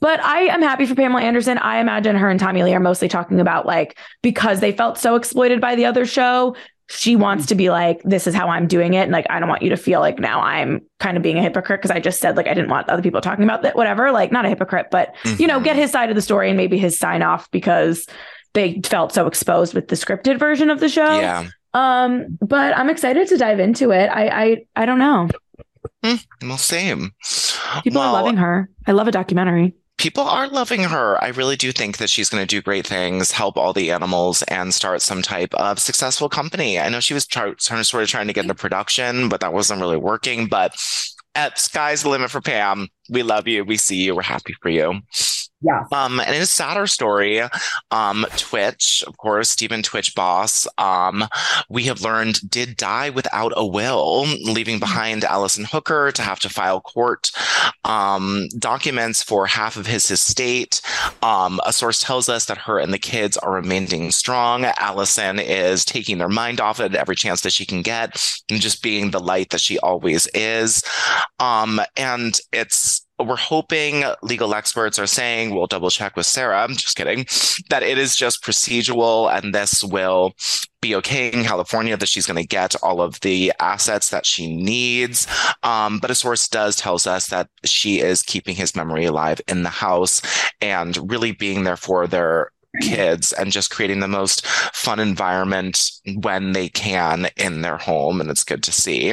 but 0.00 0.20
I 0.20 0.42
am 0.42 0.62
happy 0.62 0.86
for 0.86 0.94
Pamela 0.94 1.22
Anderson. 1.22 1.58
I 1.58 1.78
imagine 1.78 2.14
her 2.16 2.28
and 2.28 2.38
Tommy 2.38 2.62
Lee 2.62 2.74
are 2.74 2.80
mostly 2.80 3.08
talking 3.08 3.40
about 3.40 3.66
like 3.66 3.98
because 4.22 4.60
they 4.60 4.72
felt 4.72 4.98
so 4.98 5.16
exploited 5.16 5.60
by 5.60 5.74
the 5.74 5.86
other 5.86 6.06
show. 6.06 6.54
She 6.90 7.16
wants 7.16 7.46
to 7.46 7.54
be 7.54 7.70
like, 7.70 8.02
this 8.02 8.26
is 8.26 8.34
how 8.34 8.48
I'm 8.48 8.66
doing 8.66 8.94
it. 8.94 9.02
And 9.02 9.12
like, 9.12 9.26
I 9.28 9.38
don't 9.40 9.48
want 9.48 9.62
you 9.62 9.68
to 9.70 9.76
feel 9.76 10.00
like 10.00 10.18
now 10.18 10.40
I'm 10.40 10.80
kind 10.98 11.16
of 11.16 11.22
being 11.22 11.38
a 11.38 11.42
hypocrite 11.42 11.80
because 11.80 11.90
I 11.90 12.00
just 12.00 12.18
said 12.20 12.36
like 12.36 12.46
I 12.46 12.54
didn't 12.54 12.70
want 12.70 12.88
other 12.88 13.02
people 13.02 13.20
talking 13.20 13.44
about 13.44 13.62
that, 13.62 13.76
whatever. 13.76 14.10
Like, 14.10 14.32
not 14.32 14.46
a 14.46 14.48
hypocrite, 14.48 14.86
but 14.90 15.14
you 15.38 15.46
know, 15.46 15.60
get 15.60 15.76
his 15.76 15.90
side 15.90 16.08
of 16.08 16.16
the 16.16 16.22
story 16.22 16.48
and 16.48 16.56
maybe 16.56 16.78
his 16.78 16.98
sign 16.98 17.22
off 17.22 17.50
because 17.50 18.06
they 18.54 18.80
felt 18.84 19.12
so 19.12 19.26
exposed 19.26 19.74
with 19.74 19.88
the 19.88 19.96
scripted 19.96 20.38
version 20.38 20.70
of 20.70 20.80
the 20.80 20.88
show. 20.88 21.18
Yeah. 21.18 21.48
Um, 21.74 22.38
but 22.40 22.76
I'm 22.76 22.88
excited 22.88 23.28
to 23.28 23.36
dive 23.36 23.60
into 23.60 23.90
it. 23.90 24.06
I 24.08 24.28
I 24.28 24.56
I 24.74 24.86
don't 24.86 24.98
know. 24.98 25.28
Well, 26.02 26.56
same. 26.56 27.12
People 27.82 28.00
Well, 28.00 28.14
are 28.14 28.22
loving 28.22 28.38
her. 28.38 28.70
I 28.86 28.92
love 28.92 29.08
a 29.08 29.12
documentary. 29.12 29.74
People 29.98 30.24
are 30.24 30.48
loving 30.48 30.84
her. 30.84 31.22
I 31.22 31.28
really 31.28 31.56
do 31.56 31.72
think 31.72 31.98
that 31.98 32.08
she's 32.08 32.28
going 32.28 32.42
to 32.42 32.46
do 32.46 32.62
great 32.62 32.86
things, 32.86 33.32
help 33.32 33.56
all 33.56 33.72
the 33.72 33.90
animals, 33.90 34.42
and 34.44 34.72
start 34.72 35.02
some 35.02 35.22
type 35.22 35.52
of 35.54 35.78
successful 35.78 36.28
company. 36.28 36.78
I 36.78 36.88
know 36.88 37.00
she 37.00 37.14
was 37.14 37.26
try- 37.26 37.54
sort 37.58 38.02
of 38.02 38.08
trying 38.08 38.28
to 38.28 38.32
get 38.32 38.44
into 38.44 38.54
production, 38.54 39.28
but 39.28 39.40
that 39.40 39.52
wasn't 39.52 39.80
really 39.80 39.96
working. 39.96 40.46
But 40.46 40.74
at 41.34 41.58
sky's 41.58 42.02
the 42.02 42.08
limit 42.08 42.30
for 42.30 42.40
Pam. 42.40 42.88
We 43.10 43.22
love 43.22 43.46
you. 43.46 43.64
We 43.64 43.76
see 43.76 43.96
you. 43.96 44.14
We're 44.14 44.22
happy 44.22 44.54
for 44.62 44.70
you. 44.70 45.00
Yeah. 45.60 45.84
Um, 45.92 46.20
and 46.20 46.36
in 46.36 46.42
a 46.42 46.46
sadder 46.46 46.86
story, 46.86 47.42
um, 47.90 48.24
Twitch, 48.36 49.02
of 49.08 49.16
course, 49.16 49.50
Stephen 49.50 49.82
Twitch 49.82 50.14
Boss, 50.14 50.68
um, 50.78 51.24
we 51.68 51.82
have 51.84 52.02
learned 52.02 52.48
did 52.48 52.76
die 52.76 53.10
without 53.10 53.52
a 53.56 53.66
will, 53.66 54.26
leaving 54.44 54.78
behind 54.78 55.24
Allison 55.24 55.64
Holker 55.64 56.12
to 56.12 56.22
have 56.22 56.38
to 56.40 56.48
file 56.48 56.80
court 56.80 57.32
um, 57.84 58.46
documents 58.58 59.20
for 59.20 59.46
half 59.46 59.76
of 59.76 59.86
his 59.86 60.08
estate. 60.12 60.80
Um, 61.22 61.60
a 61.66 61.72
source 61.72 62.00
tells 62.00 62.28
us 62.28 62.44
that 62.44 62.58
her 62.58 62.78
and 62.78 62.92
the 62.92 62.98
kids 62.98 63.36
are 63.38 63.52
remaining 63.52 64.12
strong. 64.12 64.64
Allison 64.64 65.40
is 65.40 65.84
taking 65.84 66.18
their 66.18 66.28
mind 66.28 66.60
off 66.60 66.78
it 66.78 66.94
every 66.94 67.16
chance 67.16 67.40
that 67.40 67.52
she 67.52 67.66
can 67.66 67.82
get 67.82 68.24
and 68.48 68.60
just 68.60 68.80
being 68.80 69.10
the 69.10 69.18
light 69.20 69.50
that 69.50 69.60
she 69.60 69.78
always 69.80 70.28
is. 70.34 70.84
Um, 71.40 71.80
and 71.96 72.38
it's 72.52 73.07
we're 73.18 73.36
hoping 73.36 74.04
legal 74.22 74.54
experts 74.54 74.98
are 74.98 75.06
saying 75.06 75.54
we'll 75.54 75.66
double 75.66 75.90
check 75.90 76.16
with 76.16 76.26
Sarah. 76.26 76.62
I'm 76.62 76.74
just 76.74 76.96
kidding 76.96 77.26
that 77.70 77.82
it 77.82 77.98
is 77.98 78.16
just 78.16 78.42
procedural 78.42 79.32
and 79.32 79.54
this 79.54 79.82
will 79.82 80.34
be 80.80 80.94
okay 80.94 81.32
in 81.32 81.44
California 81.44 81.96
that 81.96 82.08
she's 82.08 82.26
going 82.26 82.40
to 82.40 82.46
get 82.46 82.76
all 82.82 83.00
of 83.00 83.18
the 83.20 83.52
assets 83.58 84.10
that 84.10 84.24
she 84.24 84.54
needs. 84.54 85.26
Um, 85.62 85.98
but 85.98 86.10
a 86.10 86.14
source 86.14 86.48
does 86.48 86.76
tells 86.76 87.06
us 87.06 87.28
that 87.28 87.48
she 87.64 88.00
is 88.00 88.22
keeping 88.22 88.54
his 88.54 88.76
memory 88.76 89.04
alive 89.04 89.40
in 89.48 89.64
the 89.64 89.68
house 89.68 90.22
and 90.60 91.10
really 91.10 91.32
being 91.32 91.64
there 91.64 91.76
for 91.76 92.06
their 92.06 92.52
kids 92.80 93.32
and 93.32 93.50
just 93.50 93.70
creating 93.70 94.00
the 94.00 94.08
most 94.08 94.46
fun 94.46 95.00
environment 95.00 95.90
when 96.20 96.52
they 96.52 96.68
can 96.68 97.28
in 97.36 97.62
their 97.62 97.78
home 97.78 98.20
and 98.20 98.30
it's 98.30 98.44
good 98.44 98.62
to 98.62 98.72
see. 98.72 99.12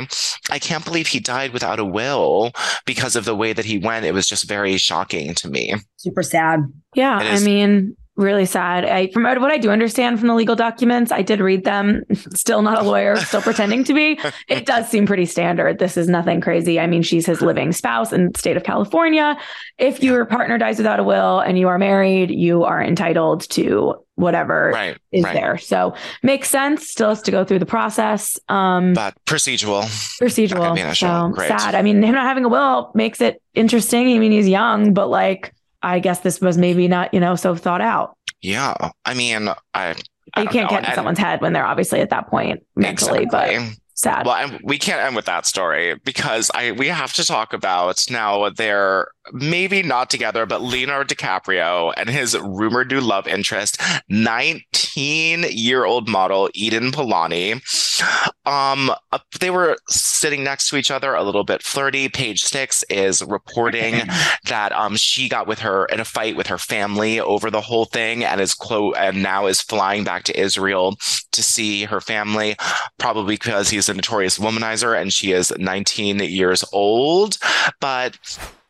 I 0.50 0.60
can't 0.60 0.86
believe 0.86 1.08
he 1.08 1.20
died 1.20 1.54
without 1.54 1.80
a 1.80 1.86
will. 1.86 2.52
Because 2.86 3.16
of 3.16 3.26
the 3.26 3.36
way 3.36 3.54
that 3.54 3.66
he 3.66 3.78
went 3.78 4.06
it 4.06 4.14
was 4.14 4.28
just 4.28 4.48
very 4.48 4.78
shocking 4.78 5.34
to 5.36 5.50
me. 5.50 5.74
Super 5.98 6.24
sad. 6.24 6.62
Yeah, 6.94 7.22
It 7.22 7.42
I 7.42 7.44
mean, 7.44 7.96
really 8.16 8.46
sad. 8.46 8.86
I 8.86 9.08
from 9.08 9.24
what 9.24 9.52
I 9.52 9.58
do 9.58 9.70
understand 9.70 10.20
from 10.20 10.28
the 10.28 10.36
legal 10.36 10.56
documents, 10.56 11.12
I 11.12 11.22
did 11.22 11.40
read 11.40 11.64
them. 11.64 12.04
Still 12.34 12.62
not 12.62 12.80
a 12.80 12.84
lawyer, 12.84 13.16
still 13.18 13.42
pretending 13.42 13.84
to 13.86 13.94
be. 13.94 14.20
It 14.48 14.66
does 14.66 14.88
seem 14.90 15.08
pretty 15.08 15.26
standard. 15.26 15.80
This 15.80 15.98
is 15.98 16.08
nothing 16.08 16.40
crazy. 16.40 16.80
I 16.80 16.88
mean, 16.88 17.02
she's 17.02 17.26
his 17.26 17.42
living 17.42 17.72
spouse 17.72 18.14
in 18.14 18.32
the 18.32 18.40
state 18.40 18.58
of 18.58 18.64
California. 18.64 19.38
If 19.78 20.04
your 20.04 20.26
partner 20.26 20.58
dies 20.58 20.78
without 20.78 21.00
a 21.00 21.04
will 21.04 21.40
and 21.40 21.58
you 21.58 21.68
are 21.68 21.78
married, 21.78 22.30
you 22.30 22.64
are 22.64 22.82
entitled 22.82 23.50
to 23.52 23.96
whatever 24.16 24.72
right 24.74 24.98
is 25.12 25.24
right 25.24 25.34
there. 25.34 25.58
So 25.58 25.96
makes 26.24 26.50
sense. 26.50 26.90
Still 26.90 27.10
has 27.10 27.22
to 27.24 27.32
go 27.32 27.44
through 27.44 27.60
the 27.60 27.66
process. 27.66 28.40
Um, 28.50 28.94
but 28.94 29.16
procedural 29.26 29.84
procedural. 30.22 30.76
be 30.76 30.82
in 30.82 30.88
a 30.88 30.96
show. 30.96 31.34
So 31.36 31.48
sad. 31.48 31.76
I 31.76 31.82
mean, 31.82 32.02
him 32.02 32.16
not 32.16 32.26
having 32.26 32.46
a 32.46 32.50
will 32.50 32.92
makes 32.94 33.22
it 33.22 33.42
interesting. 33.54 34.16
I 34.16 34.20
mean, 34.20 34.32
he's 34.32 34.48
young, 34.48 34.94
but 34.94 35.08
like, 35.08 35.54
I 35.86 36.00
guess 36.00 36.20
this 36.20 36.42
was 36.42 36.58
maybe 36.58 36.88
not, 36.88 37.14
you 37.14 37.20
know, 37.20 37.36
so 37.36 37.56
thought 37.56 37.82
out. 37.82 38.18
yeah 38.42 38.74
i 39.06 39.14
mean 39.14 39.48
i, 39.74 39.96
I 40.34 40.42
You 40.42 40.48
can't 40.50 40.66
know. 40.66 40.70
get 40.76 40.80
in 40.80 40.86
And- 40.86 40.96
someone's 40.96 41.20
head 41.20 41.42
when 41.42 41.54
they're 41.54 41.66
obviously 41.66 42.02
at 42.02 42.10
that 42.10 42.28
point 42.28 42.64
mentally, 42.76 43.26
but 43.26 43.50
Exactly. 43.50 43.78
Sad. 43.96 44.26
Well, 44.26 44.36
and 44.36 44.60
we 44.64 44.78
can't 44.78 45.02
end 45.02 45.16
with 45.16 45.26
that 45.26 45.46
story 45.46 45.96
because 46.04 46.52
I 46.54 46.72
we 46.72 46.88
have 46.88 47.14
to 47.14 47.26
talk 47.26 47.54
about 47.54 48.06
now 48.10 48.50
they're 48.50 49.08
maybe 49.34 49.82
not 49.82 50.10
together, 50.10 50.46
but 50.46 50.62
Leonardo 50.62 51.14
DiCaprio 51.14 51.94
and 51.98 52.10
his 52.10 52.38
rumored 52.38 52.92
new 52.92 53.02
love 53.02 53.28
interest, 53.28 53.82
19 54.10 55.46
year 55.50 55.86
old 55.86 56.08
model 56.08 56.50
Eden 56.54 56.92
Polani. 56.92 57.54
Um, 58.46 58.92
uh, 59.12 59.20
they 59.40 59.50
were 59.50 59.78
sitting 59.88 60.44
next 60.44 60.70
to 60.70 60.78
each 60.78 60.92
other, 60.92 61.16
a 61.16 61.24
little 61.24 61.44
bit 61.44 61.64
flirty. 61.64 62.10
Page 62.10 62.44
Six 62.44 62.84
is 62.90 63.24
reporting 63.24 64.02
that 64.46 64.72
um 64.74 64.96
she 64.96 65.28
got 65.30 65.48
with 65.48 65.60
her 65.60 65.86
in 65.86 66.00
a 66.00 66.06
fight 66.06 66.36
with 66.36 66.48
her 66.48 66.58
family 66.58 67.20
over 67.20 67.50
the 67.50 67.62
whole 67.62 67.86
thing 67.86 68.24
and 68.24 68.40
is 68.42 68.54
clo- 68.54 68.94
and 68.94 69.24
now 69.24 69.46
is 69.48 69.62
flying 69.62 70.04
back 70.04 70.24
to 70.24 70.40
Israel 70.40 70.98
to 71.32 71.42
see 71.42 71.86
her 71.86 72.02
family 72.02 72.56
probably 73.00 73.36
because 73.36 73.70
he's 73.70 73.85
a 73.90 73.94
notorious 73.94 74.38
womanizer 74.38 75.00
and 75.00 75.14
she 75.14 75.32
is 75.32 75.54
19 75.58 76.20
years 76.20 76.64
old. 76.72 77.38
But 77.80 78.18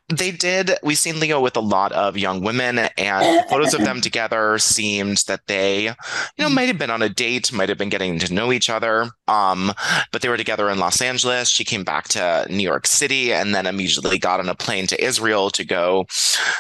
they 0.10 0.30
did, 0.30 0.72
we've 0.84 0.98
seen 0.98 1.20
Leo 1.20 1.42
with 1.42 1.58
a 1.58 1.62
lot 1.62 1.92
of 1.92 2.16
young 2.16 2.42
women, 2.44 2.78
and 2.78 3.50
photos 3.50 3.74
of 3.74 3.82
them 3.82 4.02
together 4.02 4.60
seemed 4.60 5.18
that 5.28 5.48
they, 5.48 5.84
you 5.86 5.94
know, 6.38 6.50
might 6.50 6.68
have 6.68 6.78
been 6.78 6.92
on 6.92 7.02
a 7.02 7.10
date, 7.10 7.52
might 7.52 7.70
have 7.70 7.78
been 7.80 7.90
getting 7.90 8.20
to 8.20 8.34
know 8.34 8.52
each 8.52 8.70
other. 8.70 9.10
Um, 9.28 9.74
but 10.12 10.22
they 10.22 10.30
were 10.30 10.38
together 10.38 10.70
in 10.70 10.78
Los 10.78 11.02
Angeles. 11.02 11.50
She 11.50 11.64
came 11.64 11.84
back 11.84 12.08
to 12.10 12.46
New 12.50 12.64
York 12.64 12.86
City 12.86 13.34
and 13.34 13.56
then 13.56 13.66
immediately 13.66 14.20
got 14.20 14.40
on 14.40 14.48
a 14.48 14.54
plane 14.54 14.86
to 14.88 15.04
Israel 15.04 15.50
to 15.50 15.66
go 15.66 16.06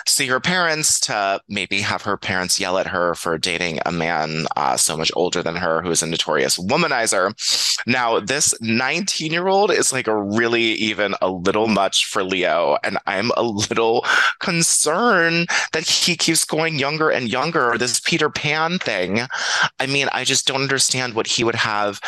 see 0.08 0.26
her 0.28 0.40
parents 0.40 1.00
to 1.02 1.40
maybe 1.48 1.82
have 1.82 2.02
her 2.02 2.18
parents 2.18 2.60
yell 2.60 2.80
at 2.80 2.88
her 2.88 3.14
for 3.14 3.38
dating 3.38 3.80
a 3.86 3.92
man 3.92 4.48
uh, 4.56 4.76
so 4.76 4.98
much 4.98 5.12
older 5.16 5.44
than 5.44 5.56
her 5.56 5.84
who 5.84 5.92
is 5.92 6.02
a 6.02 6.08
notorious 6.08 6.58
womanizer. 6.58 7.34
Now, 7.86 8.20
this 8.20 8.56
19 8.62 9.32
year 9.32 9.48
old 9.48 9.72
is 9.72 9.94
like 9.94 10.08
a 10.08 10.20
really 10.20 10.64
even 10.64 11.14
a 11.22 11.30
little 11.30 11.68
much 11.68 12.06
for 12.06 12.24
Leo. 12.24 12.78
And 12.84 12.98
I'm 13.06 13.32
a 13.36 13.44
little 13.44 14.06
concerned 14.40 15.50
that 15.74 15.88
he 15.88 16.16
keeps 16.16 16.46
going 16.46 16.80
younger 16.80 17.10
and 17.10 17.30
younger. 17.30 17.78
This 17.78 18.00
Peter 18.00 18.30
Pan 18.30 18.80
thing. 18.80 19.22
I 19.80 19.86
mean, 19.86 20.08
I 20.12 20.24
just 20.24 20.48
don't 20.48 20.62
understand 20.62 21.14
what 21.14 21.28
he 21.28 21.44
would 21.44 21.56
have 21.56 22.00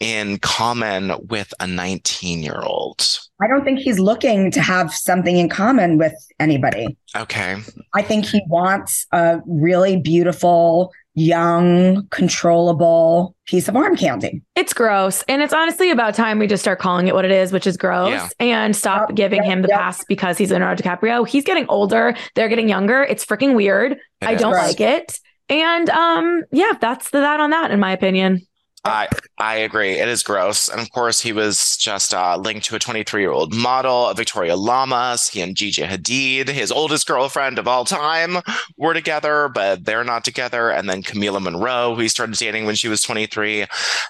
in 0.00 0.38
common 0.38 1.12
with 1.28 1.52
a 1.60 1.66
19 1.66 2.42
year 2.42 2.60
old. 2.62 3.18
I 3.40 3.48
don't 3.48 3.64
think 3.64 3.80
he's 3.80 3.98
looking 3.98 4.50
to 4.52 4.60
have 4.60 4.92
something 4.92 5.36
in 5.36 5.48
common 5.48 5.98
with 5.98 6.14
anybody. 6.38 6.96
Okay. 7.16 7.56
I 7.94 8.02
think 8.02 8.24
he 8.24 8.42
wants 8.48 9.06
a 9.12 9.40
really 9.46 9.96
beautiful, 9.96 10.92
young, 11.14 12.06
controllable 12.10 13.34
piece 13.46 13.68
of 13.68 13.76
arm 13.76 13.96
candy. 13.96 14.42
it's 14.56 14.72
gross. 14.72 15.22
And 15.28 15.42
it's 15.42 15.52
honestly 15.52 15.90
about 15.90 16.14
time 16.14 16.38
we 16.38 16.46
just 16.46 16.62
start 16.62 16.78
calling 16.78 17.08
it 17.08 17.14
what 17.14 17.24
it 17.24 17.30
is, 17.30 17.52
which 17.52 17.66
is 17.66 17.76
gross, 17.76 18.10
Yeah. 18.10 18.28
and 18.40 18.74
stop 18.74 19.10
Yep, 19.10 19.16
giving 19.16 19.42
yep, 19.42 19.46
him 19.52 19.62
the 19.62 19.68
yep. 19.68 19.78
pass 19.78 20.04
because 20.08 20.38
he's 20.38 20.50
Leonardo 20.50 20.82
DiCaprio. 20.82 21.26
He's 21.28 21.44
getting 21.44 21.66
older. 21.68 22.14
They're 22.34 22.48
getting 22.48 22.68
younger. 22.68 23.02
It's 23.02 23.24
freaking 23.26 23.54
weird. 23.54 23.92
It 23.92 23.98
I 24.22 24.34
don't 24.34 24.52
is. 24.52 24.56
Right. 24.58 24.66
like 24.68 24.80
it. 24.80 25.18
And 25.48 25.90
um, 25.90 26.44
yeah, 26.52 26.72
that's 26.80 27.10
the 27.10 27.20
that 27.20 27.40
on 27.40 27.50
that, 27.50 27.70
in 27.70 27.80
my 27.80 27.92
opinion. 27.92 28.40
I 28.84 29.06
I 29.38 29.56
agree. 29.58 29.92
It 29.92 30.08
is 30.08 30.24
gross, 30.24 30.68
and 30.68 30.80
of 30.80 30.90
course, 30.90 31.20
he 31.20 31.32
was 31.32 31.76
just 31.76 32.12
uh, 32.12 32.36
linked 32.36 32.66
to 32.66 32.74
a 32.74 32.80
23 32.80 33.20
year 33.20 33.30
old 33.30 33.54
model, 33.54 34.12
Victoria 34.14 34.56
Lamas. 34.56 35.28
He 35.28 35.40
and 35.40 35.54
Gigi 35.54 35.82
Hadid, 35.82 36.48
his 36.48 36.72
oldest 36.72 37.06
girlfriend 37.06 37.60
of 37.60 37.68
all 37.68 37.84
time, 37.84 38.38
were 38.76 38.92
together, 38.92 39.48
but 39.48 39.84
they're 39.84 40.02
not 40.02 40.24
together. 40.24 40.70
And 40.70 40.90
then 40.90 41.04
Camila 41.04 41.40
Morrone, 41.40 41.94
who 41.94 42.02
he 42.02 42.08
started 42.08 42.36
dating 42.36 42.66
when 42.66 42.74
she 42.74 42.88
was 42.88 43.02
23. 43.02 43.66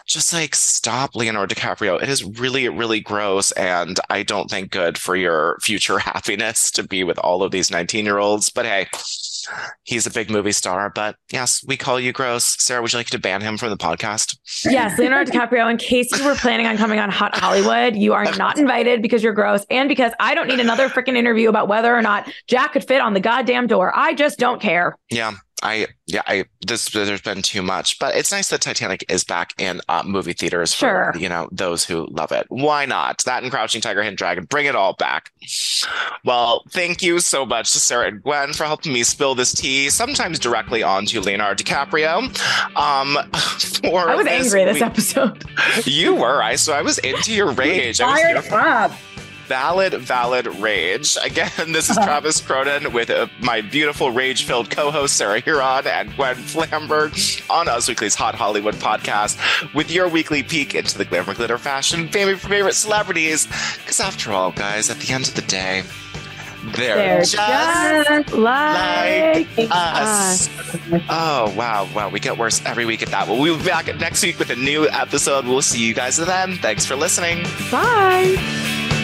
Just 0.07 0.33
like 0.33 0.55
stop, 0.55 1.15
Leonardo 1.15 1.55
DiCaprio. 1.55 2.03
It 2.03 2.09
is 2.09 2.25
really, 2.25 2.67
really 2.71 3.01
gross, 3.01 3.53
and 3.53 4.01
I 4.09 4.23
don't 4.23 4.49
think 4.51 4.71
good 4.71 4.97
for 4.97 5.17
your 5.17 5.59
future 5.61 5.99
happiness 5.99 6.71
to 6.73 6.83
be 6.83 7.05
with 7.05 7.19
all 7.19 7.43
of 7.43 7.51
these 7.53 7.71
19 7.71 8.07
year 8.07 8.19
olds. 8.19 8.49
But 8.49 8.65
hey 8.65 8.87
he's 9.85 10.07
a 10.07 10.11
big 10.11 10.31
movie 10.31 10.53
star. 10.53 10.91
But 10.91 11.17
yes, 11.31 11.63
we 11.67 11.77
call 11.77 11.99
you 12.01 12.13
gross. 12.13 12.57
Sarah, 12.59 12.83
would 12.83 12.93
you 12.93 12.99
like 12.99 13.09
to 13.11 13.19
ban 13.19 13.41
him 13.41 13.57
from 13.57 13.71
the 13.71 13.77
podcast? 13.77 14.37
Yes, 14.65 14.99
Leonardo 14.99 15.31
DiCaprio. 15.31 15.71
In 15.71 15.77
case 15.77 16.11
you 16.17 16.25
were 16.25 16.35
planning 16.35 16.67
on 16.67 16.77
coming 16.77 16.99
on 16.99 17.11
Hot 17.11 17.37
Hollywood, 17.37 17.97
you 17.97 18.13
are 18.13 18.25
not 18.37 18.59
invited 18.59 19.03
because 19.03 19.23
you're 19.23 19.33
gross 19.33 19.65
and 19.71 19.89
because 19.89 20.13
I 20.21 20.35
don't 20.35 20.49
need 20.49 20.61
another 20.61 20.89
freaking 20.89 21.17
interview 21.17 21.49
about 21.49 21.69
whether 21.69 21.95
or 21.95 22.03
not 22.03 22.31
Jack 22.47 22.73
could 22.73 22.85
fit 22.85 23.01
on 23.01 23.15
the 23.15 23.21
goddamn 23.21 23.67
door. 23.67 23.93
I 23.95 24.15
just 24.15 24.39
don't 24.39 24.61
care. 24.61 24.97
Yeah. 25.11 25.33
I 25.63 25.87
yeah 26.07 26.23
I 26.27 26.45
this 26.67 26.89
there's 26.91 27.21
been 27.21 27.43
too 27.43 27.63
much, 27.63 27.99
but 27.99 28.15
it's 28.15 28.33
nice 28.33 28.49
that 28.49 28.61
Titanic 28.61 29.05
is 29.09 29.25
back 29.25 29.53
in 29.59 29.81
uh, 29.89 30.03
movie 30.05 30.33
theaters 30.33 30.75
sure. 30.75 31.13
for 31.13 31.19
you 31.19 31.29
know 31.29 31.49
those 31.53 31.85
who 31.85 32.07
love 32.11 32.33
it. 32.33 32.47
Why 32.49 32.85
not? 32.85 33.23
That 33.25 33.43
and 33.43 33.53
Crouching 33.53 33.81
Tiger, 33.81 34.03
Hidden 34.03 34.17
Dragon, 34.17 34.45
bring 34.45 34.67
it 34.67 34.75
all 34.75 34.95
back. 34.95 35.31
Well, 36.25 36.65
thank 36.71 37.03
you 37.03 37.21
so 37.21 37.47
much 37.47 37.73
to 37.73 37.79
Sarah 37.79 38.09
and 38.09 38.23
Gwen 38.23 38.53
for 38.53 38.65
helping 38.65 38.93
me 38.93 39.03
spill 39.05 39.35
this 39.35 39.53
tea, 39.53 39.91
sometimes 39.91 40.39
directly 40.39 40.83
onto 40.83 41.21
Leonardo 41.21 41.63
DiCaprio. 41.63 42.23
Um, 42.77 43.19
for 43.83 44.11
I 44.11 44.15
was 44.17 44.27
this 44.27 44.55
angry 44.55 44.65
this 44.65 44.83
episode. 44.83 45.45
You 45.85 46.15
were 46.15 46.43
I 46.43 46.57
so 46.57 46.73
I 46.73 46.83
was 46.83 46.99
into 46.99 47.33
your 47.33 47.53
rage. 47.53 48.01
I 48.01 48.07
was 48.07 48.21
Fired 48.21 48.37
up. 48.91 48.93
Valid, 49.53 49.93
valid 49.93 50.47
rage. 50.47 51.19
Again, 51.23 51.73
this 51.73 51.91
is 51.91 51.97
Travis 52.03 52.41
Cronin 52.41 52.91
with 52.95 53.11
uh, 53.11 53.27
my 53.39 53.61
beautiful 53.61 54.11
rage 54.11 54.45
filled 54.47 54.71
co 54.71 54.91
host 54.91 55.15
Sarah 55.19 55.43
Hearon 55.43 55.85
and 55.85 56.17
Gwen 56.17 56.37
Flamberg 56.37 57.13
on 57.51 57.69
Us 57.69 57.87
Weekly's 57.87 58.15
Hot 58.15 58.35
Hollywood 58.35 58.77
podcast 58.77 59.37
with 59.75 59.91
your 59.91 60.09
weekly 60.09 60.43
peek 60.43 60.75
into 60.75 60.97
the 60.97 61.05
glamour, 61.05 61.35
glitter, 61.35 61.59
fashion, 61.59 62.09
favorite, 62.09 62.39
favorite 62.39 62.73
celebrities. 62.73 63.47
Because 63.77 64.01
after 64.01 64.33
all, 64.33 64.53
guys, 64.53 64.89
at 64.89 64.97
the 65.01 65.13
end 65.13 65.29
of 65.29 65.35
the 65.35 65.43
day, 65.43 65.83
they're, 66.75 66.97
They're 66.97 67.19
just, 67.21 67.35
just 67.35 68.33
like 68.33 69.49
us. 69.71 70.49
Oh, 71.11 71.53
wow. 71.55 71.87
Wow. 71.95 72.09
We 72.09 72.21
get 72.21 72.39
worse 72.39 72.65
every 72.65 72.87
week 72.87 73.03
at 73.03 73.11
that. 73.11 73.29
Well, 73.29 73.39
we'll 73.39 73.59
be 73.59 73.65
back 73.65 73.95
next 73.99 74.23
week 74.23 74.39
with 74.39 74.49
a 74.49 74.57
new 74.57 74.89
episode. 74.89 75.45
We'll 75.45 75.61
see 75.61 75.87
you 75.87 75.93
guys 75.93 76.17
then. 76.17 76.57
Thanks 76.57 76.87
for 76.87 76.97
listening. 76.97 77.43
Bye. 77.71 79.01